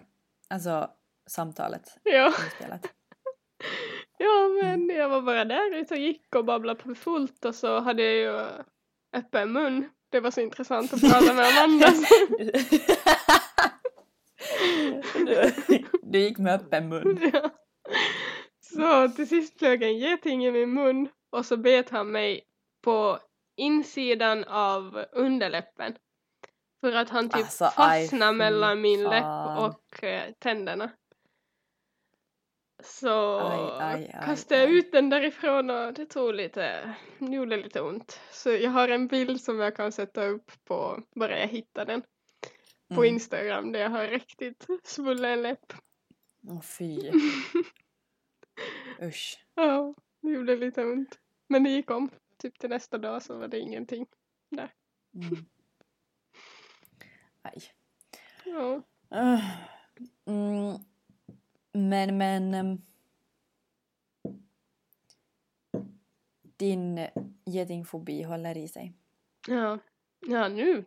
alltså 0.51 0.91
samtalet 1.27 1.99
Ja, 2.05 2.27
inspelat. 2.27 2.87
ja, 4.19 4.49
men 4.63 4.89
jag 4.89 5.09
var 5.09 5.23
bara 5.23 5.45
där 5.45 5.75
ute 5.75 5.95
och 5.95 6.01
gick 6.01 6.35
och 6.35 6.45
babblade 6.45 6.83
på 6.83 6.95
fullt 6.95 7.45
och 7.45 7.55
så 7.55 7.81
hade 7.81 8.03
jag 8.03 8.15
ju 8.15 8.49
öppen 9.13 9.53
mun. 9.53 9.89
Det 10.11 10.21
var 10.21 10.31
så 10.31 10.41
intressant 10.41 10.93
att 10.93 11.01
prata 11.01 11.35
med 11.35 11.59
Amanda. 11.59 11.87
du, 15.15 15.43
du 16.03 16.19
gick 16.19 16.39
med 16.39 16.55
öppen 16.55 16.89
mun. 16.89 17.31
ja. 17.33 17.51
Så 18.61 19.09
till 19.09 19.29
sist 19.29 19.59
flög 19.59 19.83
en 19.83 19.99
geting 19.99 20.47
i 20.47 20.51
min 20.51 20.75
mun 20.75 21.09
och 21.31 21.47
så 21.47 21.57
bet 21.57 21.91
han 21.91 22.13
mig 22.13 22.41
på 22.85 23.19
insidan 23.57 24.45
av 24.45 25.05
underläppen. 25.13 25.95
För 26.81 26.93
att 26.93 27.09
han 27.11 27.29
typ 27.29 27.37
Alltså, 27.37 27.65
fastnade 27.65 28.33
mellan 28.33 28.81
min 28.81 29.03
läpp 29.03 29.23
fan. 29.23 29.65
och 29.71 30.05
eh, 30.05 30.33
tänderna. 30.39 30.91
Så 32.83 33.41
Aj, 33.41 33.71
aj, 33.95 34.11
aj, 34.15 34.25
kastade 34.27 34.61
jag 34.61 34.71
ut 34.71 34.93
den 34.93 35.11
därifrån 35.11 35.71
och 35.71 35.93
det 35.95 36.07
tog 36.07 36.35
lite, 36.35 36.95
det 37.19 37.37
gjorde 37.37 37.57
lite 37.57 37.81
ont. 37.81 38.21
Så 38.31 38.51
jag 38.51 38.71
har 38.71 38.89
en 38.89 39.07
bild 39.07 39.41
som 39.41 39.59
jag 39.61 39.77
kan 39.77 39.93
sätta 39.93 40.27
upp 40.27 40.53
på, 40.65 41.03
bara 41.15 41.39
jag 41.39 41.49
hittar 41.49 41.85
den, 41.85 42.03
på 42.89 42.95
Mm. 43.03 43.05
Instagram 43.15 43.73
där 43.73 43.81
jag 43.81 43.91
har 43.91 44.07
riktigt 44.07 44.67
svullen 44.85 45.43
läpp. 45.43 45.73
Åh 46.49 46.61
fy. 46.63 47.11
Usch. 49.03 49.45
Ja, 49.55 49.95
det 50.21 50.31
gjorde 50.31 50.57
lite 50.57 50.85
ont. 50.85 51.19
Men 51.49 51.65
det 51.65 51.71
gick 51.71 51.91
om. 51.91 52.11
Typ 52.39 52.59
till 52.59 52.71
nästa 52.71 52.99
dag 52.99 53.23
så 53.23 53.39
var 53.39 53.49
det 53.49 53.59
ingenting. 53.59 54.07
Mm. 55.15 55.45
Aj. 57.43 57.63
Ja. 58.45 58.83
Uh, 59.15 59.41
Mm. 60.27 60.79
Men, 61.73 62.19
men... 62.19 62.55
um, 62.55 62.83
Din 66.57 67.07
getingfobi 67.47 68.23
håller 68.23 68.57
i 68.57 68.69
sig. 68.69 68.93
Ja, 69.49 69.79
ja 70.27 70.49
nu 70.49 70.85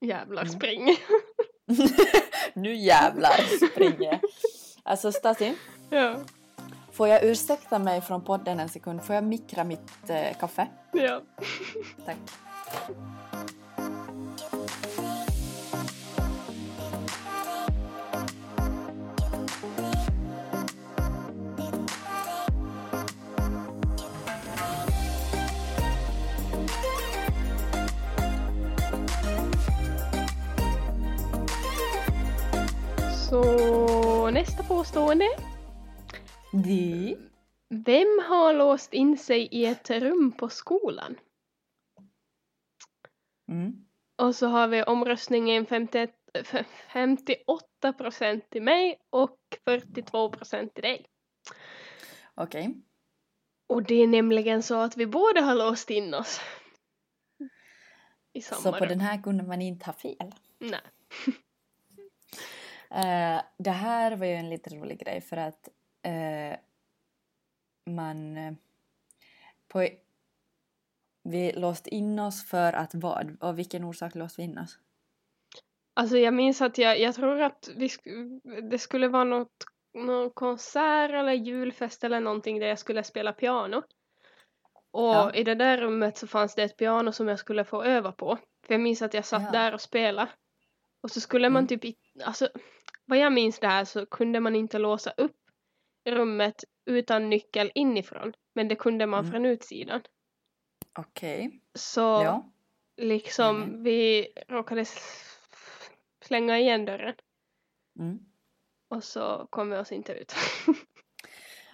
jävlar 0.00 0.42
Mm. 0.42 0.52
spring. 0.54 0.88
nu 2.54 2.74
jävlar 2.74 3.66
springer. 3.68 4.20
Alltså 4.82 5.12
Stasi, 5.12 5.54
ja, 5.90 6.16
får 6.92 7.08
jag 7.08 7.24
ursäkta 7.24 7.78
mig 7.78 8.00
från 8.00 8.24
podden 8.24 8.60
en 8.60 8.68
sekund? 8.68 9.02
Får 9.04 9.14
jag 9.14 9.24
mikra 9.24 9.64
mitt 9.64 10.10
eh, 10.10 10.36
kaffe? 10.38 10.68
ja. 10.92 11.22
Tack. 12.04 12.16
Så 33.34 34.30
nästa 34.30 34.62
påstående. 34.62 35.24
Di. 36.64 37.16
Vem 37.68 38.20
har 38.28 38.52
låst 38.54 38.92
in 38.92 39.18
sig 39.18 39.48
i 39.52 39.66
ett 39.66 39.90
rum 39.90 40.32
på 40.32 40.48
skolan? 40.48 41.16
Mm. 43.48 43.72
Och 44.16 44.34
så 44.36 44.46
har 44.46 44.68
vi 44.68 44.82
omröstningen 44.82 45.66
51, 45.66 46.10
f- 46.34 46.66
58 46.92 47.92
procent 47.92 48.50
till 48.50 48.62
mig 48.62 48.98
och 49.10 49.38
42 49.64 50.28
procent 50.30 50.74
till 50.74 50.82
dig. 50.82 51.06
Okej. 52.34 52.74
Och 53.66 53.82
det 53.82 53.94
är 53.94 54.06
nämligen 54.06 54.62
så 54.62 54.74
att 54.80 54.96
vi 54.96 55.06
båda 55.06 55.40
har 55.40 55.54
låst 55.54 55.90
in 55.90 56.14
oss. 56.14 56.40
I 58.32 58.42
samma 58.42 58.60
Så 58.60 58.72
på 58.72 58.78
rum. 58.78 58.88
den 58.88 59.00
här 59.00 59.22
kunde 59.22 59.44
man 59.44 59.62
inte 59.62 59.86
ha 59.86 59.92
fel. 59.92 60.32
Nej. 60.58 60.80
Eh, 62.94 63.42
det 63.58 63.70
här 63.70 64.16
var 64.16 64.26
ju 64.26 64.32
en 64.32 64.50
lite 64.50 64.70
rolig 64.76 64.98
grej 64.98 65.20
för 65.20 65.36
att 65.36 65.68
eh, 66.02 66.58
man... 67.86 68.36
eh, 68.36 68.52
på, 69.68 69.88
vi 71.22 71.52
låste 71.52 71.94
in 71.94 72.18
oss 72.18 72.48
för 72.48 72.72
att 72.72 72.94
vad? 72.94 73.36
Av 73.40 73.56
vilken 73.56 73.84
orsak 73.84 74.14
låste 74.14 74.40
vi 74.40 74.44
in 74.44 74.58
oss? 74.58 74.78
Alltså 75.94 76.16
jag 76.16 76.34
minns 76.34 76.62
att 76.62 76.78
jag, 76.78 77.00
jag 77.00 77.14
tror 77.14 77.40
att 77.42 77.68
vi 77.76 77.88
det 78.70 78.78
skulle 78.78 79.08
vara 79.08 79.24
något, 79.24 79.64
någon 79.94 80.30
konsert 80.30 81.10
eller 81.10 81.32
julfest 81.32 82.04
eller 82.04 82.20
någonting 82.20 82.58
där 82.58 82.66
jag 82.66 82.78
skulle 82.78 83.04
spela 83.04 83.32
piano. 83.32 83.82
Och 84.90 85.08
Ja. 85.14 85.34
i 85.34 85.44
det 85.44 85.54
där 85.54 85.78
rummet 85.78 86.16
så 86.16 86.26
fanns 86.26 86.54
det 86.54 86.62
ett 86.62 86.76
piano 86.76 87.12
som 87.12 87.28
jag 87.28 87.38
skulle 87.38 87.64
få 87.64 87.84
öva 87.84 88.12
på. 88.12 88.38
För 88.66 88.74
jag 88.74 88.80
minns 88.80 89.02
att 89.02 89.14
jag 89.14 89.24
satt 89.24 89.42
Ja. 89.42 89.50
där 89.50 89.74
och 89.74 89.80
spelade. 89.80 90.30
Och 91.00 91.10
så 91.10 91.20
skulle 91.20 91.48
man 91.50 91.66
Mm. 91.68 91.80
typ, 91.80 91.96
alltså 92.24 92.48
vad 93.04 93.18
jag 93.18 93.32
minns 93.32 93.58
det 93.58 93.66
här 93.68 93.84
så 93.84 94.06
kunde 94.06 94.40
man 94.40 94.56
inte 94.56 94.78
låsa 94.78 95.10
upp 95.16 95.36
rummet 96.08 96.64
utan 96.86 97.30
nyckel 97.30 97.72
inifrån. 97.74 98.32
Men 98.54 98.68
det 98.68 98.76
kunde 98.76 99.06
man 99.06 99.20
Mm. 99.20 99.32
från 99.32 99.46
utsidan. 99.46 100.02
Okej. 100.98 101.60
Så 101.74 102.00
Ja. 102.00 102.50
liksom 102.96 103.62
Mm. 103.62 103.82
vi 103.82 104.28
råkade 104.48 104.84
slänga 106.24 106.58
igen 106.58 106.84
dörren. 106.84 107.14
Mm. 107.98 108.18
Och 108.88 109.04
så 109.04 109.46
kom 109.50 109.70
vi 109.70 109.76
oss 109.76 109.92
inte 109.92 110.12
ut. 110.12 110.34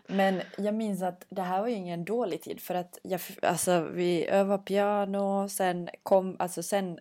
Men 0.08 0.42
jag 0.58 0.74
minns 0.74 1.02
att 1.02 1.26
det 1.30 1.42
här 1.42 1.60
var 1.60 1.68
ju 1.68 1.74
ingen 1.74 2.04
dålig 2.04 2.42
tid 2.42 2.60
för 2.60 2.74
att 2.74 2.98
jag, 3.02 3.20
alltså, 3.42 3.80
vi 3.92 4.26
övade 4.26 4.62
piano, 4.62 5.48
sen 5.48 5.88
kom, 6.02 6.36
alltså, 6.38 6.62
sen 6.62 6.98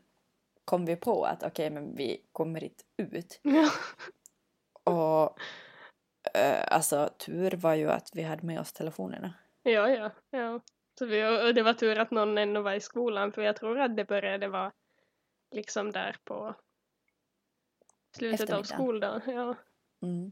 kom 0.65 0.85
vi 0.85 0.95
på 0.95 1.23
att 1.25 1.43
okej, 1.43 1.69
men 1.69 1.95
vi 1.95 2.25
kommer 2.31 2.63
inte 2.63 2.83
ut. 2.97 3.39
ja. 3.43 3.69
Och 4.89 5.39
eh, 6.33 6.63
alltså 6.67 7.09
tur 7.17 7.51
var 7.51 7.73
ju 7.73 7.91
att 7.91 8.09
vi 8.13 8.23
hade 8.23 8.45
med 8.45 8.59
oss 8.59 8.73
telefonerna. 8.73 9.33
ja, 9.63 9.89
ja, 9.89 10.11
ja. 10.29 10.59
Så 10.99 11.05
vi, 11.05 11.47
och 11.49 11.53
det 11.53 11.63
var 11.63 11.73
tur 11.73 11.99
att 11.99 12.11
någon 12.11 12.37
ändå 12.37 12.61
var 12.61 12.73
i 12.73 12.81
skolan 12.81 13.31
för 13.31 13.41
jag 13.41 13.55
tror 13.55 13.79
att 13.79 13.95
det 13.95 14.05
började 14.05 14.47
vara 14.47 14.71
liksom 15.51 15.91
där 15.91 16.15
på 16.23 16.55
slutet 18.17 18.49
av 18.49 18.63
skoldagen. 18.63 19.21
Ja. 19.25 19.55
Mm. 20.01 20.31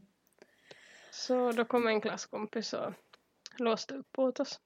Så 1.10 1.52
då 1.52 1.64
kom 1.64 1.86
en 1.86 2.00
klasskompis 2.00 2.72
och 2.72 2.92
låste 3.58 3.94
upp 3.94 4.18
åt 4.18 4.40
oss. 4.40 4.60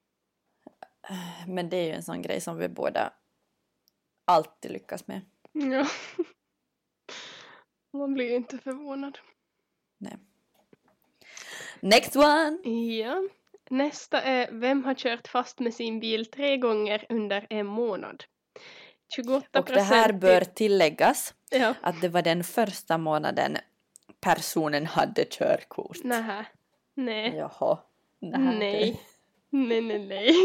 Men 1.47 1.69
det 1.69 1.77
är 1.77 1.85
ju 1.85 1.91
en 1.91 2.03
sån 2.03 2.21
grej 2.21 2.41
som 2.41 2.57
vi 2.57 2.69
båda 2.69 3.13
alltid 4.25 4.71
lyckas 4.71 5.07
med. 5.07 5.21
Ja. 5.51 5.87
Man 7.97 8.13
blir 8.13 8.35
inte 8.35 8.57
förvånad. 8.57 9.17
Next 11.79 12.15
one! 12.15 12.57
Ja. 12.99 13.23
Nästa 13.69 14.21
är 14.21 14.51
Vem 14.51 14.85
har 14.85 14.93
kört 14.93 15.27
fast 15.27 15.59
med 15.59 15.73
sin 15.73 15.99
bil 15.99 16.25
tre 16.25 16.57
gånger 16.57 17.05
under 17.09 17.47
en 17.49 17.65
månad? 17.65 18.23
28 19.15 19.59
Och 19.59 19.65
det 19.65 19.81
här 19.81 20.13
bör 20.13 20.41
tilläggas 20.41 21.33
Ja. 21.49 21.73
att 21.81 22.01
det 22.01 22.09
var 22.09 22.21
den 22.21 22.43
första 22.43 22.97
månaden 22.97 23.57
personen 24.21 24.85
hade 24.85 25.25
körkort. 25.25 26.03
Nähä. 26.03 26.45
Nej. 26.93 27.35
Jaha. 27.35 27.77
Nähä, 28.19 28.51
Nej. 28.59 29.01
Nej, 29.49 29.81
nej, 29.81 29.99
nej. 29.99 30.35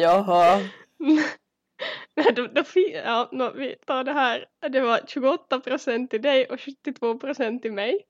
Jaha. 0.00 0.60
Nej, 2.14 2.32
då, 2.34 2.46
då, 2.46 2.62
ja, 3.04 3.28
nå, 3.32 3.52
vi 3.52 3.76
tar 3.86 4.04
det 4.04 4.12
här. 4.12 4.46
Det 4.70 4.80
var 4.80 5.00
28 5.06 5.60
procent 5.60 6.10
till 6.10 6.22
dig 6.22 6.46
och 6.46 6.60
72 6.60 7.18
procent 7.18 7.62
till 7.62 7.72
mig. 7.72 8.06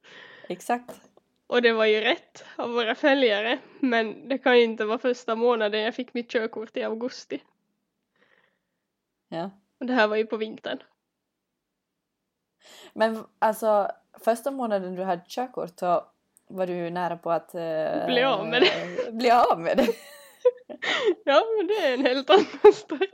Exakt. 0.51 1.01
Och 1.47 1.63
det 1.63 1.73
var 1.73 1.85
ju 1.85 2.01
rätt 2.01 2.45
av 2.57 2.71
våra 2.71 2.95
följare. 2.95 3.59
Men 3.81 4.29
det 4.29 4.39
kan 4.39 4.59
ju 4.59 4.65
inte 4.65 4.85
vara 4.85 4.99
första 4.99 5.37
månaden 5.37 5.81
jag 5.81 5.95
fick 5.95 6.15
mitt 6.15 6.31
körkort 6.31 6.77
i 6.77 6.83
augusti. 6.83 7.43
Ja. 9.29 9.51
Och 9.81 9.87
det 9.87 9.93
här 9.93 10.09
var 10.09 10.17
ju 10.17 10.27
på 10.27 10.37
vintern. 10.37 10.79
Men 12.93 13.25
alltså, 13.39 13.89
första 14.25 14.51
månaden 14.51 14.95
du 14.95 15.03
hade 15.03 15.25
körkort 15.29 15.79
så 15.79 16.05
var 16.49 16.67
du 16.67 16.91
nära 16.91 17.17
på 17.17 17.31
att... 17.31 17.55
eh, 17.55 18.07
Bli 18.07 18.23
av 18.23 18.47
med 18.49 18.63
det. 18.63 19.13
Bli 19.13 19.31
av 19.31 19.61
med 19.61 19.77
det. 19.77 19.87
Ja, 21.25 21.43
men 21.57 21.67
det 21.67 21.75
är 21.87 21.95
en 21.95 22.07
helt 22.07 22.31
annan 22.31 22.73
story. 22.75 23.09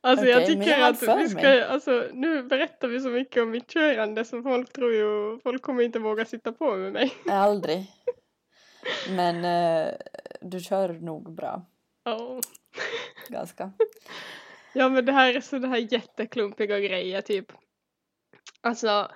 Alltså 0.00 0.26
jag 0.26 0.42
Okej, 0.42 0.56
men 0.56 0.66
tycker 0.66 0.78
jag 0.78 0.88
att 0.88 1.18
vi 1.18 1.28
ska, 1.28 1.64
alltså 1.64 2.08
nu 2.12 2.42
berättar 2.42 2.88
vi 2.88 3.00
så 3.00 3.08
mycket 3.08 3.42
om 3.42 3.50
mitt 3.50 3.70
körande 3.70 4.24
så 4.24 4.42
folk 4.42 4.72
tror 4.72 4.92
ju, 4.92 5.38
folk 5.42 5.62
kommer 5.62 5.82
inte 5.82 5.98
våga 5.98 6.24
sitta 6.24 6.52
på 6.52 6.76
med 6.76 6.92
mig. 6.92 7.14
Aldrig. 7.30 7.90
Men 9.16 9.44
eh, 9.44 9.94
du 10.40 10.60
kör 10.60 10.88
nog 10.88 11.34
bra. 11.34 11.66
Ja. 12.04 12.40
Ganska. 13.28 13.72
Ja 14.76 14.88
men 14.88 15.06
det 15.06 15.12
här 15.12 15.34
är 15.34 15.40
sådana 15.40 15.68
här 15.68 15.92
jätteklumpiga 15.92 16.80
grejer 16.80 17.20
typ. 17.20 17.52
Alltså. 18.60 19.10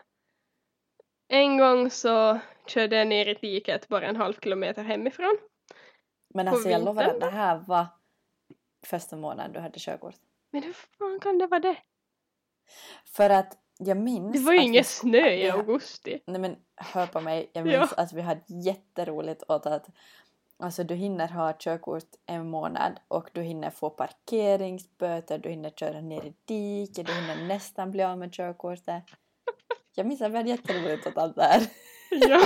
En 1.28 1.58
gång 1.58 1.90
så 1.90 2.38
körde 2.66 2.96
jag 2.96 3.08
ner 3.08 3.26
i 3.26 3.34
diket 3.34 3.88
bara 3.88 4.06
en 4.06 4.16
halv 4.16 4.34
kilometer 4.42 4.82
hemifrån. 4.82 5.38
Men 6.34 6.48
alltså 6.48 6.68
jag 6.68 6.84
lovar 6.84 7.02
att 7.02 7.20
det 7.20 7.30
här 7.30 7.58
var 7.66 7.86
första 8.86 9.16
månaden 9.16 9.52
du 9.52 9.60
hade 9.60 9.78
körkort. 9.78 10.14
Men 10.50 10.62
hur 10.62 10.72
fan 10.72 11.20
kan 11.20 11.38
det 11.38 11.46
vara 11.46 11.60
det? 11.60 11.76
För 13.04 13.30
att 13.30 13.58
jag 13.78 13.96
minns... 13.96 14.32
Det 14.32 14.38
var 14.38 14.52
ju 14.52 14.58
vi 14.58 14.64
ingen 14.64 14.84
snö 14.84 15.30
i 15.30 15.50
augusti. 15.50 16.20
Nej 16.26 16.40
men 16.40 16.56
hör 16.76 17.06
på 17.06 17.20
mig. 17.20 17.50
Jag 17.52 17.66
Ja. 17.66 17.78
minns 17.80 17.92
att 17.92 18.12
vi 18.12 18.20
hade 18.20 18.42
jätteroligt 18.46 19.42
åt 19.48 19.66
att 19.66 19.88
Alltså 20.60 20.84
du 20.84 20.94
hinner 20.94 21.28
ha 21.28 21.52
körkort 21.58 22.04
en 22.26 22.50
månad 22.50 23.00
och 23.08 23.30
du 23.32 23.42
hinner 23.42 23.70
få 23.70 23.90
parkeringsböter, 23.90 25.38
du 25.38 25.48
hinner 25.48 25.70
köra 25.70 26.00
ner 26.00 26.24
i 26.24 26.34
diket, 26.44 27.06
du 27.06 27.12
hinner 27.12 27.46
nästan 27.48 27.90
bli 27.90 28.02
av 28.02 28.18
med 28.18 28.32
körkortet. 28.32 29.02
Jag 29.94 30.06
minns 30.06 30.22
att 30.22 30.32
vi 30.32 30.36
hade 30.36 30.48
jätteroligt 30.50 31.06
åt 31.06 31.18
allt 31.18 31.36
det 31.36 31.42
här. 31.42 31.62
Ja. 32.10 32.40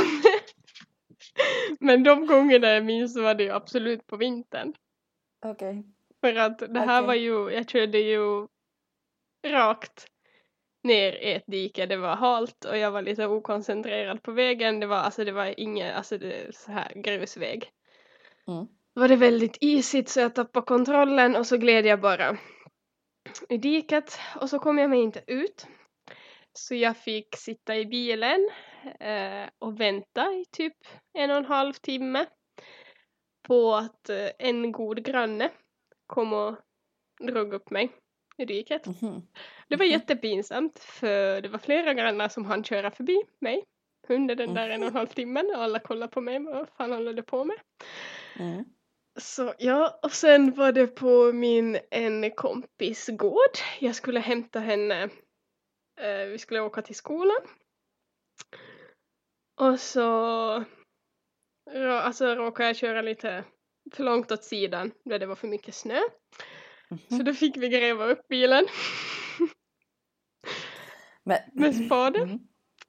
Men 1.80 2.02
de 2.04 2.26
gångerna 2.26 2.66
jag 2.66 2.84
minns 2.84 3.16
var 3.16 3.34
det 3.34 3.44
ju 3.44 3.50
absolut 3.50 4.06
på 4.06 4.16
vintern. 4.16 4.72
Okej. 5.44 5.82
För 6.22 6.34
att 6.34 6.58
det 6.58 6.80
här 6.80 7.00
Okej. 7.00 7.06
var 7.06 7.14
ju, 7.14 7.50
jag 7.50 7.68
körde 7.68 7.98
ju 7.98 8.46
rakt 9.46 10.06
ner 10.82 11.12
i 11.12 11.32
ett 11.32 11.44
dike, 11.46 11.86
det 11.86 11.96
var 11.96 12.16
halt 12.16 12.64
och 12.64 12.78
jag 12.78 12.90
var 12.90 13.02
lite 13.02 13.26
okoncentrerad 13.26 14.22
på 14.22 14.32
vägen. 14.32 14.80
Det 14.80 14.86
var 14.86 14.96
alltså 14.96 15.24
det 15.24 15.32
var 15.32 15.60
inget, 15.60 15.96
alltså 15.96 16.18
det 16.18 16.32
är 16.32 16.52
så 16.52 16.72
här 16.72 16.92
grusväg. 16.94 17.70
Mm. 18.48 18.66
Var 18.94 19.08
det 19.08 19.16
väldigt 19.16 19.56
isigt 19.60 20.08
så 20.08 20.20
jag 20.20 20.34
tappade 20.34 20.66
kontrollen 20.66 21.36
och 21.36 21.46
så 21.46 21.56
gled 21.56 21.86
jag 21.86 22.00
bara 22.00 22.36
i 23.48 23.56
diket 23.56 24.18
och 24.40 24.50
så 24.50 24.58
kom 24.58 24.78
jag 24.78 24.90
mig 24.90 25.00
inte 25.00 25.22
ut. 25.26 25.66
Så 26.52 26.74
jag 26.74 26.96
fick 26.96 27.36
sitta 27.36 27.76
i 27.76 27.86
bilen 27.86 28.50
eh, 29.00 29.48
och 29.58 29.80
vänta 29.80 30.32
i 30.32 30.44
typ 30.52 30.76
en 31.12 31.30
och 31.30 31.36
en 31.36 31.44
halv 31.44 31.72
timme 31.72 32.26
på 33.42 33.74
att 33.74 34.08
eh, 34.08 34.28
en 34.38 34.72
god 34.72 35.04
granne 35.04 35.50
kom 36.12 36.32
och 36.32 36.56
drog 37.20 37.54
upp 37.54 37.70
mig 37.70 37.92
i 38.36 38.44
diket. 38.44 38.86
Mhm. 38.86 39.22
Det 39.68 39.76
var 39.76 39.84
Mhm. 39.84 39.92
jättepinsamt 39.92 40.78
för 40.78 41.40
det 41.40 41.48
var 41.48 41.58
flera 41.58 41.94
grannar 41.94 42.28
som 42.28 42.44
hann 42.44 42.64
köra 42.64 42.90
förbi 42.90 43.22
mig 43.38 43.64
under 44.08 44.34
den 44.34 44.54
där 44.54 44.70
en 44.70 44.82
och 44.82 44.88
en 44.88 44.96
halv 44.96 45.06
timmen 45.06 45.46
och 45.56 45.62
alla 45.62 45.78
kollade 45.78 46.12
på 46.12 46.20
mig, 46.20 46.38
vad 46.38 46.68
fan 46.68 46.92
håller 46.92 47.12
du 47.12 47.22
på 47.22 47.44
med? 47.44 47.56
Mm. 48.38 48.64
Så 49.20 49.54
ja, 49.58 50.00
och 50.02 50.12
sen 50.12 50.52
var 50.54 50.72
det 50.72 50.86
på 50.86 51.32
min 51.32 51.78
en 51.90 52.30
kompis 52.30 53.08
gård. 53.08 53.56
Jag 53.80 53.94
skulle 53.94 54.20
hämta 54.20 54.60
henne. 54.60 55.02
Eh, 56.00 56.24
vi 56.30 56.38
skulle 56.38 56.60
åka 56.60 56.82
till 56.82 56.94
skolan. 56.94 57.40
Och 59.60 59.80
så 59.80 60.00
rå- 61.70 62.00
alltså, 62.00 62.34
råkade 62.34 62.68
jag 62.68 62.76
köra 62.76 63.02
lite 63.02 63.44
för 63.94 64.04
långt 64.04 64.32
åt 64.32 64.44
sidan 64.44 64.92
där 65.04 65.18
det 65.18 65.26
var 65.26 65.34
för 65.34 65.48
mycket 65.48 65.74
snö. 65.74 66.00
Så 67.08 67.14
Mhm. 67.14 67.24
då 67.24 67.34
fick 67.34 67.56
vi 67.56 67.68
gräva 67.68 68.04
upp 68.06 68.28
bilen 68.28 68.66
Men... 71.24 71.38
med 71.54 71.86
spade 71.86 72.18
Mm. 72.18 72.38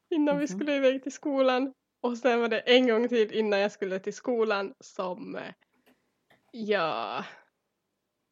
innan 0.09 0.35
vi 0.39 0.43
Mhm. 0.43 0.47
skulle 0.47 0.75
iväg 0.75 1.03
till 1.03 1.11
skolan. 1.11 1.73
Och 2.01 2.17
sen 2.17 2.39
var 2.41 2.47
det 2.47 2.59
en 2.59 2.87
gång 2.87 3.07
till 3.09 3.33
innan 3.33 3.59
jag 3.59 3.71
skulle 3.71 3.99
till 3.99 4.13
skolan 4.13 4.73
som 4.79 5.35
eh, 5.35 5.53
ja 6.51 7.25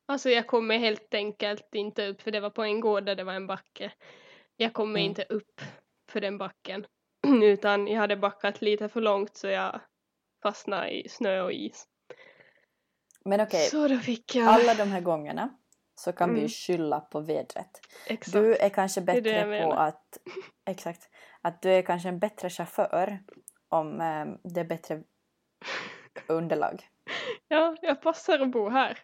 Alltså 0.07 0.29
jag 0.29 0.47
kommer 0.47 0.77
helt 0.77 1.13
enkelt 1.13 1.75
inte 1.75 2.07
upp 2.07 2.21
för 2.21 2.31
det 2.31 2.39
var 2.39 2.49
på 2.49 2.63
en 2.63 2.79
gård 2.79 3.03
där 3.05 3.15
det 3.15 3.23
var 3.23 3.33
en 3.33 3.47
backe. 3.47 3.93
Jag 4.55 4.73
kommer 4.73 4.99
Mm. 4.99 5.09
inte 5.09 5.23
upp 5.23 5.61
för 6.11 6.21
den 6.21 6.37
backen 6.37 6.85
utan 7.43 7.87
jag 7.87 7.99
hade 7.99 8.15
backat 8.17 8.61
lite 8.61 8.89
för 8.89 9.01
långt 9.01 9.35
så 9.35 9.47
jag 9.47 9.81
fastnade 10.43 10.89
i 10.91 11.09
snö 11.09 11.41
och 11.41 11.51
is. 11.53 11.87
Men 13.25 13.41
okej, 13.41 13.69
jag 14.33 14.47
alla 14.47 14.73
de 14.73 14.83
här 14.91 15.01
gångerna 15.01 15.57
så 15.95 16.11
kan 16.13 16.33
vi 16.33 16.39
Mm. 16.39 16.49
skylla 16.49 16.99
på 16.99 17.19
vädret. 17.19 17.79
exakt. 18.07 18.33
Du 18.33 18.55
är 18.55 18.69
kanske 18.69 19.01
är 19.01 19.05
det 19.05 19.13
bättre 19.21 19.57
jag 19.57 19.63
på 19.69 19.73
att... 19.73 20.17
Exakt. 20.65 21.09
Att 21.41 21.61
du 21.61 21.71
är 21.71 21.81
kanske 21.81 22.09
en 22.09 22.19
bättre 22.19 22.49
chaufför 22.49 23.19
om 23.69 24.01
eh, 24.01 24.25
det 24.53 24.59
är 24.59 24.65
bättre 24.65 25.03
underlag. 26.27 26.87
Ja, 27.47 27.75
jag 27.81 28.01
passar 28.01 28.39
att 28.39 28.51
bo 28.51 28.69
här. 28.69 28.99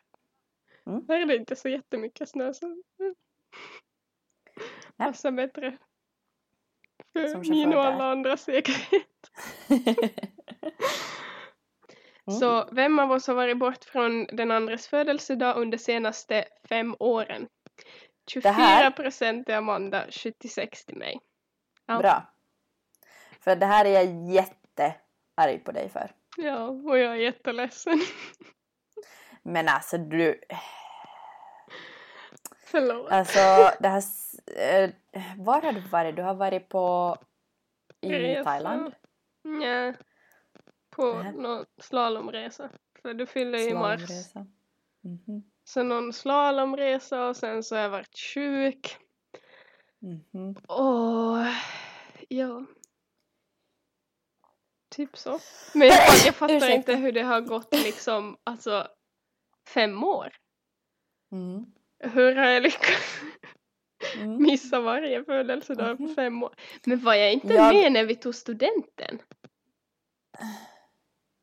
Mm. 0.86 1.06
Här 1.08 1.22
är 1.22 1.26
det 1.26 1.36
inte 1.36 1.56
så 1.56 1.70
jättemycket 1.70 2.30
snö 2.30 2.54
så 2.54 2.84
passar 4.98 5.32
bättre. 5.32 5.78
För 7.14 7.28
Som 7.28 7.42
min 7.42 7.74
och 7.74 7.86
alla 7.86 8.12
andra 8.12 8.38
säkerhet. 8.38 9.32
Mm. 12.28 12.40
Så 12.40 12.70
vem 12.72 13.00
av 13.00 13.12
oss 13.12 13.28
har 13.28 13.34
varit 13.34 13.58
bort 13.58 13.84
från 13.84 14.26
den 14.26 14.52
andres 14.52 14.88
födelsedag 14.88 15.58
under 15.58 15.78
senaste 15.78 16.46
fem 16.70 16.96
åren? 17.00 17.48
24 18.28 18.52
här- 18.52 18.92
procent 18.92 19.46
till 19.46 19.56
Amanda, 19.56 20.06
76 20.12 20.86
till 20.86 20.98
mig. 20.98 21.20
Ja. 21.86 22.00
Bra. 22.00 22.24
För 23.40 23.56
det 23.56 23.66
här 23.66 23.86
är 23.86 23.90
jag 23.90 24.34
jättearg 24.34 25.64
på 25.64 25.72
dig 25.72 25.90
för. 25.90 26.12
Ja, 26.38 26.68
och 26.68 26.98
jag 26.98 27.12
är 27.12 27.16
jätteledsen. 27.16 28.00
Men 29.44 29.68
alltså 29.70 29.98
du... 29.98 30.42
Förlåt. 32.66 33.12
Alltså 33.12 33.40
det 33.80 33.88
här... 33.88 34.04
eh, 34.56 34.90
var 35.38 35.62
har 35.62 35.72
du 35.72 35.82
varit? 35.82 36.16
Du 36.16 36.22
har 36.22 36.34
varit 36.34 36.70
på... 36.70 37.18
I 38.02 38.14
Resa. 38.14 38.44
Thailand? 38.44 38.94
Ja, 39.42 39.94
på 40.98 41.14
Nähä. 41.14 41.32
någon 41.32 41.66
slalomresa. 41.78 42.70
För 43.02 43.14
du 43.14 43.26
fyller 43.26 43.60
ju 43.60 43.70
i 43.70 43.74
mars. 43.74 44.02
Slalomresa. 44.02 44.46
Mhm. 45.02 45.44
Så 45.64 45.84
någon 45.84 46.14
slalomresa 46.14 47.28
och 47.28 47.36
sen 47.38 47.64
så 47.64 47.76
har 47.76 47.82
jag 47.82 47.90
varit 47.90 48.18
sjuk. 48.20 48.98
Mhm. 50.00 50.56
Och 50.56 51.38
ja. 52.30 52.66
Typ 54.90 55.18
så. 55.18 55.40
Men 55.74 55.88
jag, 55.88 55.98
jag 56.26 56.36
fattar 56.36 56.70
inte 56.70 56.96
hur 56.96 57.12
det 57.12 57.22
har 57.22 57.42
gått 57.42 57.74
liksom, 57.74 58.38
alltså 58.44 58.88
fem 59.74 60.04
år. 60.04 60.34
Mm. 61.32 61.66
Hur 62.00 62.36
har 62.36 62.46
jag 62.46 62.64
lyckats 62.64 63.20
Mm. 64.18 64.42
missa 64.44 64.80
varje 64.82 65.24
födelsedag 65.24 65.98
på 65.98 66.04
Mhm. 66.04 66.16
fem 66.16 66.44
år? 66.44 66.56
Men 66.86 67.00
var 67.04 67.14
jag 67.14 67.34
inte 67.34 67.48
Jag- 67.54 67.74
med 67.76 67.92
när 67.92 68.06
vi 68.06 68.16
tog 68.16 68.36
studenten? 68.36 69.20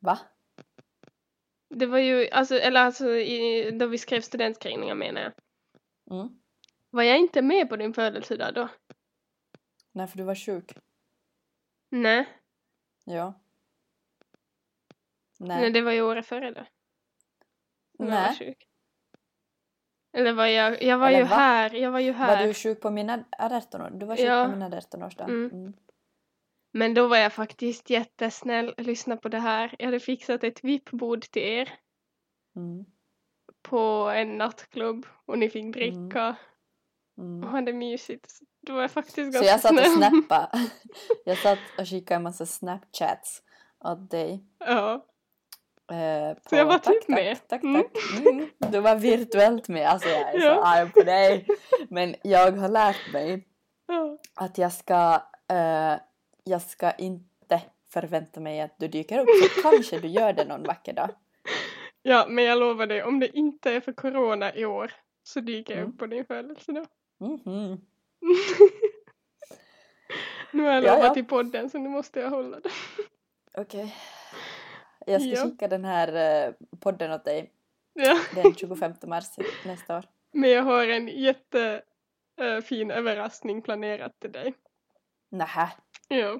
Va? 0.05 0.19
Det 1.69 1.85
var 1.85 1.97
ju, 1.97 2.29
alltså, 2.29 2.55
eller 2.55 2.81
alltså 2.81 3.09
i, 3.09 3.71
då 3.71 3.87
vi 3.87 3.97
skrev 3.97 4.21
studentskrivningar 4.21 4.95
menar 4.95 5.21
jag. 5.21 5.31
Mm. 6.19 6.39
Var 6.89 7.03
jag 7.03 7.17
inte 7.19 7.41
med 7.41 7.69
på 7.69 7.75
din 7.75 7.93
födelsedag 7.93 8.53
då? 8.53 8.69
Nej, 9.91 10.07
för 10.07 10.17
du 10.17 10.23
var 10.23 10.35
sjuk. 10.35 10.71
Nej, 11.89 12.25
Ja. 13.05 13.33
nej. 15.39 15.61
Nej. 15.61 15.71
det 15.71 15.81
var 15.81 15.91
ju 15.91 16.01
året 16.01 16.25
före 16.27 16.51
då. 16.51 16.65
Som 17.97 18.05
jag 18.07 18.13
var 18.15 18.21
Nej. 18.21 18.35
sjuk. 18.39 18.67
Eller 20.13 20.33
var 20.33 20.45
jag, 20.45 20.83
jag 20.83 20.97
var 20.97 21.07
Eller 21.07 21.17
ju 21.19 21.23
va? 21.23 21.35
här, 21.35 21.73
jag 21.73 21.91
var 21.91 21.99
ju 21.99 22.11
här. 22.11 22.37
Var 22.37 22.47
du 22.47 22.53
sjuk 22.53 22.81
på 22.81 22.89
min 22.91 23.09
ad- 23.09 23.25
18 23.39 23.81
år? 23.81 23.89
Du 23.89 24.05
var 24.05 24.15
sjuk 24.15 24.25
Ja. 24.25 24.45
på 24.45 24.51
min 24.51 24.73
18 24.73 25.03
årsdag. 25.03 25.23
Mm. 25.29 25.51
Mm. 25.51 25.73
Men 26.77 26.93
då 26.93 27.07
var 27.07 27.17
jag 27.17 27.33
faktiskt 27.33 27.89
jättesnäll. 27.89 28.73
Lyssna 28.77 29.17
på 29.17 29.29
det 29.29 29.39
här. 29.39 29.75
Jag 29.79 29.85
hade 29.85 29.99
fixat 29.99 30.43
ett 30.43 30.63
VIP-bord 30.63 31.21
till 31.21 31.41
er 31.41 31.73
Mm. 32.55 32.85
på 33.61 34.11
en 34.15 34.37
nattklubb 34.37 35.05
och 35.25 35.37
ni 35.39 35.49
fick 35.49 35.73
dricka 35.73 36.35
och 37.17 37.23
Mm. 37.23 37.49
hade 37.49 37.73
mysigt. 37.73 38.29
Så 38.31 38.45
Då 38.67 38.73
var 38.73 38.81
jag 38.81 38.91
faktiskt 38.91 39.15
Så 39.15 39.21
ganska 39.21 39.45
jag 39.45 39.59
satt 39.61 39.71
och 39.71 39.77
snäll. 39.77 39.91
snappade. 39.97 40.49
Jag 41.25 41.37
satt 41.37 41.59
och 41.79 41.87
skickade 41.89 42.15
en 42.15 42.23
massa 42.23 42.45
snapchats 42.45 43.41
åt 43.85 44.11
dig. 44.11 44.43
Ja. 44.59 45.05
Eh, 45.91 46.37
Så 46.49 46.55
jag 46.55 46.65
var 46.65 46.77
tack, 46.79 46.93
typ 46.93 47.01
tack, 47.01 47.07
med. 47.07 47.47
Tack, 47.47 47.63
Mm. 47.63 47.83
tack. 47.83 48.25
Mm. 48.27 48.49
Du 48.71 48.79
var 48.79 48.95
virtuellt 48.95 49.67
med. 49.67 49.87
Alltså 49.89 50.09
jag 50.09 50.19
är 50.35 50.39
så 50.39 50.45
Ja. 50.45 50.63
arg 50.65 50.91
på 50.91 51.01
dig. 51.03 51.47
Men 51.89 52.15
jag 52.23 52.51
har 52.51 52.69
lärt 52.69 53.13
mig 53.13 53.47
Ja. 53.87 54.17
att 54.35 54.57
jag 54.57 54.73
ska, 54.73 55.13
eh, 55.49 55.95
jag 56.45 56.61
ska 56.61 56.91
inte 56.91 57.61
förvänta 57.89 58.39
mig 58.39 58.61
att 58.61 58.79
du 58.79 58.87
dyker 58.87 59.19
upp. 59.19 59.27
Så 59.29 59.61
kanske 59.61 59.99
du 59.99 60.07
gör 60.07 60.33
det 60.33 60.45
någon 60.45 60.63
vacker 60.63 60.93
dag. 60.93 61.09
ja, 62.01 62.25
men 62.29 62.43
jag 62.43 62.59
lovar 62.59 62.87
dig, 62.87 63.03
om 63.03 63.19
det 63.19 63.37
inte 63.37 63.71
är 63.71 63.81
för 63.81 63.93
corona 63.93 64.55
i 64.55 64.65
år 64.65 64.91
så 65.23 65.39
dyker 65.39 65.73
jag 65.73 65.79
Mm. 65.81 65.91
upp 65.93 65.99
på 65.99 66.05
din 66.07 66.25
födelsedag. 66.25 66.87
Mhm. 67.19 67.81
nu 70.51 70.63
har 70.63 70.71
jag 70.73 70.83
Ja, 70.83 70.95
lovat 70.95 71.15
ja. 71.17 71.21
i 71.21 71.23
podden 71.23 71.69
så 71.69 71.77
nu 71.77 71.89
måste 71.89 72.19
jag 72.19 72.29
hålla 72.29 72.59
det. 72.59 72.69
Okej. 73.61 73.95
Jag 75.05 75.21
ska 75.21 75.29
Ja. 75.29 75.43
skicka 75.45 75.67
den 75.67 75.85
här 75.85 76.13
eh, 76.47 76.53
podden 76.79 77.11
åt 77.11 77.25
dig 77.25 77.51
Ja. 77.93 78.17
den 78.35 78.55
25 78.55 78.93
mars 79.07 79.25
nästa 79.65 79.97
år. 79.97 80.05
Men 80.31 80.49
jag 80.49 80.63
har 80.63 80.87
en 80.87 81.07
jättefin 81.07 82.91
överraskning 82.91 83.61
planerat 83.61 84.19
till 84.19 84.31
dig. 84.31 84.53
Nähä. 85.31 85.71
Ja. 86.07 86.39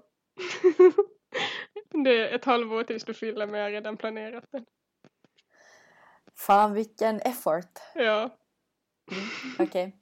det 2.04 2.18
är 2.18 2.36
ett 2.36 2.46
halvår 2.46 2.84
tills 2.84 3.04
du 3.04 3.14
fyller 3.14 3.48
men 3.48 3.60
jag 3.60 3.66
har 3.66 3.72
redan 3.72 3.98
planerat 3.98 4.46
den. 4.52 4.66
Fan 6.38 6.74
vilken 6.74 7.20
effort. 7.22 7.80
Ja. 7.96 8.30
Okej. 9.60 9.96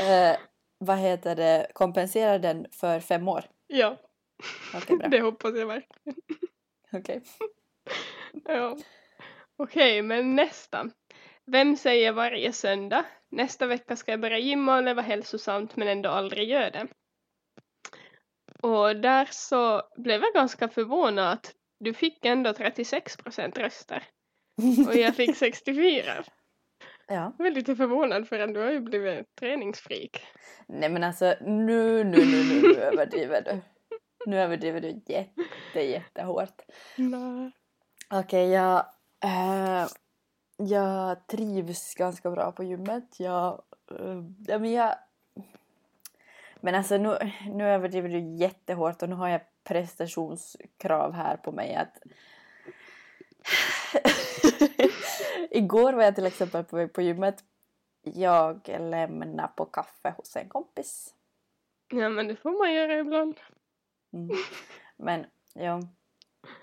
Eh, 0.00 0.36
vad 0.78 0.98
heter 0.98 1.36
det? 1.36 1.66
Kompenserar 1.74 2.38
den 2.38 2.66
för 2.72 3.00
fem 3.00 3.28
år? 3.28 3.44
Ja, 3.66 3.96
Okej, 4.74 4.96
bra. 4.96 5.08
det 5.08 5.20
hoppas 5.20 5.54
jag 5.56 5.66
verkligen. 5.66 6.18
Okej. 6.92 7.22
Ja. 8.44 8.76
Okej, 9.56 10.02
men 10.02 10.36
nästa. 10.36 10.90
Vem 11.46 11.76
säger 11.76 12.12
varje 12.12 12.52
söndag? 12.52 13.04
Nästa 13.28 13.66
vecka 13.66 13.96
ska 13.96 14.10
jag 14.10 14.20
börja 14.20 14.38
gymma 14.38 14.76
och 14.76 14.82
leva 14.82 15.02
hälsosamt 15.02 15.76
men 15.76 15.88
ändå 15.88 16.08
aldrig 16.10 16.48
gör 16.48 16.70
det. 16.70 16.86
Och 18.62 18.96
där 18.96 19.28
så 19.30 19.82
blev 19.96 20.22
jag 20.22 20.34
ganska 20.34 20.68
förvånad 20.68 21.32
att 21.32 21.54
du 21.80 21.94
fick 21.94 22.24
ändå 22.24 22.52
36 22.52 23.16
procent 23.16 23.58
röster 23.58 24.02
och 24.88 24.96
jag 24.96 25.16
fick 25.16 25.36
64. 25.36 26.24
Ja. 27.08 27.32
Jag 27.38 27.46
är 27.46 27.50
lite 27.50 27.76
förvånad 27.76 28.28
för 28.28 28.38
att 28.38 28.54
du 28.54 28.60
har 28.60 28.70
ju 28.70 28.80
blivit 28.80 29.34
träningsfreak. 29.34 30.26
Nej 30.68 30.88
men 30.88 31.04
alltså 31.04 31.34
nu, 31.40 32.04
nu, 32.04 32.24
nu, 32.24 32.44
nu, 32.44 32.62
nu 32.62 32.74
överdriver 32.74 33.42
du. 33.42 33.60
Nu 34.26 34.40
överdriver 34.40 34.80
du 34.80 34.88
jätte, 35.06 35.80
jättehårt. 35.80 36.62
Okej, 38.10 38.48
jag, 38.48 38.86
eh, 39.24 39.86
jag 40.56 41.26
trivs 41.26 41.94
ganska 41.94 42.30
bra 42.30 42.52
på 42.52 42.64
gymmet. 42.64 43.16
Jag, 43.18 43.62
ja, 44.46 44.58
men 44.58 44.72
jag... 44.72 44.94
Men 46.60 46.74
alltså 46.74 46.96
nu, 46.96 47.18
nu 47.46 47.64
överdriver 47.64 48.08
du 48.08 48.18
jättehårt 48.18 49.02
och 49.02 49.08
nu 49.08 49.14
har 49.14 49.28
jag 49.28 49.40
prestationskrav 49.64 51.12
här 51.12 51.36
på 51.36 51.52
mig 51.52 51.74
att... 51.74 51.98
Igår 55.50 55.92
var 55.92 56.02
jag 56.02 56.14
till 56.14 56.26
exempel 56.26 56.64
på 56.64 56.76
väg 56.76 56.92
på 56.92 57.02
gymmet. 57.02 57.44
Jag 58.02 58.68
lämnade 58.68 59.52
på 59.56 59.64
kaffe 59.64 60.14
hos 60.16 60.36
en 60.36 60.48
kompis. 60.48 61.14
Ja 61.88 62.08
men 62.08 62.28
det 62.28 62.36
får 62.36 62.58
man 62.58 62.74
göra 62.74 62.98
ibland. 62.98 63.40
Mm. 64.12 64.36
Men 64.96 65.26
ja, 65.54 65.80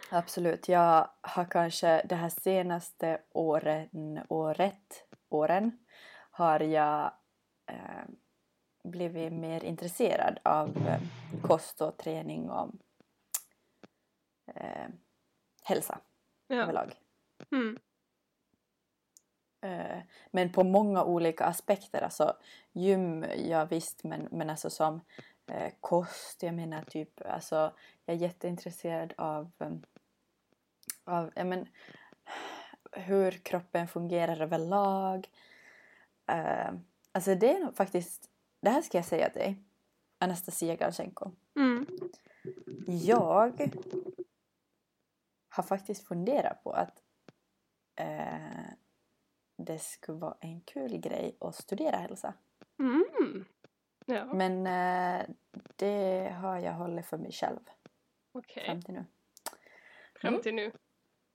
absolut. 0.10 0.68
Jag 0.68 1.10
har 1.22 1.46
kanske 1.46 2.02
det 2.06 2.16
här 2.16 2.30
senaste 2.30 3.22
åren, 3.32 4.20
året, 4.30 5.08
åren 5.30 5.80
har 6.32 6.60
jag 6.60 7.14
eh, 7.68 8.06
blivit 8.86 9.34
mer 9.34 9.64
intresserad 9.64 10.40
av 10.44 10.78
eh, 10.88 11.00
kost 11.42 11.82
och 11.82 11.98
träning 11.98 12.50
och 12.50 12.70
eh, 14.56 14.88
hälsa 15.64 16.00
Ja. 16.48 16.56
överlag. 16.56 16.94
Mm. 17.52 17.80
Eh, 19.62 19.98
men 20.32 20.52
på 20.52 20.64
många 20.64 21.04
olika 21.04 21.46
aspekter. 21.46 22.02
Alltså 22.02 22.38
gym, 22.74 23.26
ja 23.38 23.66
visst, 23.66 24.04
men, 24.04 24.28
men 24.32 24.50
alltså 24.50 24.70
som 24.70 25.02
eh, 25.48 25.74
kost, 25.80 26.44
jag 26.44 26.54
menar 26.54 26.84
typ, 26.84 27.22
alltså 27.26 27.74
jag 28.06 28.16
är 28.16 28.20
jätteintresserad 28.20 29.14
av, 29.18 29.52
eh, 29.60 29.72
av 31.04 31.32
ja, 31.36 31.44
men, 31.44 31.68
hur 32.92 33.32
kroppen 33.32 33.88
fungerar 33.88 34.42
överlag. 34.42 35.30
Eh, 36.28 36.74
alltså 37.12 37.36
det 37.36 37.52
är 37.58 37.72
faktiskt, 37.72 38.30
det 38.66 38.72
här 38.72 38.82
ska 38.82 38.98
jag 38.98 39.06
säga 39.06 39.30
till 39.30 39.40
dig, 39.42 39.58
Anastasia 40.20 40.76
Galchenko. 40.76 41.32
Mm. 41.56 41.86
Jag 42.88 43.52
har 45.50 45.64
faktiskt 45.64 46.08
funderat 46.08 46.64
på 46.64 46.72
att 46.72 47.04
eh, 47.96 48.66
det 49.58 49.80
skulle 49.80 50.18
vara 50.18 50.38
en 50.42 50.62
kul 50.62 50.98
grej 50.98 51.38
att 51.40 51.56
studera 51.56 51.98
hälsa. 51.98 52.34
Mm. 52.80 53.46
Ja, 54.06 54.26
Men 54.26 54.68
eh, 54.68 55.26
det 55.76 56.30
har 56.42 56.60
jag 56.60 56.74
hållit 56.74 57.06
för 57.06 57.18
mig 57.18 57.32
själv 57.32 57.60
okej. 58.32 58.66
fram 58.66 58.82
till 58.82 58.94
nu. 58.94 59.06
Fram 60.22 60.34
Mm. 60.34 60.42
till 60.44 60.56
nu. 60.56 60.72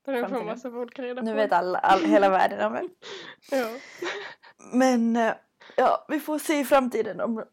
Den 0.04 0.28
får 0.28 0.38
nu. 0.38 0.44
massa 0.44 0.70
folk 0.70 0.98
reda 0.98 1.22
Nu 1.22 1.30
på. 1.30 1.36
vet 1.36 1.52
alla, 1.52 1.78
all, 1.78 2.04
hela 2.04 2.30
världen 2.30 2.66
om. 2.72 2.88
Ja. 3.50 3.70
Men 4.72 5.16
eh, 5.16 5.34
ja, 5.76 6.04
vi 6.08 6.20
får 6.20 6.38
se 6.38 6.60
i 6.60 6.64
framtiden 6.64 7.20
om, 7.20 7.44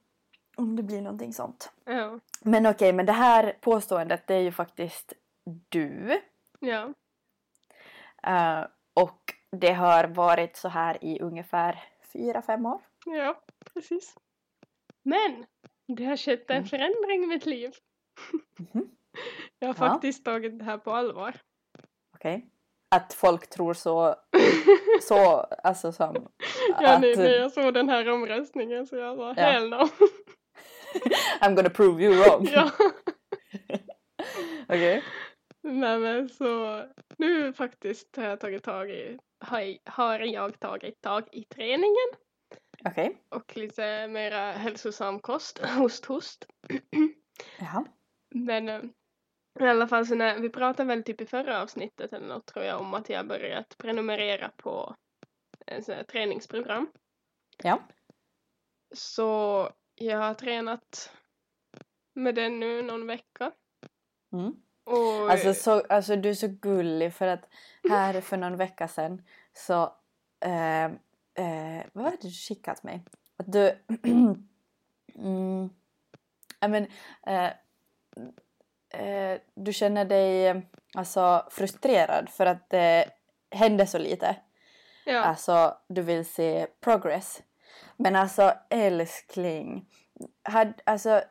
om 0.57 0.75
det 0.75 0.83
blir 0.83 1.01
någonting 1.01 1.33
sånt. 1.33 1.71
Ja. 1.85 2.19
Men 2.41 2.65
okej, 2.67 2.93
men 2.93 3.05
det 3.05 3.11
här 3.11 3.57
påståendet 3.61 4.27
det 4.27 4.35
är 4.35 4.39
ju 4.41 4.51
faktiskt 4.51 5.13
du. 5.69 6.21
Ja. 6.59 6.93
Eh, 8.23 8.67
och 8.93 9.33
det 9.51 9.73
har 9.73 10.03
varit 10.07 10.55
så 10.55 10.67
här 10.69 11.03
i 11.03 11.19
ungefär 11.21 11.83
fyra, 12.13 12.41
fem 12.41 12.65
år. 12.65 12.81
Ja, 13.05 13.41
precis. 13.73 14.15
Men 15.03 15.45
det 15.87 16.05
har 16.05 16.17
skett 16.17 16.49
en 16.49 16.57
Mm. 16.57 16.67
förändring 16.69 17.23
i 17.23 17.27
mitt 17.27 17.45
liv. 17.45 17.71
Mhm. 18.59 18.89
Jag 19.59 19.67
har 19.73 19.85
Ja. 19.85 19.91
faktiskt 19.93 20.25
tagit 20.25 20.59
det 20.59 20.65
här 20.65 20.77
på 20.77 20.91
allvar. 20.91 21.35
Okej. 22.15 22.49
Att 22.95 23.13
folk 23.13 23.49
tror 23.49 23.73
så, 23.73 24.15
så 25.01 25.39
alltså 25.63 25.91
som 25.91 26.15
ja, 26.79 26.93
att 26.93 27.01
när, 27.01 27.17
när 27.17 27.29
jag 27.29 27.51
såg 27.51 27.73
den 27.73 27.89
här 27.89 28.09
omröstningen 28.09 28.87
så 28.87 28.95
jag 28.95 29.17
bara, 29.17 29.33
Ja. 29.37 29.43
hell 29.43 29.69
no. 29.69 29.75
I'm 31.41 31.55
gonna 31.55 31.69
prove 31.69 32.03
you 32.03 32.15
wrong. 32.15 32.47
ja. 32.53 32.71
Okej. 34.63 35.03
Nej 35.63 35.99
men 35.99 36.29
så 36.29 36.83
nu 37.17 37.53
faktiskt 37.53 38.15
har 38.15 38.23
jag 38.23 38.39
tagit 38.39 38.63
tag 38.63 38.89
i, 38.89 39.17
har, 39.85 40.19
jag 40.19 40.59
tagit 40.59 41.01
tag 41.01 41.27
i 41.31 41.43
träningen 41.43 42.07
Okej. 42.85 43.17
och 43.29 43.57
lite 43.57 44.07
mera 44.07 44.51
hälsosam 44.51 45.19
kost, 45.19 45.59
host 45.65 46.05
host. 46.05 46.45
Jaha. 47.59 47.85
Men 48.35 48.69
eh, 48.69 48.81
i 49.65 49.69
alla 49.69 49.87
fall 49.87 50.05
så 50.05 50.15
när 50.15 50.39
vi 50.39 50.49
pratade 50.49 50.87
väl 50.87 51.03
typ 51.03 51.21
i 51.21 51.25
förra 51.25 51.61
avsnittet 51.61 52.13
eller 52.13 52.27
något 52.27 52.45
tror 52.45 52.65
jag 52.65 52.81
om 52.81 52.93
att 52.93 53.09
jag 53.09 53.27
börjat 53.27 53.77
prenumerera 53.77 54.51
på 54.57 54.95
en 55.65 55.83
sån 55.83 55.95
här 55.95 56.03
träningsprogram. 56.03 56.87
Ja. 57.63 57.79
Så 58.95 59.69
jag 59.95 60.17
har 60.17 60.33
tränat 60.33 61.11
med 62.13 62.35
den 62.35 62.59
nu 62.59 62.81
någon 62.81 63.07
vecka. 63.07 63.51
Mm. 64.33 64.55
Och 64.83 65.31
Alltså, 65.31 65.53
så, 65.53 65.81
alltså 65.89 66.15
du 66.15 66.29
är 66.29 66.33
så 66.33 66.47
gullig 66.47 67.13
för 67.13 67.27
att 67.27 67.49
här 67.89 68.21
för 68.21 68.37
någon 68.37 68.57
vecka 68.57 68.87
sedan 68.87 69.21
så 69.53 69.83
eh, 70.39 70.85
eh, 70.85 71.85
vad 71.93 72.03
var 72.03 72.11
det 72.11 72.17
du 72.21 72.31
skickat 72.31 72.83
mig? 72.83 73.05
Att 73.37 73.51
du 73.51 73.59
mm, 75.15 75.69
I 76.65 76.67
men, 76.67 76.87
eh, 77.27 77.51
eh, 78.89 79.39
du 79.55 79.73
känner 79.73 80.05
dig 80.05 80.47
eh, 80.47 80.57
alltså 80.93 81.47
frustrerad 81.51 82.29
för 82.29 82.45
att 82.45 82.69
det 82.69 83.09
händer 83.51 83.85
så 83.85 83.97
lite. 83.97 84.35
ja, 85.05 85.19
Alltså 85.19 85.77
du 85.87 86.01
vill 86.01 86.25
se 86.25 86.67
progress. 86.79 87.43
Men 87.97 88.15
alltså 88.15 88.53
älskling, 88.69 89.85
had, 90.43 90.73
alltså 90.83 91.21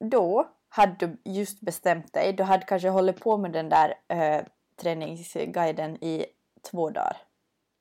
då 0.00 0.48
hade 0.68 1.06
du 1.06 1.16
just 1.24 1.60
bestämt 1.60 2.12
dig, 2.12 2.32
du 2.32 2.42
hade 2.42 2.64
kanske 2.64 2.88
hållit 2.88 3.20
på 3.20 3.36
med 3.36 3.52
den 3.52 3.68
där 3.68 3.94
eh, 4.08 4.44
träningsguiden 4.76 6.04
i 6.04 6.26
två 6.70 6.90
dagar. 6.90 7.16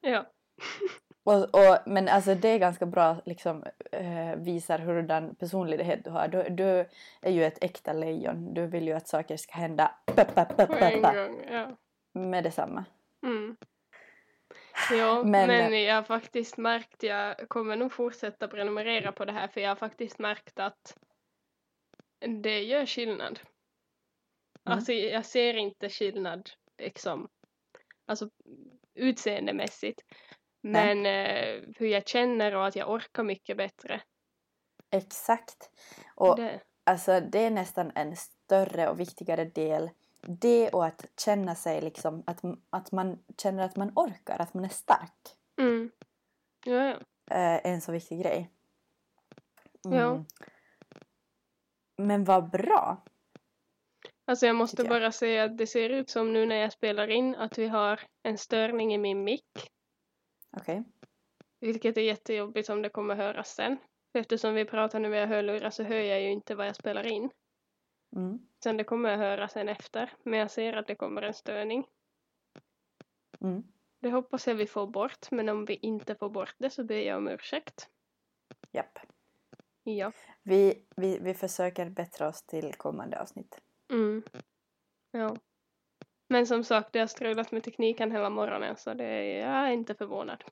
Ja. 0.02 0.26
Och, 1.26 1.44
och, 1.56 1.78
men 1.86 2.08
alltså 2.08 2.36
det 2.36 2.50
är 2.50 2.58
ganska 2.60 2.86
bra, 2.86 3.18
liksom 3.26 3.64
eh, 3.92 4.36
visar 4.36 4.80
hurdan 4.80 5.36
personlighet 5.36 6.04
du 6.04 6.10
har. 6.10 6.28
Du, 6.28 6.44
du 6.50 6.90
är 7.22 7.32
ju 7.32 7.44
ett 7.44 7.64
äkta 7.64 7.94
lejon, 7.94 8.54
du 8.54 8.68
vill 8.68 8.88
ju 8.88 8.94
att 8.94 9.08
saker 9.08 9.38
ska 9.38 9.54
hända 9.54 9.96
pa, 10.06 10.26
pa, 10.26 10.46
pa, 10.46 10.66
På 10.66 10.76
en 10.76 11.02
gång, 11.02 11.46
ja. 11.52 11.78
med 12.14 12.44
detsamma. 12.44 12.86
Mm. 13.26 13.58
Ja, 14.92 15.24
Men- 15.24 15.48
men, 15.48 15.84
jag 15.84 15.96
har 15.96 16.04
faktiskt 16.04 16.58
märkt, 16.58 17.04
jag 17.04 17.50
kommer 17.50 17.76
nog 17.76 17.94
fortsätta 17.94 18.48
prenumerera 18.48 19.12
på 19.12 19.26
det 19.26 19.32
här 19.32 19.48
för 19.48 19.62
jag 19.62 19.70
har 19.70 19.76
faktiskt 19.76 20.20
märkt 20.20 20.60
att 20.60 20.98
det 22.20 22.64
gör 22.64 22.86
skillnad. 22.86 23.40
Mm. 24.66 24.78
Alltså 24.78 24.94
jag 24.94 25.26
ser 25.26 25.54
inte 25.54 25.90
skillnad 25.90 26.50
liksom, 26.78 27.30
alltså 28.06 28.30
utseendemässigt. 28.94 30.02
Men 30.72 31.06
eh, 31.06 31.62
hur 31.78 31.88
jag 31.88 32.08
känner 32.08 32.56
och 32.56 32.68
att 32.68 32.76
jag 32.76 32.90
orkar 32.90 33.24
mycket 33.24 33.58
bättre. 33.58 34.02
Exakt. 34.92 35.70
Och 36.16 36.36
Det, 36.36 36.62
alltså 36.84 37.20
det 37.20 37.40
är 37.40 37.50
nästan 37.52 37.92
en 37.96 38.16
större 38.16 38.90
och 38.90 39.00
viktigare 39.00 39.46
del. 39.46 39.90
Det 40.22 40.70
och 40.70 40.86
att 40.86 41.06
känna 41.18 41.56
sig 41.56 41.82
liksom, 41.82 42.24
att, 42.28 42.42
att 42.70 42.92
man 42.92 43.24
känner 43.38 43.64
att 43.64 43.76
man 43.76 43.92
orkar, 43.96 44.42
att 44.42 44.54
man 44.54 44.66
är 44.66 44.70
stark. 44.70 45.38
mm. 45.58 45.92
Ja, 46.66 46.74
ja. 46.74 46.94
eh, 47.36 47.56
är 47.56 47.74
en 47.74 47.82
så 47.82 47.92
viktig 47.92 48.22
grej. 48.22 48.50
Ja. 49.84 50.26
Men 51.98 52.24
vad 52.24 52.50
bra. 52.50 53.04
Alltså 54.26 54.46
jag 54.46 54.56
måste 54.56 54.82
jag. 54.82 54.90
bara 54.90 55.12
säga 55.12 55.44
att 55.44 55.58
det 55.58 55.68
ser 55.68 55.90
ut 55.90 56.10
som 56.10 56.34
nu 56.34 56.46
när 56.46 56.56
jag 56.56 56.74
spelar 56.74 57.08
in 57.08 57.36
att 57.36 57.58
vi 57.58 57.68
har 57.68 58.00
en 58.24 58.38
störning 58.38 58.94
i 58.94 58.98
min 58.98 59.24
mick. 59.24 59.72
Okej. 60.58 60.84
Vilket 61.60 61.98
är 61.98 62.02
jättejobbigt 62.02 62.70
om 62.70 62.82
det 62.82 62.90
kommer 62.90 63.16
höras 63.16 63.56
sen. 63.56 63.78
Eftersom 64.14 64.54
vi 64.54 64.66
pratar 64.66 65.00
nu 65.00 65.10
via 65.10 65.26
hörlurar 65.26 65.70
så 65.70 65.84
hör 65.84 65.96
jag 65.96 66.22
ju 66.22 66.32
inte 66.32 66.56
vad 66.56 66.68
jag 66.68 66.76
spelar 66.76 67.08
in. 67.08 67.30
Mm. 68.16 68.40
Sen 68.64 68.78
det 68.78 68.84
kommer 68.84 69.10
jag 69.10 69.18
höra 69.18 69.48
sen 69.48 69.70
efter. 69.70 70.14
Men 70.24 70.40
jag 70.40 70.52
ser 70.52 70.74
att 70.74 70.88
det 70.88 70.96
kommer 70.96 71.22
en 71.22 71.34
störning. 71.34 71.88
Mm. 73.42 73.64
Det 74.00 74.12
hoppas 74.12 74.48
jag 74.48 74.56
vi 74.56 74.68
får 74.68 74.88
bort. 74.88 75.32
Men 75.32 75.50
om 75.50 75.66
vi 75.66 75.76
inte 75.76 76.16
får 76.16 76.30
bort 76.30 76.56
det 76.58 76.70
så 76.70 76.84
ber 76.84 77.00
jag 77.00 77.18
om 77.18 77.28
ursäkt. 77.28 77.90
Japp. 78.72 79.00
Ja. 79.84 80.12
Vi... 80.44 80.56
Vi, 80.56 80.86
vi, 80.96 81.20
vi 81.20 81.34
försöker 81.34 81.90
bättra 81.90 82.28
oss 82.28 82.44
till 82.44 82.74
kommande 82.74 83.22
avsnitt. 83.22 83.62
Mm. 83.92 84.24
Ja. 85.12 85.38
Men 86.28 86.48
som 86.48 86.64
sagt, 86.64 86.94
det 86.94 87.00
har 87.00 87.08
strulat 87.08 87.52
med 87.52 87.64
tekniken 87.64 88.12
hela 88.12 88.30
morgonen 88.30 88.76
så 88.78 88.94
det 88.94 89.06
är, 89.06 89.40
jag 89.40 89.68
är 89.68 89.72
inte 89.72 89.96
förvånad. 89.96 90.44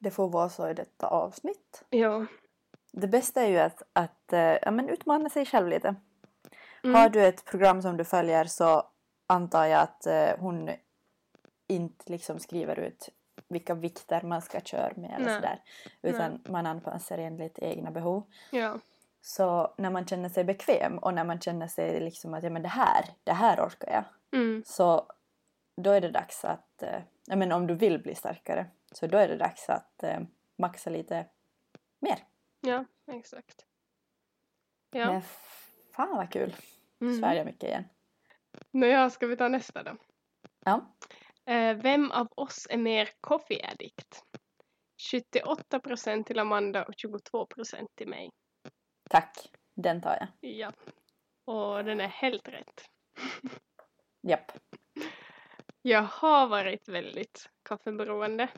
Det 0.00 0.10
får 0.10 0.28
vara 0.28 0.48
så 0.48 0.68
i 0.68 0.74
detta 0.74 1.06
avsnitt. 1.06 1.84
Ja. 1.90 2.26
Det 2.92 3.08
bästa 3.08 3.42
är 3.42 3.48
ju 3.48 3.58
att, 3.58 3.82
att 3.92 4.32
eh, 4.32 4.40
ja, 4.40 4.70
men 4.70 4.88
utmana 4.88 5.28
sig 5.28 5.46
själv 5.46 5.68
lite. 5.68 5.94
Mm. 6.84 6.94
Har 6.94 7.08
du 7.08 7.26
ett 7.26 7.44
program 7.44 7.82
som 7.82 7.96
du 7.96 8.04
följer 8.04 8.44
så 8.44 8.82
antar 9.26 9.64
jag 9.64 9.80
att 9.80 10.06
eh, 10.06 10.30
hon 10.38 10.70
inte 11.66 12.12
liksom 12.12 12.38
skriver 12.38 12.78
ut 12.78 13.08
vilka 13.48 13.74
vikter 13.74 14.22
man 14.22 14.42
ska 14.42 14.60
köra 14.60 14.92
med 14.96 15.10
eller 15.10 15.26
Nej. 15.26 15.34
sådär. 15.34 15.62
Utan 16.02 16.40
man 16.48 16.66
anpassar 16.66 17.18
enligt 17.18 17.58
egna 17.58 17.90
behov. 17.90 18.22
Ja. 18.50 18.78
Så 19.20 19.74
när 19.78 19.90
man 19.90 20.06
känner 20.06 20.28
sig 20.28 20.44
bekväm 20.44 20.98
och 20.98 21.14
när 21.14 21.24
man 21.24 21.40
känner 21.40 21.66
sig 21.66 22.00
liksom 22.00 22.34
att 22.34 22.44
ja, 22.44 22.50
men 22.50 22.62
det 22.62 22.68
här, 22.68 23.04
det 23.24 23.32
här 23.32 23.66
orkar 23.66 23.92
jag. 23.92 24.04
Mm. 24.40 24.62
Så 24.66 25.12
då 25.76 25.90
är 25.90 26.00
det 26.00 26.10
dags 26.10 26.44
att, 26.44 26.82
eh, 26.82 27.02
ja, 27.26 27.36
men 27.36 27.52
om 27.52 27.66
du 27.66 27.74
vill 27.74 28.02
bli 28.02 28.14
starkare, 28.14 28.66
så 28.92 29.06
då 29.06 29.18
är 29.18 29.28
det 29.28 29.36
dags 29.36 29.68
att 29.68 30.02
eh, 30.02 30.20
maxa 30.58 30.90
lite 30.90 31.26
mer. 31.98 32.18
Ja, 32.60 32.84
exakt. 33.12 33.66
Ja. 34.90 35.12
Men 35.12 35.22
fan 35.92 36.16
vad 36.16 36.32
kul! 36.32 36.56
Mm. 37.00 37.18
Svär 37.18 37.34
jag 37.34 37.46
mycket 37.46 37.62
igen. 37.62 37.84
Nåja, 38.70 39.10
ska 39.10 39.26
vi 39.26 39.36
ta 39.36 39.48
nästa 39.48 39.82
då? 39.82 39.96
Ja. 40.64 40.96
Eh, 41.44 41.76
vem 41.76 42.10
av 42.10 42.28
oss 42.36 42.66
är 42.70 42.78
mer 42.78 43.08
coffee 43.20 43.62
addict? 43.72 44.24
78 45.10 45.80
procent 45.80 46.26
till 46.26 46.38
Amanda 46.38 46.84
och 46.84 46.94
22 46.96 47.46
procent 47.46 47.90
till 47.94 48.08
mig. 48.08 48.30
Tack, 49.08 49.48
den 49.74 50.00
tar 50.00 50.16
jag. 50.20 50.50
Ja. 50.50 50.72
Och 51.44 51.84
den 51.84 52.00
är 52.00 52.08
helt 52.08 52.48
rätt. 52.48 52.84
Japp. 54.22 54.52
Jag 55.82 56.02
har 56.02 56.46
varit 56.46 56.88
väldigt 56.88 57.48
kaffeberoende. 57.68 58.48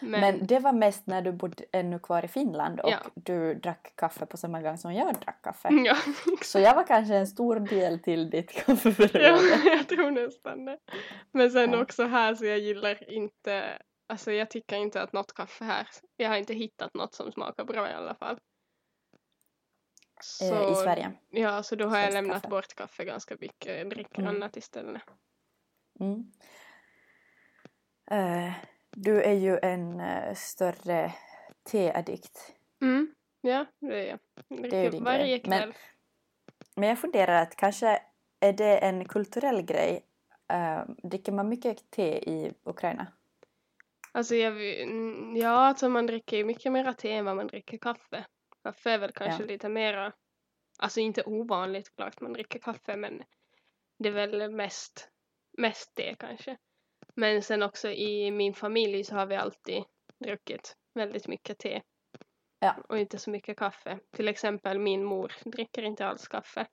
Men, 0.00 0.20
Men 0.20 0.46
det 0.46 0.58
var 0.58 0.72
mest 0.72 1.06
när 1.06 1.22
du 1.22 1.32
bodde 1.32 1.64
ännu 1.72 1.98
kvar 1.98 2.24
i 2.24 2.28
Finland 2.28 2.80
och 2.80 2.90
Ja. 2.90 2.98
du 3.14 3.54
drack 3.54 3.92
kaffe 3.96 4.26
på 4.26 4.36
samma 4.36 4.60
gång 4.62 4.78
som 4.78 4.94
jag 4.94 5.14
drack 5.20 5.42
kaffe. 5.42 5.68
ja, 5.72 5.96
Så 6.42 6.58
jag 6.58 6.74
var 6.74 6.86
kanske 6.86 7.14
en 7.14 7.26
stor 7.26 7.60
del 7.60 7.98
till 8.02 8.30
ditt 8.30 8.52
ja, 8.56 8.62
kaffeberoende. 8.62 9.60
jag 9.64 9.88
tror 9.88 10.10
nästan 10.10 10.64
det. 10.64 10.78
Men 11.32 11.50
sen 11.50 11.72
Ja. 11.72 11.82
också 11.82 12.04
här 12.04 12.34
så 12.34 12.44
jag 12.44 12.58
gillar 12.58 13.10
inte, 13.10 13.82
alltså 14.08 14.32
jag 14.32 14.50
tycker 14.50 14.76
inte 14.76 15.02
att 15.02 15.12
något 15.12 15.34
kaffe 15.34 15.64
här, 15.64 15.88
jag 16.16 16.28
har 16.28 16.36
inte 16.36 16.54
hittat 16.54 16.94
något 16.94 17.14
som 17.14 17.32
smakar 17.32 17.64
bra 17.64 17.90
i 17.90 17.92
alla 17.92 18.14
fall. 18.14 18.38
Eh, 20.42 20.72
I 20.72 20.74
Sverige. 20.74 21.12
Ja, 21.30 21.62
så 21.62 21.76
då 21.76 21.86
har 21.88 21.98
jag 21.98 22.12
lämnat 22.12 22.34
kaffe. 22.42 22.48
bort 22.48 22.74
kaffe 22.74 23.04
ganska 23.04 23.36
mycket. 23.40 23.78
Jag 23.78 23.90
dricker 23.90 24.22
Mm. 24.22 24.36
annat 24.36 24.56
istället. 24.56 25.02
Mm. 26.00 26.32
Eh, 28.10 28.52
du 28.90 29.22
är 29.22 29.32
ju 29.32 29.58
en 29.62 30.00
eh, 30.00 30.34
större 30.34 31.12
teaddikt. 31.70 32.54
Mm. 32.82 33.14
Ja, 33.40 33.66
det 33.80 34.00
är 34.02 34.06
jag. 34.10 34.18
Jag 34.48 34.72
är 34.72 34.92
ju 34.92 35.00
varje 35.00 35.38
grej. 35.38 35.42
Men- 35.48 35.58
kväll. 35.60 35.74
Men 36.76 36.88
jag 36.88 36.98
funderar 36.98 37.42
att 37.42 37.56
kanske 37.56 38.02
är 38.40 38.52
det 38.52 38.78
en 38.78 39.04
kulturell 39.04 39.62
grej. 39.62 40.04
Eh, 40.52 40.82
dricker 41.02 41.32
man 41.32 41.48
mycket 41.48 41.90
te 41.90 42.30
i 42.30 42.52
Ukraina? 42.64 43.06
Alltså 44.12 44.34
jag, 44.34 44.62
ja, 45.36 45.48
alltså 45.50 45.88
man 45.88 46.06
dricker 46.06 46.36
ju 46.36 46.44
mycket 46.44 46.72
mer 46.72 46.92
te 46.92 47.12
än 47.12 47.24
vad 47.24 47.36
man 47.36 47.46
dricker 47.46 47.78
kaffe. 47.78 48.24
Kaffe 48.62 48.90
är 48.90 48.98
väl 48.98 49.12
kanske 49.12 49.42
Ja. 49.42 49.46
lite 49.46 49.68
mera, 49.68 50.12
alltså 50.78 51.00
inte 51.00 51.22
ovanligt 51.22 51.96
klart 51.96 52.20
man 52.20 52.32
dricker 52.32 52.58
kaffe 52.58 52.96
men 52.96 53.22
det 53.98 54.08
är 54.08 54.12
väl 54.12 54.50
mest, 54.50 55.08
mest 55.58 55.92
det 55.94 56.14
kanske. 56.18 56.56
Men 57.14 57.42
sen 57.42 57.62
också 57.62 57.90
i 57.90 58.30
min 58.30 58.54
familj 58.54 59.04
så 59.04 59.14
har 59.14 59.26
vi 59.26 59.36
alltid 59.36 59.84
druckit 60.24 60.76
väldigt 60.94 61.28
mycket 61.28 61.58
te. 61.58 61.82
Ja. 62.60 62.76
Och 62.88 62.98
inte 62.98 63.18
så 63.18 63.30
mycket 63.30 63.58
kaffe. 63.58 63.98
Till 64.10 64.28
exempel 64.28 64.78
min 64.78 65.04
mor 65.04 65.32
dricker 65.44 65.82
inte 65.82 66.06
alls 66.06 66.28
kaffe. 66.28 66.66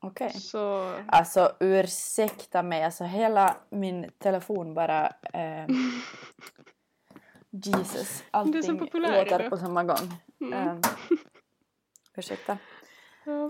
Okej. 0.00 0.30
Så 0.30 0.94
Alltså 1.08 1.56
ursäkta 1.60 2.62
mig, 2.62 2.84
alltså 2.84 3.04
hela 3.04 3.56
min 3.70 4.10
telefon 4.18 4.74
bara... 4.74 5.06
Eh, 5.32 5.66
Jesus, 7.50 8.24
allting 8.30 8.78
låter 8.92 9.50
på 9.50 9.56
samma 9.56 9.84
gång. 9.84 10.12
Mm. 10.40 10.52
Eh, 10.52 10.78
ursäkta. 12.16 12.58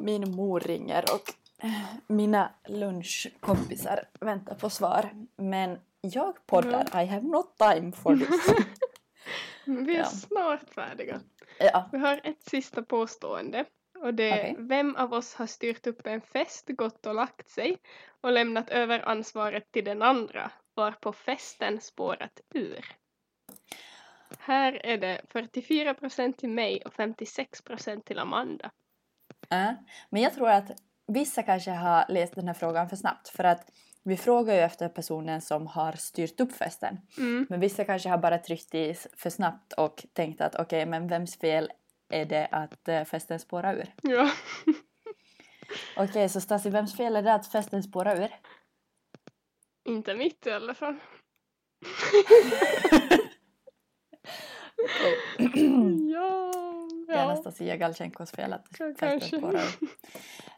Min 0.01 0.31
mor 0.37 0.61
ringer 0.61 1.05
och 1.15 1.33
eh, 1.65 1.83
mina 2.07 2.55
lunchkompisar 2.69 4.05
väntar 4.21 4.55
på 4.55 4.71
svar. 4.71 5.11
Men 5.37 5.79
jag 6.01 6.47
poddar, 6.47 7.03
I 7.03 7.07
have 7.07 7.27
not 7.27 7.57
time 7.59 7.93
for 7.93 8.17
this. 8.17 8.55
Vi 9.65 9.95
är 9.97 9.99
Ja. 9.99 10.05
snart 10.05 10.75
färdiga. 10.75 11.21
ja, 11.59 11.89
Vi 11.93 11.99
har 11.99 12.21
ett 12.25 12.43
sista 12.43 12.83
påstående. 12.83 13.65
Och 13.99 14.15
det 14.15 14.31
är 14.31 14.53
Okej. 14.53 14.57
vem 14.59 14.97
av 14.97 15.13
oss 15.13 15.35
har 15.35 15.47
styrt 15.47 15.87
upp 15.87 16.07
en 16.07 16.21
fest, 16.21 16.65
gått 16.69 17.07
och 17.07 17.15
lagt 17.15 17.49
sig 17.51 17.77
och 18.21 18.33
lämnat 18.33 18.69
över 18.71 19.01
ansvaret 19.09 19.73
till 19.73 19.85
den 19.85 20.03
andra 20.03 20.51
varpå 20.75 21.13
festen 21.13 21.81
spårat 21.81 22.41
ur. 22.55 22.85
Här 24.39 24.87
är 24.87 24.99
det 24.99 25.21
44% 25.33 26.33
till 26.33 26.49
mig 26.49 26.83
och 26.85 26.95
56% 26.95 28.03
till 28.03 28.19
Amanda. 28.19 28.71
äh. 29.51 29.73
Men 30.11 30.23
jag 30.23 30.35
tror 30.35 30.51
att 30.51 30.71
vissa 31.07 31.43
kanske 31.43 31.71
har 31.71 32.05
läst 32.09 32.35
den 32.35 32.47
här 32.47 32.55
frågan 32.55 32.89
för 32.89 32.97
snabbt. 32.97 33.29
För 33.29 33.45
att 33.45 33.71
vi 34.03 34.17
frågar 34.17 34.55
ju 34.55 34.61
efter 34.61 34.89
personen 34.89 35.41
som 35.41 35.67
har 35.67 35.93
styrt 35.93 36.41
upp 36.41 36.53
festen. 36.53 36.99
Mm. 37.19 37.47
Men 37.51 37.61
vissa 37.61 37.85
kanske 37.85 38.09
har 38.09 38.19
bara 38.19 38.39
tryckt 38.39 38.75
i 38.75 38.95
för 39.17 39.31
snabbt 39.31 39.73
och 39.73 40.07
tänkt 40.13 40.41
att 40.41 40.55
okej, 40.55 40.87
men 40.87 41.09
vems 41.09 41.39
fel 41.39 41.73
är 42.09 42.25
det 42.25 42.49
att 42.51 42.89
eh, 42.89 43.05
festen 43.05 43.41
spårar 43.41 43.75
ur? 43.75 43.95
Ja. 44.03 44.31
Okej, 45.97 46.29
så 46.29 46.41
Stasi, 46.41 46.71
vems 46.71 46.97
fel 46.97 47.17
är 47.17 47.23
det 47.23 47.35
att 47.35 47.53
festen 47.53 47.83
spårar 47.83 48.23
ur? 48.23 48.31
Inte 49.85 50.15
mitt 50.15 50.47
i 50.47 50.51
alla 50.51 50.75
fall. 50.75 50.97
Okej. 54.87 55.19
ja. 56.13 56.53
Gärna 57.09 57.21
ja. 57.21 57.25
Anastasia 57.25 57.77
Galchenkos 57.77 58.31
fel 58.31 58.53
att 58.53 58.69
festen 58.69 58.95
kanske. 58.95 59.37
ur. 59.37 59.57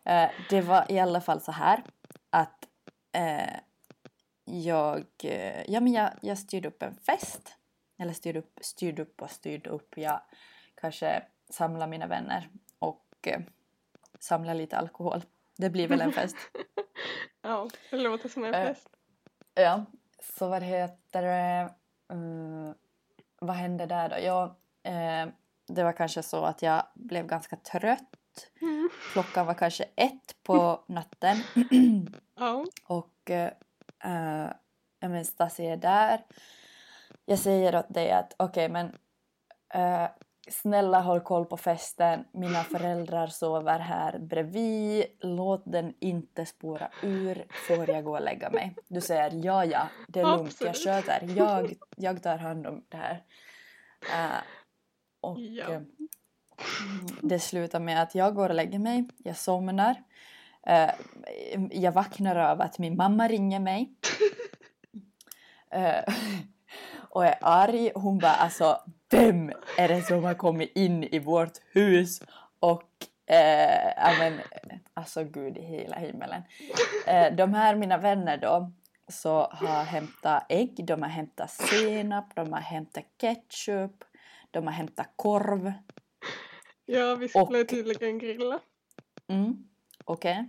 Eh, 0.05 0.31
Det 0.51 0.61
var 0.61 0.93
i 0.93 0.99
alla 0.99 1.20
fall 1.20 1.41
så 1.41 1.53
här 1.53 1.83
att 2.31 2.68
eh, 3.12 3.55
jag, 4.45 5.05
eh, 5.24 5.62
ja, 5.70 5.81
men 5.81 5.93
jag, 5.93 6.11
jag 6.22 6.39
styrde 6.39 6.68
upp 6.68 6.83
en 6.83 6.95
fest. 6.95 7.55
Eller 7.99 8.12
styrde 8.12 8.39
upp, 8.39 8.59
styrde 8.61 9.03
upp 9.03 9.22
och 9.22 9.31
styrde 9.31 9.70
upp. 9.70 9.93
Jag 9.97 10.20
kanske 10.74 11.22
samlade 11.51 11.91
mina 11.91 12.07
vänner 12.07 12.49
och 12.79 13.07
eh, 13.22 13.41
samlade 14.20 14.59
lite 14.59 14.76
alkohol. 14.76 15.22
Det 15.57 15.70
blir 15.70 15.89
väl 15.89 16.01
en 16.01 16.12
fest. 16.12 16.37
Ja, 17.43 17.68
det 17.91 17.97
låter 17.97 18.29
som 18.29 18.45
en 18.45 18.55
Eh, 18.55 18.66
fest. 18.66 18.89
Ja, 19.55 19.85
så 20.37 20.49
vad 20.49 20.62
heter 20.62 21.22
det? 21.22 21.74
Mm, 22.12 22.74
vad 23.41 23.57
hände 23.57 23.86
där 23.86 24.09
då? 24.09 24.16
Ja, 24.18 24.57
eh, 24.82 25.28
det 25.68 25.84
var 25.84 25.93
kanske 25.93 26.22
så 26.22 26.45
att 26.45 26.62
jag 26.62 26.82
blev 26.95 27.26
ganska 27.26 27.57
trött. 27.57 28.14
Mm. 28.61 28.89
Klockan 29.12 29.47
var 29.47 29.55
kanske 29.55 29.84
ett 29.97 30.36
på 30.43 30.84
natten 30.89 31.36
Ja. 32.36 32.64
och 32.84 33.30
eh, 33.30 33.51
eh, 34.05 34.51
ja, 35.01 35.09
men 35.09 35.24
Stasi 35.24 35.66
är 35.66 35.76
där. 35.76 36.24
Jag 37.24 37.39
säger 37.39 37.76
åt 37.76 37.95
dig 37.95 38.11
att 38.12 38.34
okej 38.36 38.68
men 38.68 38.99
eh, 39.74 40.05
snälla 40.51 41.01
håll 41.01 41.20
koll 41.20 41.44
på 41.44 41.57
festen. 41.57 42.24
Mina 42.32 42.64
föräldrar 42.64 43.26
sover 43.26 43.78
här 43.78 44.18
bredvid. 44.18 45.05
Låt 45.20 45.62
den 45.66 45.94
inte 46.01 46.46
spåra 46.46 46.88
ur. 47.03 47.46
Får 47.68 47.90
jag 47.90 48.05
gå 48.05 48.12
och 48.12 48.22
lägga 48.22 48.51
mig? 48.51 48.74
Du 48.88 49.01
säger 49.01 49.30
ja, 49.44 49.64
ja, 49.64 49.88
det 50.09 50.20
är 50.20 50.36
lugnt. 50.36 50.57
Jag 50.61 50.76
sköter. 50.76 51.36
Jag, 51.36 51.74
jag 51.96 52.22
tar 52.22 52.38
hand 52.38 52.66
om 52.66 52.84
det 52.88 52.96
här. 52.96 53.22
Eh, 54.14 54.36
och 55.20 55.38
Ja. 55.40 55.72
eh, 55.72 55.80
det 57.22 57.38
slutar 57.38 57.80
med 57.80 58.03
att 58.03 58.14
jag 58.14 58.34
går 58.34 58.49
och 58.49 58.55
lägger 58.55 58.78
mig. 58.78 59.09
Jag 59.18 59.36
somnar. 59.36 60.03
Eh, 60.66 60.90
jag 61.70 61.92
vaknar 61.92 62.36
av 62.36 62.61
att 62.61 62.78
min 62.78 62.96
mamma 62.96 63.28
ringer 63.28 63.61
mig. 63.61 63.92
Eh, 65.70 66.14
och 67.11 67.26
är 67.26 67.38
arg. 67.40 67.90
Hon 67.94 68.18
bara 68.18 68.32
alltså 68.32 68.80
vem 69.11 69.52
är 69.78 69.88
det 69.88 70.02
som 70.02 70.24
har 70.24 70.34
kommit 70.34 70.76
in 70.76 71.04
i 71.04 71.18
vårt 71.18 71.59
hus 71.72 72.20
och 72.61 72.90
eh, 73.34 74.18
men, 74.18 74.40
alltså 74.94 75.24
gud 75.24 75.56
i 75.59 75.62
hela 75.62 75.96
himmelen. 75.96 76.42
Eh, 77.06 77.34
de 77.34 77.54
här 77.54 77.74
mina 77.76 77.98
vänner 77.98 78.36
då 78.36 78.72
så 79.09 79.48
har 79.50 79.84
hämtat 79.84 80.46
ägg, 80.48 80.84
de 80.86 81.02
har 81.02 81.09
hämtat 81.09 81.50
senap, 81.50 82.34
de 82.34 82.52
har 82.52 82.61
hämtat 82.61 83.04
ketchup, 83.20 84.04
de 84.50 84.66
har 84.66 84.74
hämtat 84.74 85.09
korv. 85.16 85.72
Ja, 86.86 87.14
vi 87.14 87.28
skulle 87.28 87.61
Och- 87.61 87.68
tydligen 87.68 88.18
grilla. 88.18 88.59
Mm, 89.28 89.68
Okej. 90.04 90.48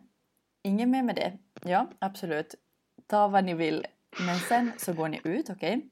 Ingen 0.63 0.91
mer 0.91 1.03
med 1.03 1.15
det. 1.15 1.37
Ja, 1.69 1.87
absolut. 1.99 2.55
Ta 3.07 3.27
vad 3.27 3.43
ni 3.43 3.53
vill. 3.53 3.85
Men 4.19 4.35
sen 4.39 4.71
så 4.77 4.93
går 4.93 5.07
ni 5.07 5.21
ut, 5.23 5.49
okej? 5.49 5.89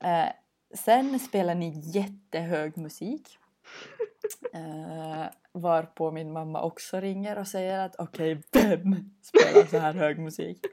Eh, 0.00 0.28
sen 0.74 1.18
spelar 1.18 1.54
ni 1.54 1.72
jättehög 1.84 2.76
musik. 2.76 3.38
Uh, 4.54 5.24
varpå 5.52 6.10
min 6.10 6.32
mamma 6.32 6.62
också 6.62 7.00
ringer 7.00 7.38
och 7.38 7.46
säger 7.46 7.78
att 7.78 7.96
okej, 7.98 8.42
vem 8.52 9.10
spelar 9.22 9.66
så 9.66 9.78
här 9.78 9.94
hög 9.94 10.18
musik? 10.18 10.66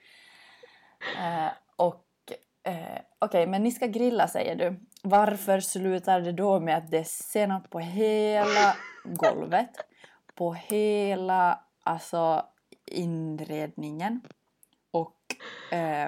Uh, 1.18 1.52
och 1.76 2.06
uh, 2.68 3.00
okej, 3.20 3.48
men 3.48 3.64
ni 3.64 3.72
ska 3.72 3.88
grilla 3.88 4.28
säger 4.28 4.56
du. 4.56 4.80
Varför 5.04 5.60
slutar 5.60 6.22
det 6.22 6.32
då 6.32 6.60
med 6.60 6.78
att 6.78 6.92
det 6.92 6.98
är 6.98 7.04
senap 7.04 7.70
på 7.70 7.80
hela 7.80 8.76
golvet? 9.04 9.72
På 10.36 10.54
hela 10.54 11.60
alltså 11.84 12.46
inredningen 12.86 14.22
och 14.92 15.36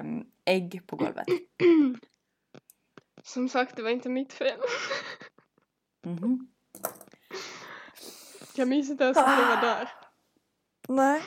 um, 0.00 0.26
ägg 0.44 0.82
på 0.86 0.96
golvet. 0.96 1.26
Som 3.24 3.48
sagt, 3.48 3.76
det 3.76 3.82
var 3.82 3.90
inte 3.90 4.08
mitt 4.08 4.32
fel. 4.32 4.60
Mhm. 6.06 6.48
Jag 8.54 8.68
minns 8.68 8.90
inte 8.90 9.04
ens 9.04 9.18
att 9.18 9.38
du 9.38 9.44
var 9.44 9.60
där. 9.60 9.88
Nej. 10.88 11.22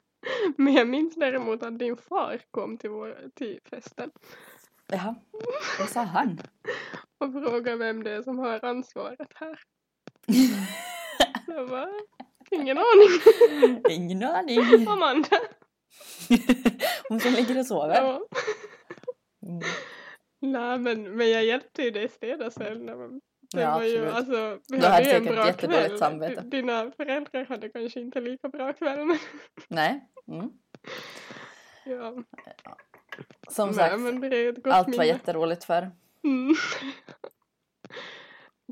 Men 0.56 0.74
jag 0.74 0.88
minns 0.88 1.14
däremot 1.14 1.62
att 1.62 1.78
din 1.78 1.96
far 1.96 2.40
kom 2.50 2.78
till, 2.78 2.90
vår, 2.90 3.30
till 3.34 3.60
festen 3.70 4.10
Jaha, 4.86 5.14
vad 5.78 5.88
sa 5.88 6.00
han? 6.02 6.40
och 7.18 7.32
frågade 7.32 7.76
vem 7.76 8.04
det 8.04 8.10
är 8.10 8.22
som 8.22 8.38
har 8.38 8.64
ansvaret 8.64 9.28
här. 9.34 9.58
Jag 11.46 11.68
bara, 11.68 11.88
ingen 12.50 12.78
aning. 12.78 13.80
Ingen 13.90 14.22
aning. 14.22 14.88
Amanda. 14.88 15.38
Hon 17.08 17.20
som 17.20 17.32
ligger 17.32 17.58
och 17.58 17.66
sover. 17.66 17.94
Ja. 17.94 18.26
Mm. 19.46 19.62
Nej 20.52 20.78
men, 20.78 21.16
men 21.16 21.30
jag 21.30 21.44
hjälpte 21.44 21.82
ju 21.82 21.90
dig 21.90 22.08
städa 22.08 22.50
sen. 22.50 22.86
Det 22.86 22.94
var, 22.94 23.08
det 23.52 23.60
Ja, 23.60 23.74
var 23.74 23.82
ju, 23.84 24.08
absolut. 24.08 24.14
alltså, 24.14 24.58
vi 24.68 24.76
Du 24.78 24.82
hade 24.86 24.94
hade 24.94 25.10
ju 25.10 25.16
en 25.16 25.24
bra 25.24 25.52
kväll. 25.52 25.98
samvete. 25.98 26.40
Dina 26.42 26.90
föräldrar 26.96 27.44
hade 27.44 27.68
kanske 27.68 28.00
inte 28.00 28.20
lika 28.20 28.48
bra 28.48 28.72
kväll 28.72 29.04
men 29.04 29.18
Nej. 29.68 30.08
Mm. 30.28 30.50
ja. 31.84 32.14
Som 33.50 33.68
Nej, 33.68 33.74
sagt, 33.76 33.92
allt 33.92 34.02
var 34.86 34.90
minne. 34.90 35.06
jätteroligt 35.06 35.64
för. 35.64 35.90
Mm. 36.24 36.54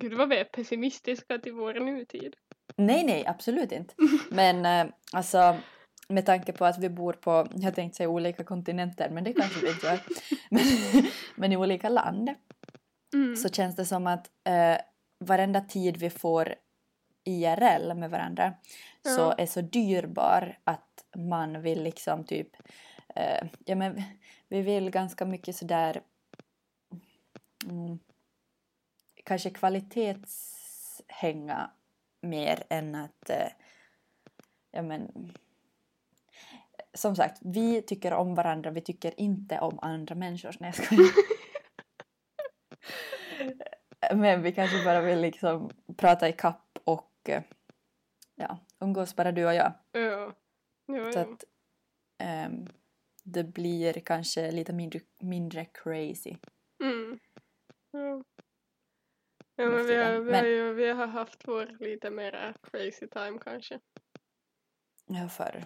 Gud 0.01 0.15
vad 0.15 0.29
vi 0.29 0.37
är 0.37 0.45
pessimistiska 0.45 1.39
till 1.39 1.53
vår 1.53 1.75
nutid. 1.75 2.37
Nej, 2.77 3.05
nej, 3.05 3.27
absolut 3.27 3.73
inte. 3.73 3.95
Men 4.31 4.67
eh, 4.67 4.93
alltså 5.13 5.57
med 6.13 6.27
tanke 6.27 6.53
på 6.53 6.65
att 6.65 6.79
vi 6.79 6.89
bor 6.89 7.13
på, 7.13 7.47
jag 7.55 7.75
tänkte 7.75 7.97
säga 7.97 8.09
olika 8.09 8.45
kontinenter, 8.45 9.11
men 9.11 9.25
det 9.25 9.33
kanske 9.33 9.61
vi 9.61 9.71
inte 9.71 9.87
gör. 9.87 10.01
Men, 10.51 10.63
men 11.35 11.53
i 11.53 11.57
olika 11.57 11.89
land 11.89 12.31
Mm. 13.15 13.37
så 13.37 13.49
känns 13.49 13.77
det 13.77 13.85
som 13.85 14.07
att 14.07 14.31
eh, 14.45 14.77
varenda 15.19 15.61
tid 15.61 15.97
vi 15.97 16.11
får 16.11 16.55
IRL 17.25 17.95
med 17.95 18.11
varandra 18.11 18.55
så 19.03 19.21
Ja. 19.21 19.35
är 19.39 19.47
så 19.47 19.61
dyrbar 19.61 20.59
att 20.65 21.05
man 21.17 21.63
vill 21.63 21.83
liksom 21.83 22.25
typ, 22.25 22.49
eh, 23.15 23.47
ja 23.65 23.75
men 23.75 24.03
vi 24.49 24.63
vill 24.63 24.91
ganska 24.91 25.25
mycket 25.25 25.57
sådär 25.57 26.03
mm, 27.69 27.99
kanske 29.25 29.51
kvalitetshänga 29.51 31.71
mer 32.21 32.63
än 32.71 32.95
att 32.95 33.31
eh, 33.31 33.49
ja 34.71 34.83
men 34.83 35.33
som 36.95 37.17
sagt, 37.17 37.39
vi 37.45 37.83
tycker 37.83 38.13
om 38.13 38.35
varandra, 38.35 38.71
vi 38.71 38.81
tycker 38.81 39.21
inte 39.21 39.61
om 39.61 39.79
andra 39.83 40.15
människor. 40.15 40.57
Nej, 40.61 40.73
jag 40.77 40.87
skojar. 40.87 41.13
Men 44.15 44.43
vi 44.43 44.53
kanske 44.53 44.85
bara 44.85 45.01
vill 45.01 45.21
liksom 45.21 45.71
prata 45.97 46.29
i 46.29 46.33
kapp 46.33 46.79
och 46.85 47.29
eh, 47.29 47.43
ja, 48.35 48.59
umgås 48.81 49.17
bara 49.17 49.33
du 49.33 49.47
och 49.47 49.55
jag. 49.55 49.73
Ja. 49.93 50.35
Ja, 50.87 51.13
Så 51.13 51.19
att 51.19 51.45
ehm, 52.19 52.67
det 53.25 53.45
blir 53.45 53.93
kanske 53.93 54.51
lite 54.51 54.73
mindre, 54.73 55.01
mindre 55.19 55.65
crazy. 55.65 56.37
Mm. 56.83 57.19
Ja. 57.91 58.25
Ja, 59.57 59.71
men 59.71 59.87
vi 59.87 59.97
har, 59.97 60.21
vi, 60.21 60.33
har 60.33 60.45
ju, 60.45 60.73
vi 60.73 60.91
har 60.91 61.07
haft 61.07 61.49
vår 61.49 61.77
lite 61.81 62.11
mera 62.11 62.55
crazy 62.63 63.07
time 63.09 63.39
kanske. 63.39 63.81
Ja, 65.07 65.29
förr. 65.29 65.65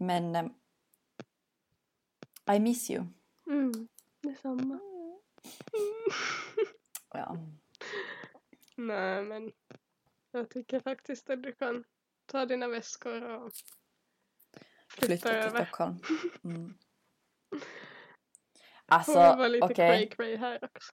Mm. 0.00 0.10
Mm. 0.10 0.32
Men 0.32 0.36
ehm, 0.36 0.54
I 2.56 2.60
miss 2.60 2.90
you. 2.90 3.06
Mm. 3.46 3.88
Detsamma. 4.22 4.78
Ja. 7.12 7.36
Nej 8.76 9.22
men 9.22 9.52
jag 10.30 10.50
tycker 10.50 10.80
faktiskt 10.80 11.30
att 11.30 11.42
du 11.42 11.52
kan 11.52 11.84
ta 12.26 12.46
dina 12.46 12.68
väskor 12.68 13.22
och 13.22 13.52
flytta, 14.88 15.06
Flytta 15.06 15.28
till 15.28 15.38
över. 15.38 15.64
Stockholm. 15.64 15.98
Mm. 16.44 16.74
Alltså, 18.86 19.36
okej. 19.62 19.74
cray 19.74 20.08
cray 20.08 20.36
här 20.36 20.64
också. 20.64 20.92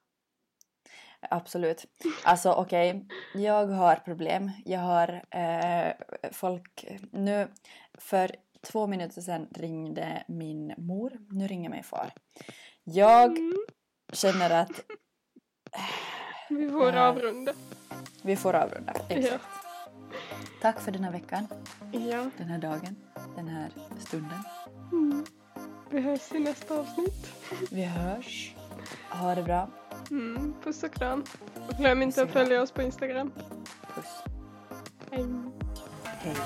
Absolut. 1.20 1.84
Alltså 2.24 2.52
okej, 2.52 3.06
jag 3.34 3.66
har 3.66 3.96
problem. 3.96 4.50
Jag 4.64 4.80
har 4.80 5.24
eh, 5.30 5.92
folk... 6.32 6.84
Nu, 7.12 7.48
för 7.94 8.36
två 8.66 8.86
minuter 8.86 9.20
sedan 9.20 9.48
ringde 9.54 10.24
min 10.28 10.74
mor. 10.78 11.12
Nu 11.30 11.46
ringer 11.46 11.70
min 11.70 11.84
far. 11.84 12.10
Jag 12.84 13.38
Mm. 13.38 13.56
känner 14.12 14.50
att 14.50 14.70
Vi 16.50 16.70
får 16.70 16.92
Äh. 16.92 17.02
avrunda. 17.02 17.52
vi 18.22 18.36
får 18.36 18.54
avrunda. 18.54 18.92
Ja. 19.08 19.16
Exakt. 19.16 19.44
Tack 20.62 20.80
för 20.80 20.92
den 20.92 21.04
här 21.04 21.12
veckan, 21.12 21.46
ja. 21.92 22.30
den 22.38 22.48
här 22.48 22.58
dagen, 22.58 22.96
den 23.36 23.48
här 23.48 23.70
stunden. 23.98 24.38
Mm. 24.92 25.24
Vi 25.90 26.00
hörs 26.00 26.32
i 26.32 26.38
nästa 26.38 26.78
avsnitt. 26.78 27.32
Vi 27.70 27.84
hörs. 27.84 28.54
Ha 29.10 29.34
det 29.34 29.42
bra. 29.42 29.68
Mm, 30.10 30.54
puss 30.62 30.82
och 30.82 30.92
kram. 30.94 31.24
Och 31.68 31.74
glöm 31.76 32.02
inte 32.02 32.22
att 32.22 32.30
följa 32.30 32.62
oss 32.62 32.72
på 32.72 32.82
Instagram. 32.82 33.32
Puss. 33.94 34.24
Hej. 35.10 35.26
Hej. 36.04 36.36